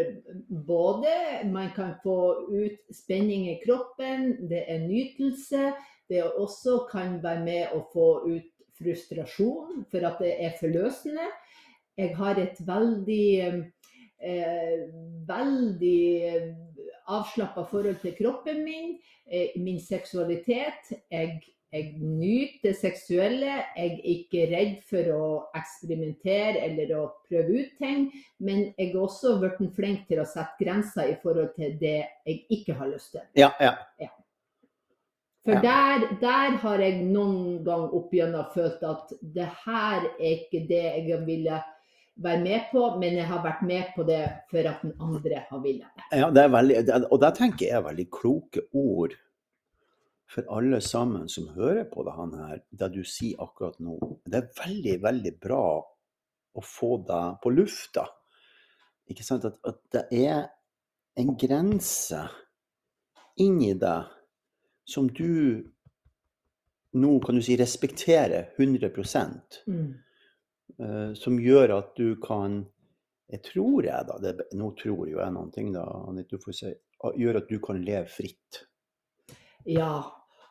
både 0.67 1.13
Man 1.51 1.71
kan 1.75 1.95
få 2.03 2.17
ut 2.51 2.95
spenning 2.95 3.47
i 3.49 3.59
kroppen, 3.65 4.47
det 4.49 4.63
er 4.67 4.85
nytelse. 4.87 5.73
Det 6.07 6.23
også 6.23 6.85
kan 6.91 7.17
være 7.23 7.43
med 7.43 7.75
å 7.75 7.81
få 7.93 8.07
ut 8.27 8.53
frustrasjon 8.77 9.83
for 9.91 10.05
at 10.07 10.21
det 10.23 10.35
er 10.45 10.55
forløsende. 10.59 11.25
Jeg 11.97 12.13
har 12.15 12.37
et 12.39 12.59
veldig 12.61 13.27
eh, 14.21 14.87
veldig 15.27 16.01
avslappa 17.07 17.65
forhold 17.69 18.01
til 18.01 18.15
kroppen 18.17 18.63
min, 18.63 18.97
eh, 19.31 19.55
min 19.55 19.79
seksualitet. 19.79 20.91
Jeg, 21.11 21.39
jeg 21.71 21.93
nyter 21.99 22.59
det 22.63 22.75
seksuelle. 22.79 23.63
Jeg 23.77 23.91
er 23.91 24.05
ikke 24.13 24.45
redd 24.51 24.75
for 24.89 25.11
å 25.13 25.27
eksperimentere 25.57 26.63
eller 26.67 26.93
å 26.97 27.03
prøve 27.27 27.63
ut 27.63 27.73
ting. 27.81 28.07
Men 28.39 28.69
jeg 28.77 28.91
er 28.91 29.01
også 29.01 29.37
blitt 29.41 29.75
flink 29.75 30.07
til 30.07 30.21
å 30.23 30.27
sette 30.27 30.57
grenser 30.63 31.13
i 31.13 31.19
forhold 31.23 31.53
til 31.57 31.75
det 31.79 31.99
jeg 32.27 32.45
ikke 32.59 32.77
har 32.79 32.91
lyst 32.93 33.15
til. 33.15 33.27
Ja, 33.39 33.51
ja. 33.61 33.75
For 35.47 35.55
Ja. 35.55 35.61
der, 35.63 36.01
der 36.19 36.57
har 36.59 36.81
jeg 36.83 37.05
noen 37.07 37.63
gang 37.63 37.85
opp 37.95 38.11
igjennom 38.11 38.49
følt 38.51 38.81
at 38.83 39.13
det 39.21 39.45
her 39.63 40.07
er 40.19 40.33
ikke 40.33 40.65
det 40.67 40.81
jeg 41.07 41.21
ville 41.23 41.61
være 42.17 42.41
med 42.41 42.65
på, 42.71 42.81
men 42.99 43.15
jeg 43.15 43.29
har 43.29 43.39
vært 43.45 43.61
med 43.63 43.93
på 43.95 44.03
det 44.03 44.25
for 44.51 44.67
at 44.67 44.81
den 44.83 44.91
andre 44.99 45.45
har 45.47 45.61
villet 45.63 45.87
det. 45.95 46.19
ja 46.19 46.27
det 46.35 46.43
er 46.43 46.51
veldig, 46.51 46.81
og 47.11 47.21
det 47.21 47.29
tenker 47.37 47.65
jeg 47.69 47.85
veldig 47.85 48.07
kloke 48.11 48.65
ord 48.73 49.15
for 50.27 50.43
alle 50.51 50.81
sammen 50.83 51.29
som 51.31 51.47
hører 51.55 51.85
på 51.93 52.03
det 52.03 52.17
han 52.17 52.35
her, 52.35 52.59
det 52.69 52.91
du 52.97 53.03
sier 53.07 53.39
akkurat 53.39 53.79
nå. 53.79 53.95
Det 54.25 54.41
er 54.41 54.51
veldig, 54.59 54.97
veldig 55.07 55.33
bra 55.39 55.63
å 56.57 56.65
få 56.65 56.97
det 57.07 57.23
på 57.39 57.53
lufta. 57.55 58.03
Ikke 59.07 59.23
sant? 59.23 59.47
At, 59.47 59.61
at 59.63 59.79
det 59.95 60.03
er 60.25 60.49
en 61.15 61.31
grense 61.39 62.25
inni 63.39 63.71
deg 63.79 64.16
som 64.87 65.09
du 65.11 65.63
nå 66.97 67.19
kan 67.19 67.35
du 67.35 67.41
si 67.43 67.57
respekterer 67.59 68.53
100 68.57 68.91
Mm. 69.67 69.93
uh, 70.79 71.13
som 71.13 71.39
gjør 71.39 71.77
at 71.77 71.95
du 71.95 72.15
kan 72.15 72.65
Jeg 73.29 73.41
tror 73.43 73.83
jeg, 73.83 74.05
da 74.07 74.15
det, 74.23 74.45
Nå 74.55 74.71
tror 74.79 75.07
jo 75.09 75.19
jeg 75.19 75.31
noen 75.35 75.51
ting, 75.51 75.73
da, 75.73 75.83
Anette, 76.07 76.37
du 76.37 76.39
får 76.39 76.53
si. 76.55 76.69
Gjør 77.19 77.41
at 77.41 77.49
du 77.49 77.59
kan 77.59 77.81
leve 77.83 78.07
fritt. 78.07 78.61
Ja, 79.67 79.99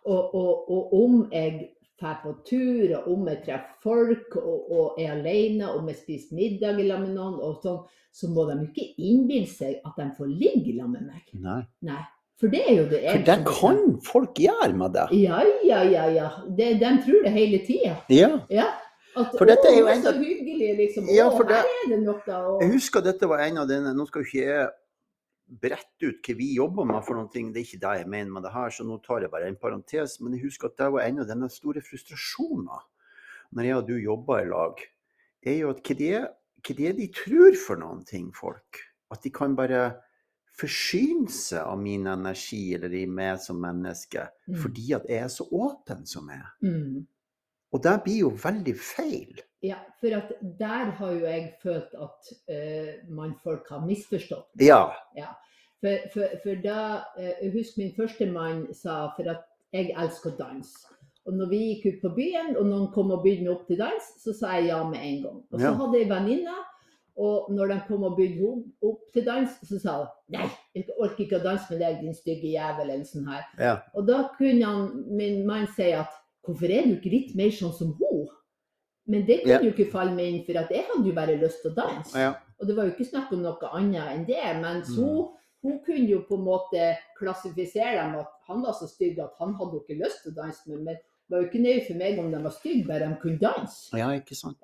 og, 0.04 0.34
og, 0.34 0.68
og 0.70 0.92
om 0.92 1.14
jeg 1.32 1.70
drar 1.96 2.20
på 2.20 2.34
tur, 2.44 2.92
og 2.98 3.08
om 3.14 3.30
jeg 3.30 3.40
treffer 3.46 3.80
folk 3.80 4.36
og, 4.36 4.68
og 4.76 5.00
er 5.00 5.14
alene, 5.14 5.70
om 5.72 5.88
jeg 5.88 5.96
spiser 6.02 6.36
middag 6.36 6.76
sammen 6.76 7.08
med 7.08 7.16
noen, 7.16 7.38
og 7.40 7.64
sånn, 7.64 7.80
så 8.12 8.28
må 8.28 8.44
de 8.50 8.58
ikke 8.66 8.90
innbille 9.08 9.48
seg 9.48 9.80
at 9.80 9.96
de 9.96 10.10
får 10.18 10.28
ligge 10.36 10.76
sammen 10.76 11.00
med 11.00 11.14
meg. 11.14 11.32
Nei. 11.46 11.62
Nei. 11.88 12.02
For 12.36 12.52
det 12.52 12.62
er 12.68 12.74
jo 12.76 12.88
det 12.90 12.98
For 13.08 13.22
det 13.24 13.36
kan 13.48 13.78
folk 14.04 14.40
gjøre 14.40 14.72
med 14.76 14.92
det. 14.92 15.06
Ja, 15.22 15.38
ja, 15.64 15.82
ja. 15.88 16.08
ja. 16.12 16.26
De, 16.58 16.66
de 16.80 16.90
tror 17.06 17.22
det 17.24 17.32
hele 17.32 17.62
tida. 17.64 17.94
Ja. 18.12 18.32
Ja. 18.52 18.66
At, 19.16 19.32
For 19.38 19.48
dette 19.48 19.70
er 19.70 19.78
jo 19.78 19.86
å, 19.86 19.92
en 19.94 20.02
så 20.04 20.12
hyggelig, 20.12 20.74
liksom. 20.76 21.06
Ja, 21.08 21.30
å, 21.30 21.36
for 21.38 21.48
det- 21.48 21.62
her 21.62 21.78
er 21.86 21.94
det 21.94 22.00
noe. 22.02 22.18
Og... 22.36 22.58
Jeg 22.60 22.74
husker 22.74 23.04
dette 23.06 23.28
var 23.30 23.40
en 23.46 23.62
av 23.62 23.70
dine 23.70 23.94
Nå 23.96 24.04
skal 24.10 24.26
jo 24.26 24.28
ikke 24.28 24.42
jeg 24.44 24.66
brette 25.62 26.10
ut 26.10 26.26
hva 26.26 26.34
vi 26.36 26.48
jobber 26.56 26.88
med 26.90 27.04
for 27.06 27.16
noen 27.16 27.30
ting, 27.32 27.52
det 27.54 27.62
er 27.62 27.68
ikke 27.68 27.82
det 27.84 27.92
jeg 28.00 28.08
mener 28.10 28.32
med 28.34 28.44
det 28.44 28.50
her, 28.52 28.72
så 28.74 28.84
nå 28.84 28.98
tar 29.04 29.22
jeg 29.24 29.30
bare 29.32 29.48
en 29.48 29.56
parentes. 29.62 30.18
Men 30.20 30.34
jeg 30.36 30.42
husker 30.48 30.68
at 30.68 30.76
det 30.82 30.88
var 30.92 31.06
en 31.06 31.22
av 31.22 31.30
dine 31.30 31.48
store 31.54 31.82
frustrasjoner 31.86 32.82
når 33.56 33.68
jeg 33.68 33.76
og 33.78 33.86
du 33.86 33.94
jobber 34.02 34.42
i 34.42 34.48
lag, 34.50 34.82
er 35.46 35.60
jo 35.62 35.70
at 35.70 35.80
hva 35.86 35.96
det 35.96 36.08
er, 36.18 36.26
hva 36.66 36.74
det 36.76 36.88
er 36.90 36.96
de 36.98 37.06
tror 37.14 37.56
for 37.62 37.80
noen 37.80 38.02
ting, 38.04 38.26
folk. 38.34 38.82
At 39.14 39.22
de 39.22 39.30
kan 39.30 39.54
bare 39.56 39.84
forsyne 40.60 41.28
seg 41.32 41.60
av 41.66 41.78
min 41.78 42.06
energi 42.08 42.74
eller 42.74 42.94
i 42.94 43.04
meg 43.06 43.38
som 43.40 43.58
menneske, 43.60 44.28
Mm. 44.48 44.56
fordi 44.62 44.92
at 44.94 45.02
jeg 45.08 45.18
er 45.24 45.28
så 45.28 45.44
åpen 45.52 46.06
som 46.06 46.28
jeg 46.30 46.38
er. 46.38 46.52
Mm. 46.62 47.06
Og 47.72 47.82
det 47.82 48.02
blir 48.04 48.18
jo 48.20 48.28
veldig 48.30 48.74
feil. 48.78 49.40
Ja, 49.62 49.76
for 50.00 50.08
der 50.58 50.90
har 50.96 51.12
jo 51.12 51.26
jeg 51.26 51.54
følt 51.62 51.92
at 51.98 52.30
uh, 52.48 53.10
man 53.10 53.34
folk 53.42 53.66
har 53.70 53.82
misforstått. 53.86 54.46
Ja. 54.60 54.84
For, 55.80 55.96
for, 56.14 56.28
for 56.42 56.54
da 56.64 57.02
eh, 57.18 57.32
Jeg 57.42 57.52
husker 57.52 57.82
min 57.82 57.92
første 57.96 58.26
mann 58.32 58.62
sa 58.74 59.10
for 59.16 59.28
at 59.28 59.42
jeg 59.72 59.90
elsker 59.96 60.30
å 60.32 60.36
danse. 60.38 60.86
Og 61.26 61.34
når 61.34 61.48
vi 61.50 61.58
gikk 61.58 61.86
ut 61.96 62.00
på 62.06 62.12
byen, 62.16 62.56
og 62.56 62.66
noen 62.70 62.86
kom 62.94 63.10
og 63.10 63.24
bydde 63.24 63.42
meg 63.42 63.52
opp 63.56 63.66
til 63.66 63.76
dans, 63.82 64.06
så 64.22 64.32
sa 64.32 64.54
jeg 64.56 64.68
ja 64.70 64.78
med 64.88 65.00
en 65.02 65.22
gang. 65.24 65.42
Og 65.50 65.58
så 65.60 65.66
Ja. 65.66 65.74
hadde 65.74 65.98
jeg 65.98 66.08
venninne, 66.08 66.54
og 67.16 67.50
når 67.50 67.68
de 67.68 67.80
kom 67.88 68.02
og 68.04 68.16
bydde 68.18 68.36
henne 68.36 68.72
opp 68.82 69.06
til 69.14 69.24
dans, 69.24 69.50
så 69.64 69.78
sa 69.80 69.96
hun 69.98 70.06
nei, 70.36 70.48
jeg 70.74 70.84
orker 71.00 71.24
ikke 71.24 71.38
å 71.40 71.44
danse 71.44 71.70
med 71.70 71.80
deg, 71.80 72.00
din 72.02 72.14
stygge 72.14 72.50
jævel, 72.52 72.90
eller 72.90 73.04
sånn 73.08 73.26
her. 73.30 73.44
ja. 73.58 73.76
Og 73.94 74.06
da 74.06 74.28
kunne 74.36 74.64
han, 74.66 75.04
min 75.16 75.46
mann 75.46 75.66
si 75.76 75.92
at 75.96 76.12
hvorfor 76.44 76.70
er 76.70 76.84
du 76.86 76.96
ikke 76.98 77.10
litt 77.14 77.34
mer 77.36 77.50
sånn 77.50 77.72
som 77.74 77.94
hun? 77.98 78.26
Men 79.08 79.24
det 79.26 79.42
kunne 79.44 79.52
Ja. 79.54 79.60
jo 79.62 79.70
ikke 79.72 79.90
falle 79.90 80.12
meg 80.14 80.26
inn, 80.34 80.44
for 80.44 80.58
at 80.58 80.68
jeg 80.70 80.84
hadde 80.90 81.06
jo 81.08 81.14
bare 81.14 81.36
lyst 81.40 81.62
til 81.62 81.70
å 81.70 81.74
danse. 81.74 82.14
ja. 82.18 82.34
Og 82.60 82.66
det 82.66 82.74
var 82.76 82.84
jo 82.86 82.92
ikke 82.92 83.10
snakk 83.10 83.32
om 83.32 83.42
noe 83.42 83.68
annet 83.72 84.08
enn 84.12 84.26
det. 84.26 84.60
Mens 84.62 84.88
Mm. 84.96 85.28
hun, 85.62 85.78
kunne 85.84 86.08
jo 86.08 86.20
på 86.28 86.34
en 86.38 86.44
måte 86.44 86.96
klassifisere 87.18 87.96
dem 88.02 88.14
at 88.20 88.28
han 88.48 88.62
var 88.62 88.72
så 88.72 88.86
stygg 88.88 89.18
at 89.18 89.32
han 89.38 89.52
hadde 89.54 89.72
jo 89.72 89.80
ikke 89.84 89.98
lyst 90.04 90.22
til 90.22 90.32
å 90.32 90.34
danse 90.42 90.66
med. 90.68 90.78
Men 90.84 90.94
det 90.94 91.30
var 91.30 91.40
jo 91.42 91.48
ikke 91.48 91.62
nøye 91.64 91.86
for 91.86 91.94
meg 91.94 92.18
om 92.18 92.30
de 92.32 92.42
var 92.42 92.50
stygge, 92.52 92.86
bare 92.86 93.08
de 93.08 93.16
kunne 93.20 93.38
danse. 93.38 93.90
Ja, 93.98 94.08
ikke 94.14 94.34
sant. 94.38 94.56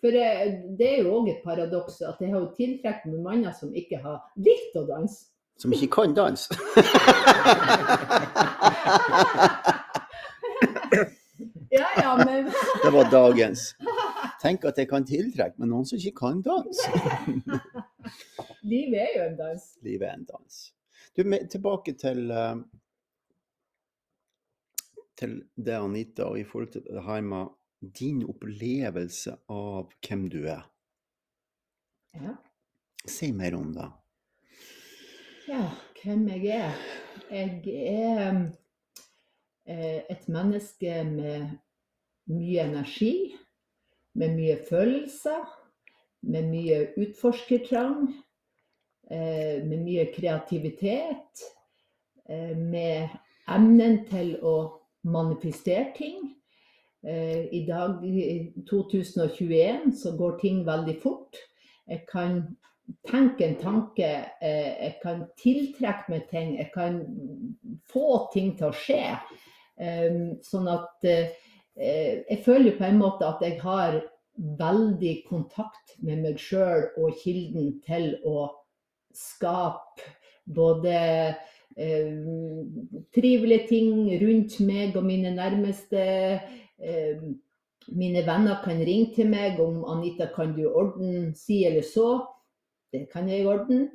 For 0.00 0.16
eh, 0.16 0.54
det 0.78 0.88
er 0.88 1.02
jo 1.04 1.18
òg 1.18 1.28
et 1.34 1.42
paradoks 1.44 2.00
at 2.08 2.20
jeg 2.22 2.32
har 2.32 2.40
jo 2.40 2.54
tiltrukket 2.56 3.10
med 3.10 3.20
manner 3.24 3.52
som 3.56 3.74
ikke 3.76 4.00
har 4.00 4.22
likt 4.40 4.76
å 4.80 4.86
danse. 4.88 5.28
Som 5.60 5.74
ikke 5.76 5.90
kan 6.00 6.16
danse. 6.16 6.48
Ja, 11.70 11.86
ja, 11.96 12.24
men 12.26 12.44
Det 12.84 12.90
var 12.90 13.10
dagens. 13.10 13.76
Tenk 14.42 14.64
at 14.66 14.78
jeg 14.80 14.88
kan 14.90 15.04
tiltrekke 15.06 15.60
meg 15.62 15.70
noen 15.70 15.86
som 15.86 16.00
ikke 16.00 16.16
kan 16.18 16.40
danse. 16.42 16.82
livet 18.72 18.98
er 19.04 19.12
jo 19.14 19.22
en 19.28 19.36
dans. 19.38 19.66
Livet 19.86 20.08
er 20.08 20.16
en 20.18 20.26
dans. 20.26 20.58
Du, 21.14 21.22
tilbake 21.52 21.94
til 22.00 22.26
eh, 22.34 22.56
til 25.20 25.36
det, 25.54 25.76
Anita, 25.76 26.30
og 26.32 26.40
i 26.40 26.44
forhold 26.48 26.72
til 26.72 26.84
det 26.88 27.04
her 27.04 27.20
med 27.20 27.52
din 27.80 28.24
opplevelse 28.28 29.36
av 29.48 29.92
hvem 30.04 30.28
du 30.32 30.42
er. 30.48 30.64
Ja. 32.16 32.36
Si 33.06 33.30
mer 33.32 33.56
om 33.56 33.72
det. 33.74 33.88
Ja, 35.48 35.64
hvem 36.02 36.26
jeg 36.28 36.50
er. 36.54 36.82
Jeg 37.30 37.62
er 37.66 38.26
eh, 39.64 40.02
et 40.10 40.28
menneske 40.28 41.00
med 41.08 41.48
mye 42.30 42.66
energi, 42.68 43.14
med 44.14 44.36
mye 44.36 44.58
følelser, 44.68 45.46
med 46.22 46.50
mye 46.52 46.82
utforskertrang, 47.00 48.10
eh, 49.10 49.62
med 49.64 49.80
mye 49.86 50.10
kreativitet, 50.14 51.46
eh, 52.28 52.56
med 52.56 53.08
evnen 53.48 54.04
til 54.10 54.36
å 54.42 54.56
manifestere 55.02 55.94
ting. 55.96 56.39
Eh, 57.06 57.54
I 57.54 57.66
dag, 57.66 58.02
2021, 58.70 59.92
så 59.96 60.12
går 60.16 60.38
ting 60.40 60.64
veldig 60.66 60.96
fort. 61.00 61.38
Jeg 61.88 62.04
kan 62.10 62.42
tenke 63.08 63.46
en 63.46 63.56
tanke, 63.56 64.08
eh, 64.42 64.72
jeg 64.84 64.96
kan 65.02 65.24
tiltrekke 65.40 66.12
meg 66.12 66.28
ting, 66.28 66.58
jeg 66.58 66.70
kan 66.74 67.00
få 67.88 68.28
ting 68.34 68.52
til 68.58 68.68
å 68.68 68.76
skje. 68.76 69.16
Eh, 69.80 70.36
Sånn 70.44 70.68
at 70.68 71.08
jeg 71.80 72.42
føler 72.44 72.76
på 72.76 72.84
en 72.84 72.98
måte 72.98 73.24
at 73.24 73.40
jeg 73.40 73.60
har 73.62 74.02
veldig 74.36 75.14
kontakt 75.28 75.94
med 76.02 76.20
meg 76.20 76.36
sjøl 76.36 76.90
og 76.98 77.14
kilden 77.22 77.78
til 77.86 78.18
å 78.26 78.50
skape 79.16 80.04
både 80.44 81.36
trivelige 83.14 83.68
ting 83.70 84.10
rundt 84.20 84.58
meg 84.66 84.96
og 84.98 85.06
mine 85.06 85.30
nærmeste. 85.32 86.02
Eh, 86.82 87.22
mine 87.86 88.22
venner 88.26 88.60
kan 88.64 88.80
ringe 88.84 89.14
til 89.14 89.30
meg 89.30 89.60
om 89.60 89.84
'Anita, 89.84 90.26
kan 90.34 90.54
du 90.56 90.66
ordne 90.68 91.34
si 91.36 91.64
eller 91.64 91.82
så?' 91.82 92.26
Det 92.92 93.06
kan 93.12 93.28
jeg 93.28 93.46
ordne. 93.46 93.90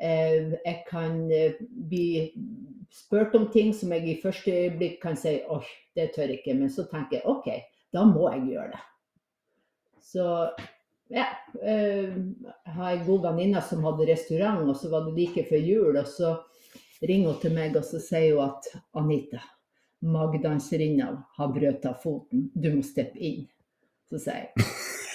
Eh, 0.00 0.52
jeg 0.64 0.84
kan 0.88 1.30
eh, 1.32 1.52
bli 1.88 2.32
spurt 2.90 3.34
om 3.34 3.48
ting 3.52 3.74
som 3.74 3.92
jeg 3.92 4.08
i 4.08 4.20
første 4.22 4.50
øyeblikk 4.50 5.00
kan 5.02 5.16
si 5.16 5.40
'oi, 5.48 5.64
det 5.94 6.12
tør 6.14 6.22
jeg 6.22 6.38
ikke', 6.38 6.58
men 6.58 6.70
så 6.70 6.86
tenker 6.90 7.16
jeg 7.16 7.26
'OK, 7.26 7.48
da 7.92 8.04
må 8.04 8.30
jeg 8.32 8.46
gjøre 8.48 8.70
det'. 8.72 8.84
Så 10.00 10.50
ja. 11.10 11.26
eh, 11.62 12.14
Jeg 12.64 12.72
har 12.72 12.92
en 12.92 13.06
god 13.06 13.22
venninne 13.22 13.62
som 13.62 13.84
hadde 13.84 14.12
restaurant, 14.12 14.68
og 14.68 14.76
så 14.76 14.90
var 14.90 15.04
det 15.04 15.14
like 15.14 15.46
før 15.50 15.56
jul. 15.56 15.96
Og 15.96 16.06
så 16.06 16.36
ringer 17.02 17.32
hun 17.32 17.40
til 17.40 17.54
meg 17.54 17.76
og 17.76 17.84
så 17.84 18.00
sier 18.00 18.34
hun 18.36 18.48
at 18.48 18.62
'Anita, 18.94 19.40
magedanserinna 20.04 21.10
har 21.38 21.54
brøta 21.54 21.94
foten. 22.02 22.50
Du 22.54 22.70
må 22.74 22.82
steppe 22.82 23.18
inn'. 23.18 23.48
Så 24.08 24.20
sier 24.22 24.46
jeg 24.46 24.68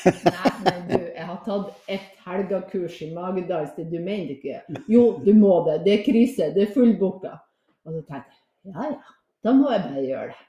Nei, 0.03 0.49
men 0.65 0.81
du, 0.89 0.97
jeg 1.15 1.25
har 1.25 1.37
tatt 1.45 1.89
ett 1.91 2.23
helgakurs 2.25 2.97
i 3.05 3.13
magedans, 3.15 3.71
du 3.77 3.99
mener 4.03 4.33
ikke? 4.35 4.59
Jo, 4.91 5.03
du 5.23 5.31
må 5.37 5.61
det. 5.67 5.77
Det 5.85 5.93
er 5.93 6.03
krise. 6.03 6.49
Det 6.55 6.65
er 6.65 6.73
fullbooka. 6.75 7.37
Og 7.87 7.95
så 7.95 8.01
tenkte 8.09 8.35
jeg 8.35 8.41
ja 8.73 8.89
ja, 8.93 9.13
da 9.43 9.51
må 9.55 9.71
jeg 9.71 9.83
bare 9.83 10.03
gjøre 10.07 10.27
det. 10.31 10.43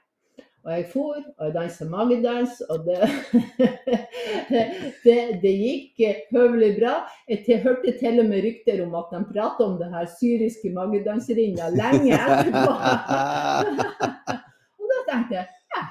Og 0.65 0.71
jeg 0.73 0.85
for, 0.89 1.17
og 1.37 1.41
jeg 1.45 1.53
dansa 1.53 1.85
magedans, 1.85 2.61
og 2.73 2.87
det, 2.87 2.95
det, 5.05 5.17
det 5.43 5.51
gikk 5.59 5.99
høvelig 6.33 6.71
bra. 6.79 6.93
Jeg 7.29 7.59
hørte 7.61 7.93
til 7.99 8.23
og 8.23 8.31
med 8.31 8.41
rykter 8.47 8.81
om 8.81 8.95
at 8.97 9.11
de 9.13 9.19
prater 9.29 9.67
om 9.67 9.75
det 9.77 9.91
her 9.91 10.07
syriske 10.15 10.71
magedanserinna 10.73 11.69
lenge 11.75 12.17
etterpå. 12.17 12.73
og 14.79 14.89
da 14.89 15.03
tenkte 15.11 15.37
jeg 15.37 15.45
ja, 15.75 15.83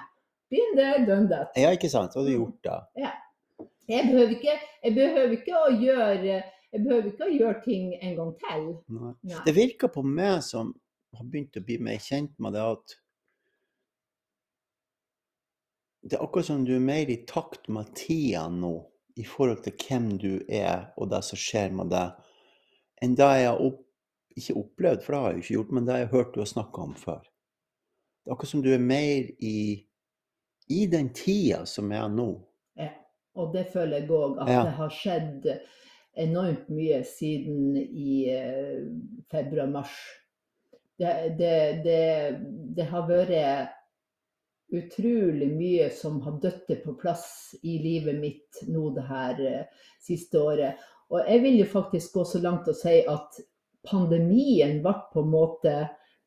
been 0.51 0.75
there, 0.81 1.07
done 1.07 1.31
that. 1.31 1.55
Ja, 1.55 1.71
ikke 1.79 1.93
sant? 1.93 2.11
Hva 2.11 2.25
har 2.25 2.33
du 2.33 2.35
gjort 2.35 2.67
gjort 2.67 3.05
Ja. 3.05 3.15
Jeg 3.95 4.09
behøver 4.11 4.35
ikke, 4.41 4.59
jeg 4.83 4.97
behøver 4.97 5.39
ikke 5.39 5.57
å 5.61 5.71
gjøre 5.77 6.43
jeg 6.75 6.83
behøver 6.83 7.09
ikke 7.13 7.27
å 7.29 7.35
gjøre 7.37 7.59
ting 7.63 7.91
en 8.01 8.15
gang 8.19 8.35
til. 8.43 8.69
Nei. 8.91 9.15
Nei. 9.31 9.41
Det 9.47 9.55
virker 9.55 9.95
på 9.95 10.03
meg 10.03 10.41
som 10.43 10.75
har 11.15 11.31
begynt 11.31 11.61
å 11.61 11.63
bli 11.63 11.79
mer 11.79 12.03
kjent 12.03 12.35
med 12.43 12.57
det 12.59 12.65
at 12.67 12.99
Det 16.05 16.19
er 16.19 16.25
akkurat 16.25 16.47
som 16.51 16.65
du 16.67 16.75
er 16.77 16.83
mer 16.85 17.09
i 17.11 17.17
takt 17.29 17.69
med 17.73 17.95
tida 17.97 18.45
nå 18.53 18.75
i 19.17 19.25
forhold 19.25 19.63
til 19.65 19.73
hvem 19.87 20.09
du 20.21 20.33
er 20.53 20.91
og 21.01 21.09
det 21.13 21.23
som 21.25 21.39
skjer 21.41 21.73
med 21.73 21.93
deg, 21.95 22.17
enn 23.03 23.15
det 23.17 23.29
jeg 23.39 23.47
har 23.49 23.61
opp, 23.63 23.81
ikke 24.35 24.57
opplevd, 24.59 25.03
for 25.05 25.15
det 25.15 25.21
har 25.23 25.29
jeg 25.31 25.37
jo 25.39 25.45
ikke 25.45 25.55
gjort, 25.55 25.73
men 25.77 25.87
det 25.87 25.97
jeg 26.01 26.07
har 26.09 26.13
hørt 26.17 26.35
du 26.35 26.41
har 26.43 26.51
snakka 26.51 26.83
om 26.89 26.95
før. 26.99 27.21
Det 27.23 28.31
er 28.31 28.35
akkurat 28.35 28.51
som 28.51 28.65
du 28.65 28.71
er 28.75 28.83
mer 28.83 29.29
i, 29.39 29.57
i 30.75 30.81
den 30.91 31.13
tida 31.15 31.61
som 31.71 31.93
er 31.95 32.09
nå. 32.11 32.27
Ja, 32.81 32.89
Og 33.39 33.55
det 33.55 33.69
føler 33.73 34.01
jeg 34.03 34.11
òg, 34.11 34.37
at 34.43 34.51
Ja. 34.51 34.65
det 34.67 34.75
har 34.81 34.91
skjedd 34.91 35.49
enormt 36.17 36.69
mye 36.71 37.01
siden 37.07 37.77
i 37.79 38.29
eh, 38.35 38.85
februar-mars. 39.31 39.95
Det, 40.99 41.15
det, 41.39 41.55
det, 41.87 42.03
det 42.77 42.85
har 42.91 43.07
vært 43.09 43.33
utrolig 44.73 45.49
mye 45.57 45.91
som 45.95 46.21
har 46.25 46.39
dødd 46.43 46.71
på 46.85 46.95
plass 47.01 47.55
i 47.63 47.79
livet 47.79 48.17
mitt 48.21 48.63
nå 48.69 48.91
det 48.97 49.05
her 49.09 49.43
eh, 49.47 49.91
siste 50.03 50.41
året. 50.41 50.81
Og 51.13 51.21
jeg 51.29 51.43
vil 51.45 51.59
jo 51.61 51.67
faktisk 51.71 52.15
gå 52.17 52.25
så 52.25 52.41
langt 52.43 52.69
og 52.69 52.77
si 52.79 53.03
at 53.09 53.41
pandemien 53.85 54.79
ble 54.83 54.95
på 55.13 55.23
en 55.23 55.31
måte 55.35 55.75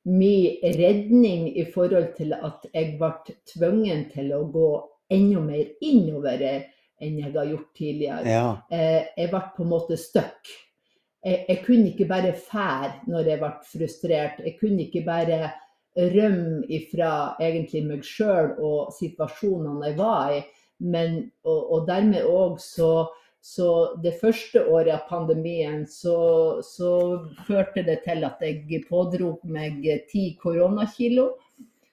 min 0.07 0.61
redning 0.77 1.49
i 1.57 1.65
forhold 1.73 2.13
til 2.15 2.31
at 2.37 2.67
jeg 2.73 2.93
ble 2.99 3.09
tvungen 3.51 4.05
til 4.13 4.31
å 4.37 4.43
gå 4.53 4.69
enda 5.11 5.41
mer 5.43 5.73
innover 5.83 6.43
enn 6.47 7.17
jeg 7.19 7.33
har 7.33 7.49
gjort 7.49 7.73
tidligere 7.75 8.29
Ja. 8.31 8.45
eh, 8.71 9.03
jeg 9.17 9.29
ble 9.33 9.41
på 9.57 9.63
en 9.65 9.69
måte 9.73 9.97
stuck. 9.99 10.47
Jeg, 11.25 11.43
jeg 11.49 11.63
kunne 11.65 11.89
ikke 11.91 12.07
bare 12.07 12.31
fære 12.33 12.93
når 13.11 13.31
jeg 13.33 13.39
ble 13.41 13.51
frustrert. 13.73 14.39
Jeg 14.45 14.55
kunne 14.61 14.85
ikke 14.87 15.03
bare 15.05 15.51
rømme 15.97 16.63
ifra 16.69 17.11
egentlig 17.41 17.83
meg 17.87 18.05
sjøl 18.05 18.53
og 18.57 18.93
situasjonene 18.95 19.91
jeg 19.91 19.97
var 19.99 20.35
i. 20.37 20.41
Men, 20.77 21.23
og, 21.41 21.61
og 21.73 21.87
dermed 21.87 22.27
òg 22.29 22.59
så 22.61 22.91
så 23.47 23.95
det 24.03 24.17
første 24.19 24.59
året 24.67 24.91
av 24.91 25.05
pandemien 25.07 25.85
så, 25.87 26.17
så 26.65 26.91
førte 27.47 27.83
det 27.85 28.01
til 28.03 28.25
at 28.27 28.41
jeg 28.43 28.81
pådro 28.89 29.37
meg 29.47 29.85
ti 30.11 30.33
koronakilo. 30.41 31.29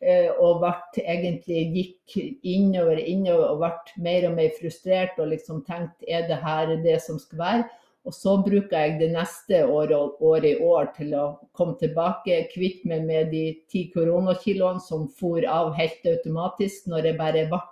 eh, 0.00 0.30
og 0.34 0.64
ble 0.64 1.04
egentlig 1.04 1.60
gikk 1.76 2.16
innover, 2.42 2.98
innover 2.98 3.52
og 3.52 3.62
ble 3.62 4.02
mer 4.08 4.26
og 4.28 4.34
mer 4.40 4.50
frustrert 4.58 5.20
og 5.22 5.30
liksom 5.30 5.62
tenkte 5.68 6.10
er 6.10 6.26
det 6.28 6.40
her 6.42 6.74
det 6.82 6.98
som 7.06 7.22
skal 7.22 7.38
være? 7.38 7.64
Og 8.04 8.12
så 8.12 8.34
bruker 8.44 8.76
jeg 8.76 8.98
det 9.00 9.10
neste 9.14 9.62
året, 9.64 10.18
året 10.20 10.50
i 10.50 10.56
år 10.60 10.90
til 10.96 11.14
å 11.16 11.24
komme 11.56 11.78
tilbake, 11.80 12.42
kvitte 12.52 12.88
meg 12.90 13.06
med 13.08 13.30
de 13.32 13.44
ti 13.70 13.86
koronakiloene 13.94 14.82
som 14.84 15.06
for 15.08 15.44
av 15.48 15.72
helt 15.78 16.04
automatisk 16.10 16.90
når 16.92 17.08
jeg 17.08 17.18
bare 17.20 17.46
ble 17.48 17.62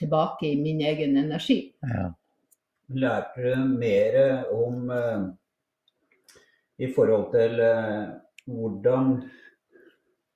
tilbake 0.00 0.48
i 0.48 0.60
min 0.60 0.80
egen 0.88 1.18
energi. 1.20 1.58
Ja. 1.84 2.08
Lærte 2.94 3.44
du 3.44 3.76
mer 3.76 4.16
om 4.52 4.88
uh, 4.92 5.28
i 6.80 6.88
forhold 6.92 7.30
til 7.34 7.60
uh, 7.60 8.14
hvordan 8.48 9.14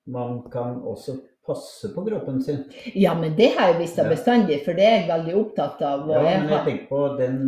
man 0.09 0.39
kan 0.53 0.81
også 0.81 1.19
passe 1.45 1.89
på 1.93 2.05
kroppen 2.05 2.41
sin? 2.43 2.63
Ja, 2.93 3.15
men 3.19 3.35
det 3.35 3.53
har 3.57 3.71
jeg 3.71 3.79
visst 3.83 4.01
bestandig, 4.09 4.61
for 4.65 4.77
det 4.77 4.85
er 4.85 4.97
jeg 4.99 5.09
veldig 5.09 5.37
opptatt 5.39 5.81
av. 5.85 6.05
Ja, 6.11 6.21
men 6.25 6.51
jeg 6.53 6.65
tenker 6.67 6.91
på 6.91 7.01
den, 7.19 7.39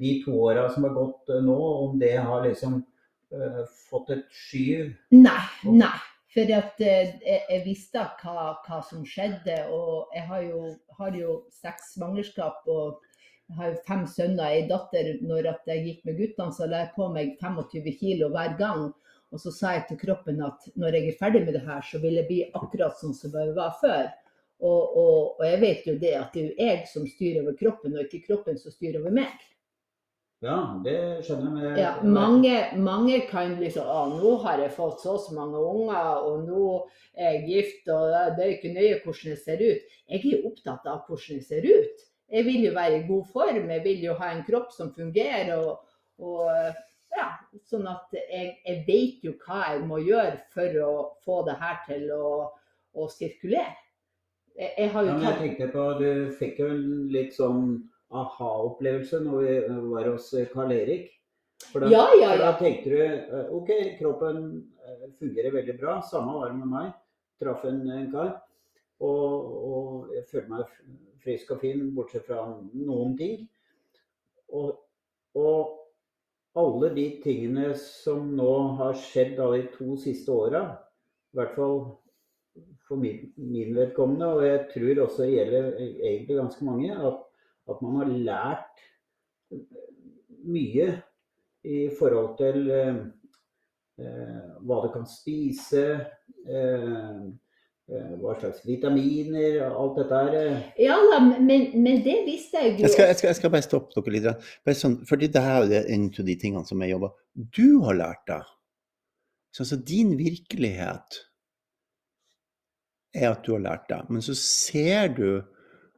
de 0.00 0.16
to 0.24 0.40
åra 0.48 0.66
som 0.74 0.88
har 0.88 0.96
gått 0.96 1.30
eh, 1.30 1.44
nå, 1.44 1.60
om 1.84 2.00
det 2.00 2.16
har 2.16 2.44
liksom 2.46 2.80
uh, 2.80 3.62
fått 3.90 4.10
et 4.16 4.26
skyv 4.32 4.90
Nei, 5.14 5.38
nei. 5.70 5.94
For 6.34 6.50
at 6.50 6.80
uh, 6.82 7.14
jeg, 7.22 7.62
visste 7.62 8.02
hva, 8.22 8.54
hva 8.66 8.80
som 8.88 9.04
skjedde, 9.06 9.60
og 9.70 10.14
jeg 10.16 10.26
har 10.30 10.46
jo, 10.48 10.62
har 10.98 11.18
jo 11.18 11.40
seks 11.54 11.94
svangerskap 11.94 12.66
og 12.66 13.02
jeg 13.44 13.58
har 13.58 13.72
jo 13.74 13.80
fem 13.86 14.04
sønner 14.08 14.46
og 14.46 14.54
ei 14.56 14.66
datter. 14.70 15.08
Når 15.22 15.50
jeg 15.68 15.82
gikk 15.84 16.06
med 16.08 16.16
guttene, 16.16 16.54
så 16.56 16.66
la 16.66 16.86
jeg 16.86 16.94
på 16.96 17.08
meg 17.12 17.34
25 17.42 17.90
kilo 18.00 18.30
hver 18.32 18.54
gang. 18.58 18.86
Og 19.34 19.40
så 19.42 19.50
sa 19.50 19.72
jeg 19.74 19.88
til 19.88 19.98
kroppen 20.04 20.38
at 20.46 20.68
når 20.78 20.94
jeg 20.94 21.08
er 21.10 21.16
ferdig 21.18 21.40
med 21.44 21.56
det 21.58 21.64
her, 21.66 21.80
så 21.82 21.98
vil 22.02 22.20
jeg 22.20 22.28
bli 22.28 22.42
akkurat 22.54 22.94
sånn 23.00 23.16
som 23.18 23.32
jeg 23.34 23.54
var 23.56 23.72
før. 23.80 24.04
Og, 24.62 24.92
og, 25.00 25.16
og 25.40 25.42
jeg 25.44 25.58
vet 25.64 25.88
jo 25.90 25.94
det 25.98 26.12
at 26.20 26.36
det 26.36 26.44
er 26.44 26.46
jo 26.52 26.68
jeg 26.68 26.84
som 26.92 27.08
styrer 27.10 27.42
over 27.42 27.56
kroppen, 27.58 27.96
og 27.98 28.06
ikke 28.06 28.22
kroppen 28.28 28.60
som 28.60 28.72
styrer 28.72 29.00
over 29.02 29.16
meg. 29.16 29.34
Ja, 30.44 30.58
det 30.84 30.94
skjønner 31.24 31.62
jeg. 31.64 31.74
Ja, 31.80 31.90
mange, 32.04 32.54
mange 32.76 33.18
kan 33.30 33.54
liksom 33.58 33.86
Å, 33.88 34.00
nå 34.12 34.34
har 34.44 34.60
jeg 34.60 34.74
fått 34.76 35.00
så 35.02 35.14
og 35.16 35.22
så 35.24 35.34
mange 35.36 35.60
unger, 35.60 36.22
og 36.28 36.42
nå 36.46 36.64
er 37.16 37.38
jeg 37.38 37.44
gift, 37.48 37.88
og 37.88 38.10
det- 38.12 38.36
det 38.36 38.44
er 38.44 38.54
ikke 38.54 38.74
nøye 38.76 38.98
hvordan 39.04 39.30
jeg 39.32 39.38
ser 39.42 39.62
ut. 39.64 39.94
Jeg 40.14 40.32
er 40.32 40.46
opptatt 40.50 40.86
av 40.86 41.06
hvordan 41.08 41.38
jeg 41.40 41.44
ser 41.48 41.64
ut. 41.64 42.04
Jeg 42.30 42.44
vil 42.44 42.62
jo 42.68 42.72
være 42.76 42.98
i 43.00 43.06
god 43.08 43.26
form, 43.32 43.70
jeg 43.70 43.84
vil 43.84 44.02
jo 44.04 44.14
ha 44.14 44.30
en 44.32 44.44
kropp 44.44 44.70
som 44.72 44.92
fungerer. 44.94 45.56
og, 45.58 45.78
og 46.18 46.74
ja, 47.16 47.30
Sånn 47.70 47.86
at 47.88 48.12
jeg, 48.16 48.56
jeg 48.64 48.82
vet 48.88 49.24
jo 49.26 49.32
hva 49.44 49.62
jeg 49.70 49.86
må 49.88 50.00
gjøre 50.02 50.36
for 50.54 50.78
å 50.84 50.92
få 51.24 51.40
det 51.48 51.56
her 51.60 51.80
til 51.86 52.08
å, 52.14 52.28
å 52.98 53.08
sirkulere. 53.12 53.74
Jeg, 54.54 54.70
jeg 54.78 54.90
har 54.94 55.06
jo 55.06 55.10
Ja, 55.10 55.18
jeg 55.18 55.26
tatt 55.26 55.42
tenkte 55.42 55.68
på, 55.74 55.84
Du 55.98 56.08
fikk 56.38 56.60
jo 56.62 56.70
en 56.74 56.84
litt 57.14 57.34
sånn 57.34 57.64
aha-opplevelse 58.14 59.20
når 59.24 59.40
vi 59.42 59.54
var 59.90 60.10
hos 60.12 60.28
Karl 60.52 60.74
Erik. 60.74 61.08
For 61.70 61.82
da, 61.82 61.90
Ja, 61.90 62.04
ja, 62.18 62.34
ja. 62.34 62.40
da 62.42 62.52
tenkte 62.58 62.92
du 62.92 62.98
eh, 63.02 63.54
OK, 63.54 63.70
kroppen 63.98 64.44
eh, 64.84 65.06
fungerer 65.18 65.54
veldig 65.54 65.78
bra. 65.80 65.98
Samme 66.06 66.36
var 66.38 66.52
det 66.52 66.58
med 66.60 66.70
meg. 66.70 66.92
Traff 67.42 67.64
en, 67.66 67.82
en 67.90 68.10
kar. 68.12 68.36
Og, 69.02 69.48
og 69.70 70.14
jeg 70.14 70.26
følte 70.30 70.52
meg 70.52 70.76
frisk 71.24 71.54
og 71.54 71.62
fin, 71.64 71.86
bortsett 71.96 72.26
fra 72.28 72.44
noen 72.46 73.16
ting. 73.18 73.40
Og, 74.54 74.76
og 75.40 75.83
alle 76.54 76.90
de 76.94 77.04
tingene 77.22 77.72
som 77.78 78.28
nå 78.36 78.52
har 78.78 78.96
skjedd 78.98 79.36
da, 79.38 79.50
de 79.54 79.64
to 79.74 79.96
siste 80.00 80.32
åra, 80.32 80.64
i 81.34 81.38
hvert 81.38 81.54
fall 81.56 81.78
for 82.86 83.00
min, 83.00 83.32
min 83.40 83.74
vedkommende, 83.74 84.28
og 84.36 84.44
jeg 84.46 84.60
tror 84.70 85.02
også 85.06 85.24
det 85.24 85.32
gjelder 85.32 85.70
egentlig 85.80 86.38
ganske 86.38 86.66
mange, 86.66 86.92
at, 86.94 87.22
at 87.72 87.82
man 87.82 87.98
har 88.02 88.12
lært 88.28 88.84
mye 90.44 90.88
i 91.64 91.78
forhold 91.98 92.34
til 92.38 92.70
eh, 92.70 92.98
eh, 93.98 94.50
hva 94.60 94.80
du 94.84 94.90
kan 94.94 95.06
spise, 95.08 95.84
eh, 96.46 97.22
hva 97.86 98.32
slags 98.40 98.62
vitaminer, 98.64 99.58
alt 99.68 99.98
dette 99.98 100.20
her. 100.22 100.34
eh. 100.40 100.62
Ja 100.86 100.96
da, 101.10 101.18
men, 101.20 101.66
men 101.82 102.00
det 102.04 102.16
visste 102.24 102.62
jeg 102.62 102.78
jo. 102.78 102.86
Jeg 102.86 102.94
skal, 102.94 103.10
jeg, 103.10 103.18
skal, 103.18 103.28
jeg 103.28 103.38
skal 103.40 103.52
bare 103.52 103.66
stoppe 103.66 104.00
dere 104.00 104.14
litt. 104.14 104.50
Bare 104.64 104.78
sånn, 104.78 104.98
fordi 105.08 105.28
det 105.34 105.42
her 105.44 105.68
er 105.68 105.90
en 105.92 106.08
av 106.08 106.28
de 106.30 106.36
tingene 106.40 106.64
som 106.68 106.80
jeg 106.80 106.94
jobber 106.94 107.12
Du 107.60 107.66
har 107.84 107.98
lært 107.98 108.24
deg. 108.30 108.52
Så 109.54 109.62
altså, 109.66 109.76
din 109.86 110.14
virkelighet 110.18 111.20
er 113.14 113.28
at 113.30 113.44
du 113.46 113.52
har 113.54 113.62
lært 113.62 113.84
deg. 113.92 114.08
Men 114.10 114.24
så 114.24 114.34
ser 114.38 115.12
du 115.14 115.28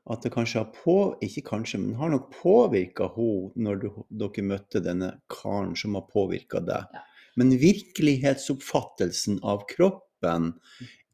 at 0.07 0.23
det 0.23 0.31
kanskje 0.35 0.61
har 0.61 0.69
på, 0.75 0.99
ikke 1.25 1.43
kanskje, 1.49 1.81
men 1.83 1.97
har 1.99 2.11
nok 2.13 2.29
påvirka 2.35 3.09
henne 3.17 3.65
når 3.67 3.81
du, 3.83 3.89
dere 4.11 4.45
møtte 4.47 4.83
denne 4.85 5.15
karen 5.33 5.73
som 5.79 5.97
har 5.99 6.05
påvirka 6.11 6.61
deg. 6.63 6.91
Ja. 6.95 7.07
Men 7.37 7.57
virkelighetsoppfattelsen 7.61 9.41
av 9.45 9.65
kroppen 10.17 10.55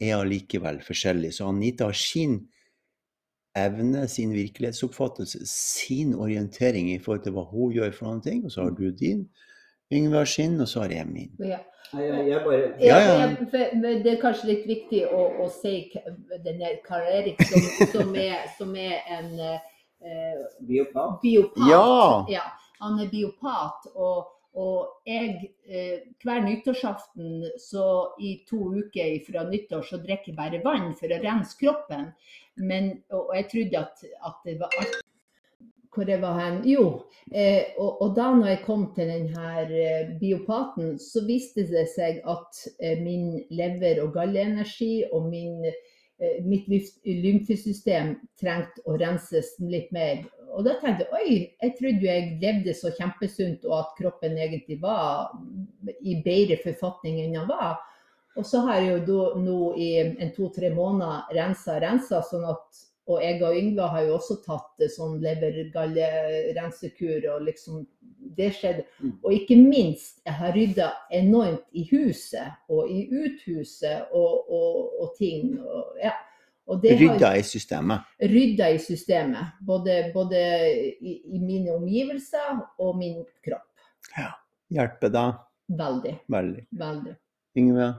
er 0.01 0.17
allikevel 0.17 0.81
forskjellig. 0.83 1.33
Så 1.35 1.49
Anita 1.49 1.85
har 1.85 1.93
sin 1.93 2.49
evne, 3.57 4.09
sin 4.09 4.33
virkelighetsoppfattelse, 4.33 5.47
sin 5.47 6.15
orientering 6.15 6.91
i 6.93 6.99
forhold 6.99 7.25
til 7.25 7.33
hva 7.33 7.45
hun 7.51 7.73
gjør 7.73 7.93
for 7.93 8.09
noen 8.09 8.23
ting, 8.23 8.45
og 8.45 8.53
så 8.53 8.63
har 8.63 8.71
du 8.71 8.91
din. 8.91 9.29
Yngve 9.93 10.17
har 10.17 10.25
sin, 10.25 10.61
og 10.61 10.69
så 10.69 10.81
har 10.81 10.91
jeg 10.91 11.07
min. 11.07 11.31
Ja. 11.39 11.61
Jeg, 11.93 12.29
jeg 12.29 12.41
bare 12.41 12.71
Ja, 12.81 12.99
Ja, 13.05 13.27
det 14.01 14.13
er 14.15 14.21
kanskje 14.21 14.49
litt 14.49 14.63
viktig 14.67 15.03
å, 15.13 15.27
å 15.45 15.49
si 15.53 15.91
denne 16.41 16.79
Karl 16.87 17.05
Erik, 17.05 17.43
som, 17.45 17.67
som, 17.93 18.15
er, 18.17 18.47
som 18.57 18.71
er 18.73 19.03
en 19.13 19.35
eh, 19.43 20.47
biopat. 20.65 21.19
biopat. 21.21 21.69
Ja! 21.69 22.25
Ja, 22.33 22.47
han 22.81 22.97
er 23.03 23.11
biopat. 23.13 23.91
Og, 23.93 24.31
og 24.53 25.07
jeg, 25.09 25.53
eh, 25.67 26.03
hver 26.23 26.43
nyttårsaften, 26.45 27.47
så 27.59 27.87
i 28.21 28.35
to 28.49 28.73
uker 28.77 29.15
fra 29.27 29.47
nyttår, 29.49 29.87
så 29.89 30.01
drikker 30.03 30.33
jeg 30.33 30.37
bare 30.37 30.61
vann 30.65 30.93
for 30.99 31.13
å 31.13 31.21
rense 31.23 31.57
kroppen. 31.61 32.11
Men, 32.61 32.99
og, 33.11 33.33
jeg 33.37 33.49
trodde 33.53 33.81
at, 33.87 34.05
at 34.29 34.45
det 34.45 34.59
var 34.61 34.77
alt 34.81 35.01
hvor 35.93 36.09
jeg 36.09 36.23
var 36.23 36.39
hen? 36.41 36.63
Jo, 36.65 36.85
eh, 37.37 37.75
og, 37.77 38.01
og 38.03 38.15
da 38.17 38.31
når 38.33 38.47
jeg 38.49 38.61
kom 38.65 38.87
til 38.97 39.11
denne 39.13 39.49
eh, 39.67 40.13
biopaten, 40.21 40.95
så 41.01 41.25
viste 41.27 41.67
det 41.69 41.85
seg 41.93 42.23
at 42.29 42.63
eh, 42.81 43.01
min 43.03 43.43
lever- 43.53 44.01
og 44.05 44.15
galleenergi 44.17 45.05
og 45.13 45.29
min, 45.29 45.61
mitt 46.47 46.69
lymf- 46.71 47.03
lymfesystem 47.05 48.15
trengte 48.41 48.85
å 48.87 48.97
renses 49.01 49.53
litt 49.61 49.93
mer. 49.93 50.23
Og 50.53 50.67
da 50.67 50.75
tenkte 50.81 51.07
jeg 51.07 51.17
oi, 51.17 51.37
jeg 51.63 51.75
trodde 51.79 52.05
jo 52.05 52.11
jeg 52.11 52.37
levde 52.43 52.75
så 52.77 52.93
kjempesunt 52.97 53.65
og 53.69 53.79
at 53.79 53.97
kroppen 53.99 54.37
egentlig 54.37 54.79
var 54.83 55.33
i 56.01 56.19
bedre 56.25 56.59
forfatning 56.63 57.23
enn 57.23 57.39
den 57.39 57.49
var. 57.49 57.81
Og 58.37 58.47
så 58.49 58.63
har 58.67 58.81
jeg 58.81 59.03
jo 59.09 59.21
nå 59.41 59.59
i 59.81 59.91
en 60.03 60.33
to-tre 60.37 60.73
måneder 60.73 61.33
rensa 61.37 61.79
rensa, 61.83 62.23
sånn 62.25 62.47
at 62.49 62.83
og 63.11 63.23
jeg 63.23 63.43
og 63.43 63.57
Yngve 63.59 63.83
har 63.91 64.03
jo 64.07 64.15
også 64.15 64.37
tatt 64.45 64.83
eh, 64.83 64.91
sånn 64.93 65.23
levergallerensekur, 65.25 67.21
og 67.35 67.43
liksom 67.49 67.75
Det 68.33 68.55
skjedde. 68.55 68.85
Mm. 69.03 69.19
Og 69.27 69.33
ikke 69.35 69.57
minst, 69.59 70.23
jeg 70.25 70.35
har 70.39 70.55
rydda 70.55 70.93
enormt 71.13 71.67
i 71.77 71.83
huset 71.91 72.49
og 72.71 72.89
i 72.89 73.09
uthuset 73.11 74.07
og, 74.15 74.49
og, 74.49 74.93
og 75.03 75.15
ting. 75.19 75.61
Og, 75.61 75.99
ja. 76.01 76.13
Og 76.73 76.81
det 76.83 76.95
har- 76.97 77.03
Rydda 77.03 77.31
i 77.37 77.43
systemet. 77.45 78.01
rydda 78.33 78.71
i 78.75 78.79
systemet. 78.81 79.53
Både, 79.69 79.99
både 80.15 80.41
i, 81.01 81.13
i 81.37 81.39
mine 81.43 81.75
omgivelser 81.77 82.61
og 82.79 82.97
min 82.99 83.21
kropp. 83.45 83.69
Hjelper 84.73 85.13
da? 85.13 85.25
Veldig. 85.69 86.15
veldig. 86.33 86.67
Veldig. 86.81 87.15
Yngve? 87.61 87.91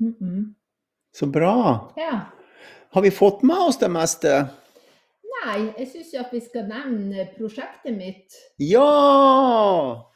Mm 0.00 0.14
-mm. 0.20 0.54
Så 1.12 1.26
bra. 1.26 1.92
Ja. 1.96 2.20
Har 2.90 3.02
vi 3.02 3.10
fått 3.10 3.42
med 3.42 3.56
oss 3.56 3.78
det 3.78 3.88
meste? 3.88 4.48
Nei, 5.46 5.72
jeg 5.78 5.88
syns 5.88 6.14
at 6.20 6.32
vi 6.32 6.40
skal 6.40 6.66
nevne 6.68 7.28
prosjektet 7.38 7.96
mitt. 7.96 8.34
Ja! 8.58 10.09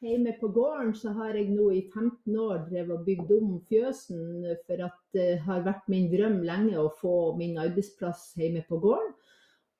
Hjemme 0.00 0.32
på 0.40 0.48
gården 0.48 0.94
så 0.96 1.10
har 1.12 1.36
jeg 1.36 1.50
nå 1.52 1.66
i 1.76 1.82
15 1.92 2.36
år 2.40 2.62
drevet 2.70 2.94
og 2.94 3.02
bygd 3.04 3.32
om 3.36 3.50
fjøsen, 3.68 4.46
for 4.64 4.80
at 4.86 4.96
det 5.12 5.42
har 5.44 5.66
vært 5.66 5.90
min 5.92 6.06
drøm 6.08 6.38
lenge 6.46 6.78
å 6.80 6.86
få 7.02 7.34
min 7.36 7.58
arbeidsplass 7.60 8.30
hjemme 8.40 8.62
på 8.68 8.78
gården. 8.80 9.10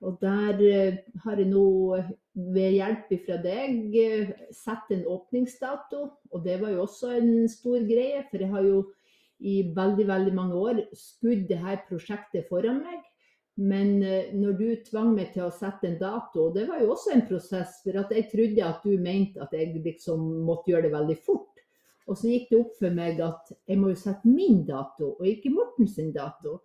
Og 0.05 0.19
der 0.21 0.61
eh, 0.65 0.99
har 1.25 1.41
jeg 1.41 1.49
nå 1.49 1.65
ved 2.53 2.77
hjelp 2.77 3.15
fra 3.25 3.39
deg 3.41 3.97
eh, 4.01 4.31
satt 4.57 4.93
en 4.93 5.07
åpningsdato, 5.09 6.05
og 6.33 6.45
det 6.45 6.59
var 6.61 6.75
jo 6.75 6.85
også 6.85 7.15
en 7.17 7.49
stor 7.49 7.81
greie, 7.89 8.21
for 8.29 8.45
jeg 8.45 8.53
har 8.53 8.69
jo 8.69 8.83
i 9.41 9.63
veldig, 9.77 10.05
veldig 10.09 10.37
mange 10.37 10.61
år 10.69 10.83
skutt 10.93 11.49
dette 11.49 11.81
prosjektet 11.89 12.49
foran 12.53 12.85
meg. 12.85 13.01
Men 13.61 13.99
eh, 14.03 14.31
når 14.33 14.55
du 14.57 14.69
tvang 14.87 15.13
meg 15.17 15.35
til 15.35 15.45
å 15.45 15.53
sette 15.53 15.85
en 15.91 15.99
dato, 16.01 16.47
og 16.47 16.55
det 16.57 16.65
var 16.69 16.81
jo 16.81 16.95
også 16.95 17.13
en 17.13 17.27
prosess, 17.29 17.81
for 17.85 17.99
jeg 18.17 18.29
trodde 18.31 18.65
at 18.65 18.87
du 18.87 18.95
mente 18.97 19.43
at 19.45 19.53
jeg 19.53 19.75
liksom 19.85 20.23
måtte 20.47 20.73
gjøre 20.73 20.89
det 20.89 20.95
veldig 20.95 21.17
fort. 21.27 21.61
Og 22.09 22.17
så 22.17 22.31
gikk 22.31 22.49
det 22.51 22.59
opp 22.59 22.73
for 22.79 22.97
meg 22.97 23.21
at 23.23 23.53
jeg 23.69 23.79
må 23.79 23.93
jo 23.93 24.01
sette 24.01 24.33
min 24.33 24.65
dato, 24.67 25.13
og 25.19 25.29
ikke 25.29 25.53
Morten 25.53 25.91
sin 25.91 26.09
dato. 26.15 26.63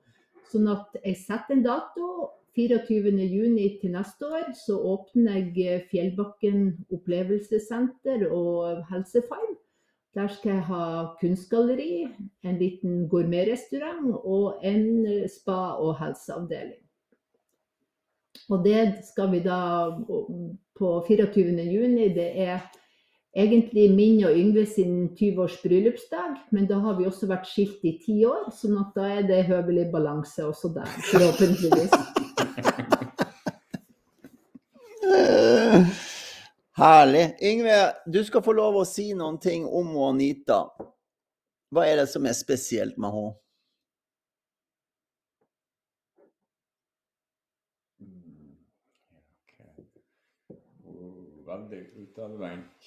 Sånn 0.49 0.69
at 0.71 0.95
jeg 1.01 1.19
setter 1.19 1.57
en 1.57 1.65
dato. 1.65 2.09
24.6 2.55 3.81
til 3.81 3.91
neste 3.91 4.27
år 4.31 4.53
så 4.55 4.77
åpner 4.93 5.41
jeg 5.41 5.65
eh, 5.67 5.81
Fjellbakken 5.89 6.69
opplevelsessenter 6.95 8.23
og 8.29 8.85
helsefarm. 8.87 9.57
Der 10.15 10.31
skal 10.31 10.53
jeg 10.53 10.63
ha 10.69 10.85
kunstgalleri, 11.19 12.05
en 12.47 12.55
liten 12.61 13.09
gourmetrestaurant 13.11 14.15
og 14.23 14.63
en 14.63 14.87
eh, 15.03 15.27
spa- 15.27 15.75
og 15.83 15.97
helseavdeling. 15.99 16.84
Og 18.51 18.63
det 18.65 18.81
skal 19.07 19.31
vi 19.31 19.39
da 19.45 19.89
på 20.77 21.05
24.6. 21.07 22.13
Det 22.15 22.29
er 22.45 22.59
egentlig 23.35 23.87
min 23.95 24.25
og 24.25 24.37
Yngve 24.37 24.65
sin 24.69 25.09
20-års 25.17 25.57
bryllupsdag, 25.63 26.35
men 26.55 26.67
da 26.69 26.79
har 26.83 26.97
vi 26.99 27.07
også 27.09 27.27
vært 27.31 27.49
skilt 27.49 27.83
i 27.83 27.97
ti 28.05 28.25
år, 28.27 28.49
sånn 28.55 28.77
at 28.79 28.95
da 28.95 29.09
er 29.17 29.23
det 29.27 29.47
høvelig 29.49 29.89
balanse 29.93 30.45
også 30.45 30.71
der, 30.77 30.89
forhåpentligvis. 31.11 31.93
Herlig. 36.75 37.37
Yngve, 37.41 37.93
du 38.05 38.23
skal 38.23 38.43
få 38.43 38.51
lov 38.55 38.75
å 38.81 38.85
si 38.87 39.13
noen 39.15 39.37
ting 39.39 39.63
om 39.63 39.95
Anita. 40.09 40.65
Hva 41.71 41.85
er 41.87 42.01
det 42.01 42.09
som 42.11 42.25
er 42.27 42.35
spesielt 42.35 42.97
med 42.99 43.15
henne? 43.15 43.31
Mm, 48.03 48.57
ok. 49.31 49.53
Og 50.83 51.34
Veldig 51.45 51.89
utadvendt. 51.95 52.83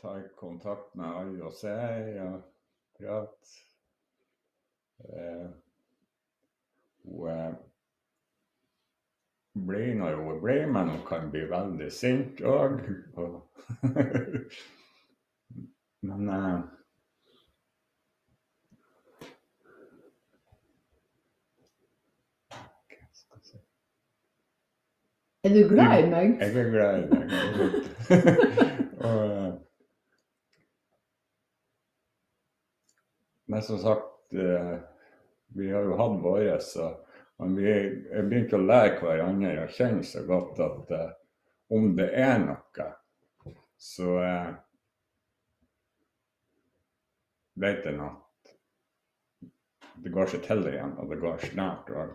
Tar 0.00 0.22
kontakt 0.36 0.94
med 0.98 1.06
alle 1.06 1.44
og 1.46 1.52
ser 1.54 2.16
og 2.24 2.40
prater. 2.98 3.52
Eh, 5.04 5.50
eh, 7.30 7.54
blir 9.54 9.94
når 9.94 10.16
hun 10.24 10.40
blir, 10.42 10.66
men 10.66 10.88
hun 10.88 11.06
kan 11.06 11.30
bli 11.30 11.44
veldig 11.50 11.92
sint 11.92 12.40
òg. 12.40 12.80
men 16.08 16.28
eh, 16.28 16.60
hva 22.50 23.12
skal 23.20 23.38
jeg 23.38 23.46
si? 23.52 23.62
Er 25.44 25.50
du 25.50 25.68
glad 25.68 26.04
i 26.04 26.06
meg? 26.06 26.36
Jeg 26.38 26.54
er 26.54 26.68
glad 26.70 26.98
i 27.02 27.06
deg. 27.10 27.32
og, 29.06 29.22
eh, 29.32 29.54
men 33.50 33.64
som 33.66 33.80
sagt, 33.82 34.36
eh, 34.38 34.76
vi 35.58 35.72
har 35.74 35.82
jo 35.88 35.98
hatt 35.98 36.22
våre, 36.22 36.60
så 36.62 36.92
men 37.42 37.56
vi 37.58 37.66
er 37.74 38.30
begynt 38.30 38.54
å 38.54 38.62
lære 38.62 39.00
hverandre 39.00 39.64
å 39.64 39.74
kjenne 39.74 40.06
så 40.06 40.22
godt 40.30 40.62
at 40.62 40.94
eh, 40.94 41.10
om 41.74 41.90
det 41.98 42.10
er 42.22 42.38
noe, 42.44 42.88
så 43.82 44.14
vet 47.58 47.90
en 47.90 48.04
at 48.06 48.54
det 50.04 50.14
går 50.14 50.36
seg 50.36 50.46
til 50.46 50.68
igjen, 50.70 50.94
og 51.02 51.10
det 51.10 51.18
går 51.24 51.48
snart. 51.50 51.90
Og, 51.90 52.14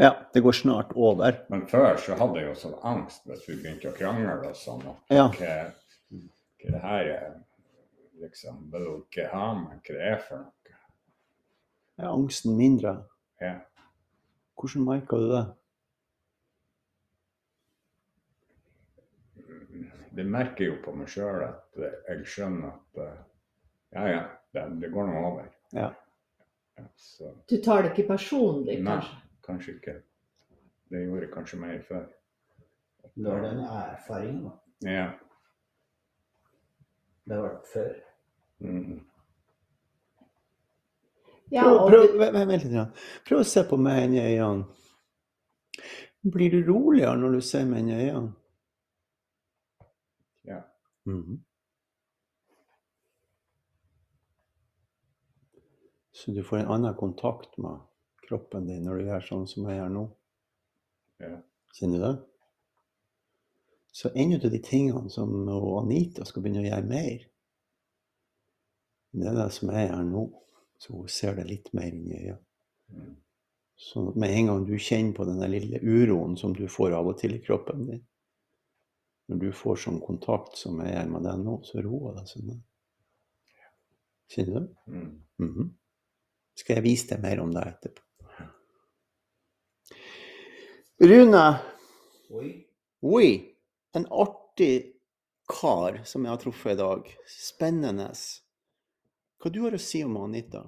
Ja, 0.00 0.14
det 0.32 0.40
går 0.40 0.52
snart 0.56 0.92
over. 0.96 1.36
men 1.52 1.66
før 1.68 1.96
så 2.00 2.14
hadde 2.16 2.40
jeg 2.40 2.48
jo 2.48 2.54
sånn 2.56 2.78
angst 2.82 3.26
hvis 3.28 3.42
vi 3.48 3.56
begynte 3.60 3.90
å 3.90 3.96
krangle 3.96 4.38
og 4.48 4.56
sånn. 4.56 4.86
og 4.88 4.96
Ja. 5.12 5.26
hva, 5.28 5.56
hva 6.62 6.70
det 6.72 6.80
her 6.80 7.10
er. 7.16 7.34
Liksom, 8.22 8.70
vil 8.72 8.86
hun 8.86 9.02
ikke 9.02 9.26
ha 9.32 9.54
meg, 9.54 9.80
hva 9.82 9.94
det 9.98 10.06
er 10.12 10.18
for 10.28 10.38
noe. 10.38 10.52
Er 11.98 12.08
angsten 12.08 12.56
mindre? 12.56 12.94
Ja. 13.40 13.58
Hvordan 14.56 14.84
merker 14.86 15.16
du 15.20 15.28
det? 15.32 15.42
Det 20.12 20.24
merker 20.28 20.64
jeg 20.64 20.72
jo 20.74 20.78
på 20.84 20.92
meg 20.96 21.08
sjøl 21.08 21.42
at 21.46 21.78
jeg 21.82 22.24
skjønner 22.28 22.72
at 22.74 23.00
eh, 23.00 23.20
ja, 23.96 24.06
ja, 24.10 24.22
det, 24.52 24.64
det 24.82 24.90
går 24.92 25.08
nå 25.08 25.22
over. 25.30 25.46
Ja. 25.72 25.88
Ja, 26.78 26.84
så 26.96 27.30
Du 27.48 27.56
tar 27.64 27.82
det 27.84 27.92
ikke 27.94 28.08
personlig, 28.14 28.78
nei, 28.84 28.98
kanskje? 28.98 29.21
Kanskje 29.46 29.76
ikke. 29.76 29.94
Det 30.92 31.04
gjorde 31.06 31.30
kanskje 31.32 31.60
mer 31.60 31.80
før. 31.88 32.06
Du 33.14 33.28
har 33.30 33.42
den 33.42 33.62
erfaringen, 33.64 34.44
da. 34.44 34.90
Ja. 34.90 35.06
Det 37.24 37.36
har 37.36 37.42
vært 37.42 37.72
før. 37.72 37.94
Mm. 38.58 39.00
Ja, 41.52 41.62
Prøv, 41.62 41.78
og 41.80 41.90
prøv, 41.90 42.18
vent 42.48 42.64
litt. 42.64 43.02
Prøv 43.28 43.42
å 43.42 43.48
se 43.48 43.62
på 43.68 43.76
meg 43.76 44.06
inn 44.06 44.14
i 44.16 44.22
øynene. 44.22 44.64
Blir 46.32 46.52
du 46.54 46.60
roligere 46.70 47.18
når 47.18 47.36
du 47.36 47.40
ser 47.44 47.66
meg 47.68 47.82
inn 47.82 47.90
i 47.90 47.98
øynene? 48.06 48.32
Ja. 50.48 50.60
Mhm. 51.04 51.40
Så 56.12 56.32
du 56.32 56.42
får 56.46 56.62
en 56.62 56.70
annen 56.76 56.94
kontakt 56.94 57.58
med 57.58 57.80
kroppen 58.32 58.66
din 58.66 58.84
når 58.88 58.98
du 58.98 59.08
gjør 59.10 59.26
sånn 59.28 59.48
som 59.50 59.68
jeg 59.68 59.78
gjør 59.78 59.96
nå? 60.00 60.04
Ja. 61.22 61.34
Kjenner 61.76 62.00
du 62.00 62.06
det? 62.08 62.14
Så 63.92 64.08
en 64.16 64.32
av 64.34 64.50
de 64.50 64.58
tingene 64.64 65.10
som 65.12 65.32
Anita 65.52 66.24
skal 66.24 66.42
begynne 66.42 66.64
å 66.64 66.68
gjøre 66.70 66.88
mer, 66.88 67.26
det 69.12 69.28
er 69.28 69.36
det 69.36 69.50
som 69.52 69.68
jeg 69.68 69.90
gjør 69.90 70.06
nå. 70.08 70.22
Så 70.80 70.94
hun 70.96 71.10
ser 71.12 71.36
det 71.36 71.44
litt 71.46 71.68
mer 71.76 71.92
inn 71.92 72.08
i 72.08 72.22
øynene. 72.22 73.10
Så 73.76 73.92
Sånn 73.92 74.08
at 74.12 74.16
med 74.22 74.32
en 74.36 74.48
gang 74.48 74.64
du 74.66 74.72
kjenner 74.78 75.14
på 75.16 75.26
den 75.28 75.42
lille 75.50 75.80
uroen 75.82 76.36
som 76.38 76.54
du 76.56 76.64
får 76.70 76.96
av 76.96 77.10
og 77.12 77.18
til 77.20 77.36
i 77.36 77.42
kroppen 77.42 77.84
din, 77.88 78.02
når 79.30 79.40
du 79.42 79.48
får 79.56 79.80
sånn 79.84 80.00
kontakt 80.02 80.58
som 80.60 80.80
jeg 80.82 80.94
gjør 80.94 81.10
med 81.12 81.26
deg 81.26 81.42
nå, 81.42 81.56
så 81.66 81.82
roer 81.84 82.16
det 82.18 82.24
seg 82.30 82.46
ned. 82.48 82.62
Kjenner 84.32 84.64
du? 84.64 84.74
Mm. 84.92 85.12
Mhm. 85.44 85.70
Skal 86.58 86.78
jeg 86.78 86.86
vise 86.86 87.08
deg 87.12 87.22
mer 87.24 87.42
om 87.42 87.52
det 87.52 87.64
etterpå. 87.68 88.04
Rune, 91.02 91.58
Oi. 92.30 92.48
oi, 93.02 93.54
en 93.92 94.04
artig 94.06 94.92
kar 95.50 95.96
som 96.06 96.22
jeg 96.22 96.30
har 96.30 96.38
truffet 96.38 96.76
i 96.76 96.78
dag. 96.78 97.08
Spennende. 97.26 98.04
Hva 99.42 99.50
du 99.50 99.58
har 99.64 99.74
å 99.74 99.80
si 99.82 100.04
om 100.06 100.14
Anita? 100.20 100.60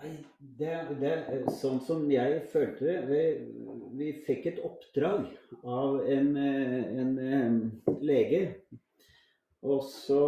Det, 0.00 0.72
det 1.02 1.12
er 1.18 1.44
sånn 1.60 1.82
som 1.84 2.08
jeg 2.08 2.40
følte 2.48 2.88
det. 2.88 2.96
Vi, 3.12 3.22
vi 4.00 4.10
fikk 4.24 4.48
et 4.54 4.64
oppdrag 4.64 5.28
av 5.68 6.00
en, 6.08 6.32
en, 6.32 7.14
en 7.28 7.62
eh, 7.68 8.02
lege. 8.08 8.42
Og 9.68 9.84
så 9.84 10.24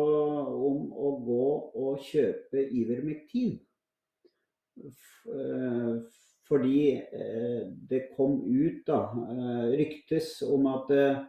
om 0.53 0.93
å 0.93 1.17
gå 1.25 1.51
og 1.81 2.09
kjøpe 2.13 2.69
Ivermectin. 2.69 3.57
Fordi 6.51 6.99
eh, 6.99 7.67
det 7.91 8.09
kom 8.17 8.41
ut, 8.43 8.83
da, 8.87 9.05
eh, 9.31 9.67
ryktes 9.79 10.41
om 10.43 10.67
at 10.73 10.89
eh, 10.97 11.21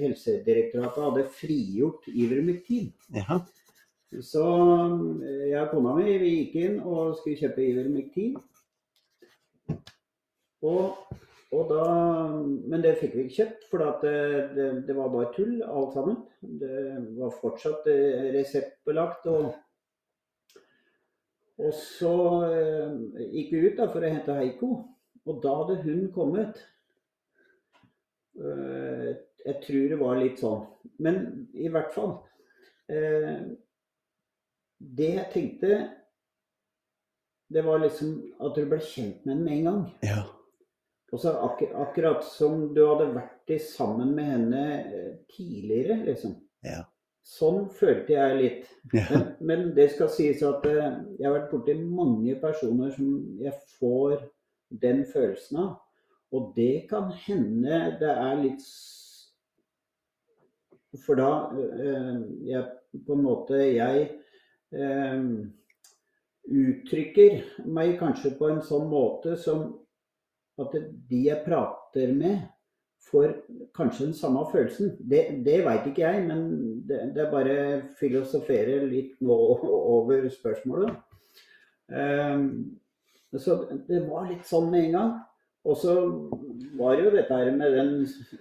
Helsedirektoratet 0.00 1.04
hadde 1.04 1.24
frigjort 1.36 2.08
Ivermectin. 2.08 2.88
Jaha. 3.12 3.42
Så 4.24 4.42
jeg 5.46 5.60
og 5.60 5.68
kona 5.74 5.92
mi 5.98 6.16
vi 6.18 6.30
gikk 6.38 6.56
inn 6.62 6.78
og 6.80 7.12
skulle 7.18 7.36
kjøpe 7.38 7.62
Ivermectin. 7.62 8.40
Og, 10.66 10.96
og 11.52 11.68
da, 11.70 11.84
men 12.40 12.82
det 12.82 12.96
fikk 12.98 13.14
vi 13.18 13.26
ikke 13.26 13.36
kjøpt, 13.36 13.68
for 13.70 13.84
det, 14.02 14.16
det, 14.56 14.70
det 14.88 14.96
var 14.96 15.12
bare 15.12 15.30
tull 15.36 15.60
alt 15.62 15.94
sammen. 15.94 16.22
Det 16.40 16.80
var 17.20 17.36
fortsatt 17.36 17.86
reseptbelagt. 18.34 19.28
Og, 19.30 19.52
og 21.60 21.74
så 21.76 22.14
eh, 22.48 22.92
gikk 23.34 23.52
vi 23.52 23.62
ut 23.68 23.78
da 23.80 23.88
for 23.92 24.04
å 24.04 24.10
hente 24.10 24.36
Heiko, 24.38 24.70
og 25.28 25.40
da 25.44 25.54
hadde 25.62 25.80
hun 25.84 26.06
kommet. 26.14 26.60
Eh, 28.40 29.08
jeg 29.44 29.56
tror 29.64 29.88
det 29.92 29.98
var 30.00 30.20
litt 30.20 30.40
sånn. 30.40 30.64
Men 31.04 31.22
i 31.52 31.68
hvert 31.72 31.92
fall. 31.94 32.14
Eh, 32.90 33.42
det 34.80 35.10
jeg 35.18 35.30
tenkte, 35.34 35.80
det 37.50 37.64
var 37.66 37.82
liksom 37.82 38.14
at 38.40 38.56
du 38.56 38.64
ble 38.70 38.78
kjent 38.80 39.26
med 39.26 39.34
henne 39.34 39.44
med 39.44 39.56
en 39.58 39.66
gang. 39.68 39.82
Ja. 40.06 40.20
Og 41.10 41.20
så 41.20 41.34
ak 41.42 41.64
akkurat 41.68 42.22
som 42.24 42.68
du 42.72 42.84
hadde 42.86 43.10
vært 43.16 43.52
i 43.52 43.58
sammen 43.60 44.14
med 44.16 44.30
henne 44.30 44.64
tidligere, 45.34 45.98
liksom. 46.06 46.36
Ja. 46.64 46.84
Sånn 47.26 47.64
følte 47.76 48.14
jeg 48.16 48.38
litt. 48.38 48.70
Ja. 48.94 49.06
Men, 49.10 49.28
men 49.46 49.64
det 49.76 49.90
skal 49.94 50.10
sies 50.12 50.42
at 50.46 50.66
eh, 50.68 50.88
jeg 51.18 51.26
har 51.26 51.36
vært 51.36 51.52
borti 51.52 51.76
mange 51.80 52.36
personer 52.40 52.92
som 52.96 53.10
jeg 53.40 53.54
får 53.78 54.24
den 54.82 55.04
følelsen 55.10 55.62
av. 55.64 55.76
Og 56.30 56.52
det 56.56 56.86
kan 56.90 57.10
hende 57.26 57.82
det 58.00 58.10
er 58.10 58.36
litt 58.38 58.66
For 61.04 61.18
da 61.18 61.30
øh, 61.54 62.20
jeg, 62.46 62.62
på 63.06 63.16
en 63.16 63.24
måte 63.24 63.58
Jeg 63.58 64.04
øh, 64.74 65.24
uttrykker 66.50 67.66
meg 67.70 67.96
kanskje 67.98 68.32
på 68.38 68.48
en 68.50 68.62
sånn 68.66 68.86
måte 68.90 69.36
som 69.38 69.68
at 70.60 70.74
de 71.10 71.20
jeg 71.24 71.42
prater 71.44 72.10
med, 72.12 72.42
får 73.08 73.32
kanskje 73.76 74.06
den 74.10 74.14
samme 74.14 74.44
følelsen. 74.52 74.92
Det, 75.10 75.22
det 75.46 75.60
veit 75.66 75.86
ikke 75.88 76.04
jeg, 76.04 76.26
men 76.28 76.42
det, 76.88 77.00
det 77.14 77.24
er 77.24 77.32
bare 77.32 77.56
filosofere 78.00 78.84
litt 78.90 79.16
nå 79.24 79.38
over 79.96 80.28
spørsmålet. 80.34 80.94
Um, 81.90 82.46
så 83.38 83.56
det 83.88 84.04
var 84.08 84.28
litt 84.30 84.46
sånn 84.46 84.70
med 84.70 84.88
en 84.88 84.96
gang. 84.98 85.16
Og 85.64 85.76
så 85.76 85.94
var 86.78 86.96
det 86.96 87.04
jo 87.04 87.14
dette 87.14 87.36
her 87.36 87.50
med 87.52 87.74
den 87.76 87.90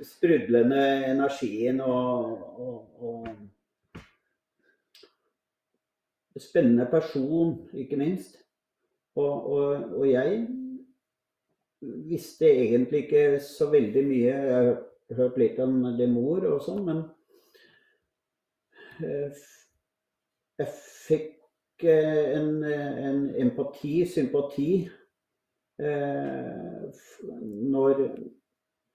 sprudlende 0.08 0.84
energien 1.10 1.82
og, 1.84 2.60
og, 2.60 3.04
og 3.04 3.28
Spennende 6.40 6.86
person, 6.88 7.68
ikke 7.74 7.98
minst. 8.00 8.38
Og, 9.16 9.50
og, 9.52 10.06
jeg 10.08 10.48
visste 11.82 12.50
egentlig 12.50 13.06
ikke 13.06 13.40
så 13.44 13.70
veldig 13.72 14.04
mye. 14.08 14.34
Jeg 14.34 14.46
har 14.54 15.20
hørt, 15.20 15.40
litt 15.42 15.60
om 15.64 15.82
det 15.98 16.10
mor 16.12 16.46
og 16.50 16.64
sånn, 16.66 16.84
men 16.86 17.04
eh, 19.04 19.44
jeg 20.60 20.74
fikk 21.08 21.86
eh, 21.88 22.36
en, 22.36 22.52
en 22.66 23.24
empati, 23.46 24.04
sympati, 24.10 24.74
eh, 25.80 27.00
når 27.72 28.04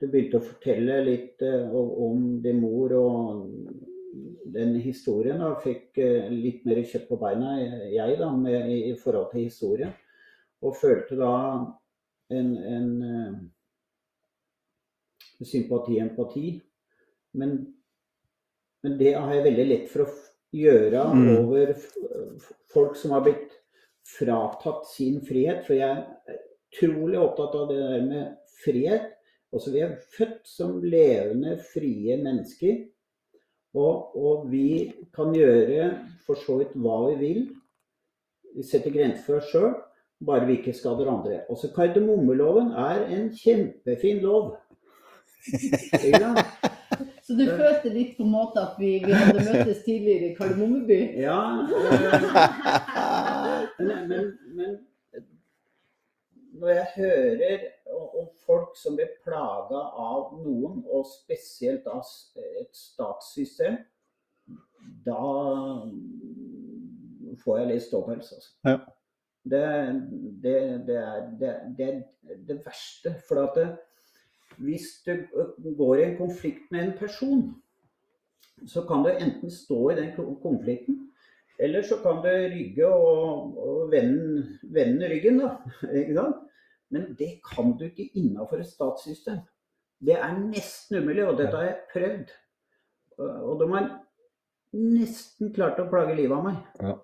du 0.01 0.07
begynte 0.11 0.39
å 0.39 0.45
fortelle 0.45 1.01
litt 1.07 1.43
eh, 1.45 1.73
om 1.73 2.39
det 2.45 2.55
mor 2.59 2.95
og 2.99 3.49
den 4.55 4.77
historien. 4.85 5.41
Og 5.43 5.63
fikk 5.65 5.99
eh, 6.03 6.29
litt 6.31 6.67
mer 6.69 6.83
kjøtt 6.85 7.09
på 7.09 7.19
beina, 7.23 7.57
jeg, 7.91 8.19
da, 8.21 8.31
med, 8.37 8.71
i 8.71 8.95
forhold 9.01 9.33
til 9.33 9.49
historien. 9.49 9.95
Og 10.65 10.77
følte 10.79 11.19
da 11.19 11.33
en, 12.31 12.57
en 12.57 13.03
eh, 13.03 13.33
sympati, 15.45 15.99
empati. 16.01 16.61
Men, 17.35 17.59
men 18.83 18.99
det 18.99 19.15
har 19.17 19.35
jeg 19.35 19.45
veldig 19.49 19.67
lett 19.69 19.91
for 19.93 20.07
å 20.07 20.13
gjøre 20.55 21.05
Mm. 21.11 21.29
over 21.41 21.75
folk 22.71 22.97
som 22.97 23.11
har 23.11 23.25
blitt 23.27 23.51
fratatt 24.07 24.87
sin 24.87 25.21
frihet. 25.27 25.65
For 25.67 25.75
jeg 25.75 25.91
er 25.91 26.39
utrolig 26.71 27.19
opptatt 27.19 27.55
av 27.59 27.69
det 27.73 27.81
der 27.83 28.07
med 28.07 28.37
frihet. 28.65 29.11
Også 29.55 29.71
vi 29.75 29.83
er 29.87 29.97
født 30.17 30.47
som 30.47 30.81
levende, 30.83 31.59
frie 31.75 32.17
mennesker. 32.23 32.85
Og, 33.75 34.15
og 34.15 34.51
vi 34.51 34.93
kan 35.15 35.35
gjøre 35.35 35.91
for 36.27 36.39
så 36.39 36.61
vidt 36.61 36.75
hva 36.79 37.01
vi 37.11 37.17
vil. 37.19 37.43
Vi 38.55 38.63
setter 38.63 38.95
grenser 38.95 39.25
for 39.27 39.41
oss 39.41 39.51
sjøl, 39.51 39.73
bare 40.27 40.47
vi 40.47 40.59
ikke 40.59 40.73
skader 40.77 41.11
andre. 41.11 41.41
Også 41.49 41.73
kardemommeloven 41.75 42.73
er 42.73 43.07
en 43.17 43.31
kjempefin 43.37 44.23
lov. 44.25 44.57
Så 47.25 47.35
du 47.35 47.45
følte 47.49 47.91
litt 47.93 48.17
på 48.17 48.25
en 48.25 48.33
måte 48.33 48.61
at 48.61 48.79
vi, 48.79 48.99
vi 49.05 49.13
hadde 49.13 49.45
møttes 49.45 49.83
tidligere 49.85 50.31
i 50.31 50.35
Kardemommeby? 50.39 51.01
Ja. 51.21 51.41
Men, 53.79 54.09
men, 54.09 54.29
men 54.55 54.77
når 56.55 56.69
jeg 56.69 56.87
hører 56.97 57.65
om 57.93 58.05
om 58.25 58.29
folk 58.47 58.77
som 58.77 58.97
blir 58.97 59.11
plaga 59.25 59.81
av 60.01 60.35
noen, 60.41 60.83
og 60.91 61.07
spesielt 61.09 61.87
av 61.91 62.03
et 62.61 62.71
statssystem, 62.77 63.79
da 65.05 65.21
får 67.43 67.61
jeg 67.61 67.71
litt 67.73 67.87
ståpels. 67.89 68.33
Altså. 68.37 68.53
Ja. 68.69 68.77
Det, 69.45 69.65
det, 70.43 70.55
det, 70.87 70.97
er, 70.97 71.25
det, 71.41 71.89
er 71.89 72.37
det 72.49 72.61
verste. 72.65 73.15
For 73.29 73.43
at 73.45 73.59
hvis 74.57 75.03
du 75.05 75.75
går 75.77 75.95
i 75.95 76.05
en 76.11 76.17
konflikt 76.19 76.71
med 76.71 76.85
en 76.85 76.99
person, 76.99 77.55
så 78.67 78.85
kan 78.89 79.05
du 79.05 79.11
enten 79.11 79.51
stå 79.51 79.91
i 79.91 79.97
den 79.99 80.13
konflikten, 80.43 81.01
eller 81.59 81.83
så 81.83 81.99
kan 82.03 82.23
du 82.25 82.31
rygge 82.55 82.87
og, 82.87 83.59
og 83.59 83.91
vende, 83.91 85.11
ryggen, 85.11 85.39
da. 85.39 85.57
Men 86.95 87.15
det 87.19 87.41
kan 87.55 87.75
du 87.79 87.85
ikke 87.85 88.11
innafor 88.15 88.57
et 88.63 88.67
statssystem. 88.67 89.39
Det 90.05 90.15
er 90.19 90.39
nesten 90.39 91.01
umulig, 91.01 91.27
og 91.27 91.39
dette 91.39 91.57
har 91.57 91.65
jeg 91.65 91.79
prøvd. 91.93 92.35
Og 93.19 93.61
de 93.61 93.69
har 93.73 93.89
nesten 94.75 95.53
klarte 95.55 95.85
å 95.85 95.91
plage 95.91 96.17
livet 96.19 96.37
av 96.37 96.45
meg. 96.47 96.61
Ja. 96.81 96.95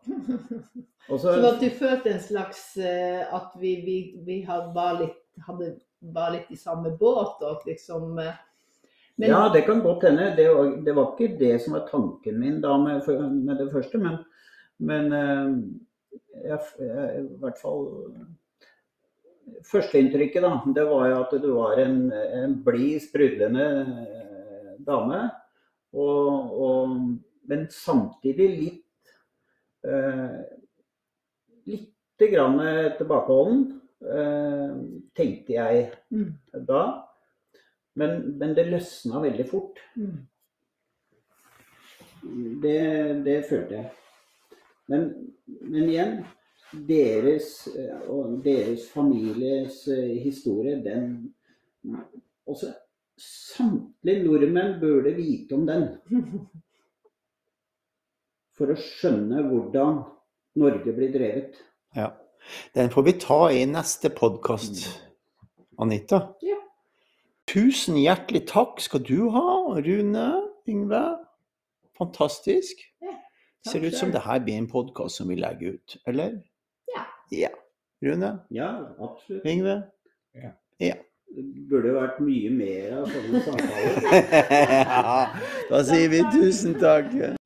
så, 1.08 1.18
Så 1.18 1.34
at 1.48 1.62
du 1.62 1.68
følte 1.78 2.14
en 2.14 2.22
slags 2.22 2.62
eh, 2.76 3.22
At 3.34 3.54
vi, 3.60 3.74
vi, 3.86 3.96
vi 4.26 4.40
hadde, 4.46 4.70
var, 4.74 4.98
litt, 5.00 5.18
hadde, 5.46 5.72
var 6.14 6.34
litt 6.34 6.50
i 6.50 6.58
samme 6.58 6.92
båt, 6.98 7.42
og 7.42 7.50
at 7.54 7.68
liksom 7.68 8.18
eh, 8.22 8.34
men, 9.20 9.28
Ja, 9.32 9.44
det 9.52 9.66
kan 9.68 9.82
godt 9.84 10.06
hende. 10.08 10.32
Det 10.36 10.48
var, 10.54 10.74
det 10.86 10.96
var 10.96 11.14
ikke 11.14 11.38
det 11.40 11.54
som 11.64 11.76
var 11.76 11.86
tanken 11.90 12.40
min 12.40 12.60
da 12.64 12.76
med, 12.80 13.06
med 13.36 13.56
det 13.60 13.70
første, 13.72 14.00
men, 14.00 14.20
men 14.80 15.16
eh, 15.16 15.56
jeg, 16.46 16.60
jeg, 16.80 17.24
i 17.24 17.40
hvert 17.42 17.58
fall 17.60 17.90
Førsteinntrykket, 19.66 20.44
da, 20.44 20.60
det 20.76 20.84
var 20.86 21.08
jo 21.10 21.14
at 21.24 21.32
du 21.42 21.48
var 21.56 21.80
en, 21.82 22.04
en 22.12 22.52
blid, 22.62 23.00
sprudlende 23.02 23.64
dame. 24.86 25.24
Og, 25.90 26.52
og, 26.62 26.94
men 27.50 27.66
samtidig 27.74 28.48
litt 28.54 29.12
eh, 29.86 30.40
Lite 31.70 32.26
grann 32.32 32.56
tilbakeholden, 32.96 33.60
eh, 34.00 34.72
tenkte 35.16 35.54
jeg 35.54 35.84
mm, 36.10 36.30
da. 36.66 36.82
Men, 38.00 38.16
men 38.40 38.54
det 38.56 38.64
løsna 38.70 39.20
veldig 39.22 39.46
fort. 39.48 39.80
mm. 40.00 40.18
Det, 42.62 42.80
det 43.24 43.38
følte 43.48 43.78
jeg. 43.78 43.90
Men, 44.90 45.06
men 45.46 45.88
igjen, 45.88 46.18
deres 46.88 47.68
eh, 47.72 48.02
og 48.10 48.40
deres 48.44 48.88
families 48.92 49.82
eh, 49.88 50.16
historie, 50.24 50.80
den 50.84 51.34
Også 52.50 52.72
samtlige 53.20 54.24
nordmenn 54.24 54.80
burde 54.80 55.12
vite 55.14 55.54
om 55.54 55.66
den. 55.68 55.86
For 58.60 58.68
å 58.68 58.76
skjønne 58.76 59.40
hvordan 59.48 60.02
Norge 60.60 60.92
blir 60.92 61.08
drevet. 61.14 61.54
Ja. 61.96 62.10
Den 62.76 62.90
får 62.92 63.06
vi 63.06 63.14
ta 63.22 63.38
i 63.56 63.62
neste 63.64 64.10
podkast, 64.12 64.82
Anita. 65.80 66.34
Ja. 66.44 66.58
Tusen 67.48 67.96
hjertelig 67.96 68.44
takk 68.52 68.82
skal 68.84 69.00
du 69.08 69.30
ha, 69.32 69.80
Rune 69.80 70.26
Yngve. 70.68 71.00
Fantastisk. 71.96 72.84
Ja, 73.00 73.16
Ser 73.64 73.88
ut 73.88 73.96
som 73.96 74.12
det 74.12 74.26
her 74.28 74.44
blir 74.44 74.60
en 74.60 74.68
podkast 74.68 75.22
som 75.22 75.32
vi 75.32 75.40
legger 75.40 75.80
ut, 75.80 75.96
eller? 76.04 76.36
Ja. 76.92 77.08
Ja. 77.32 77.52
Rune? 78.04 78.34
Ja, 78.52 78.70
absolutt. 79.00 79.48
Yngve? 79.48 79.80
Ja. 80.36 80.52
Det 81.32 81.48
burde 81.72 81.96
vært 81.96 82.20
mye 82.28 82.52
mer 82.52 82.96
av 83.00 83.12
sånne 83.16 83.44
samtaler. 83.48 84.00
ja, 84.92 85.20
da 85.72 85.84
sier 85.88 86.12
vi 86.12 86.24
tusen 86.36 86.76
takk. 86.76 87.39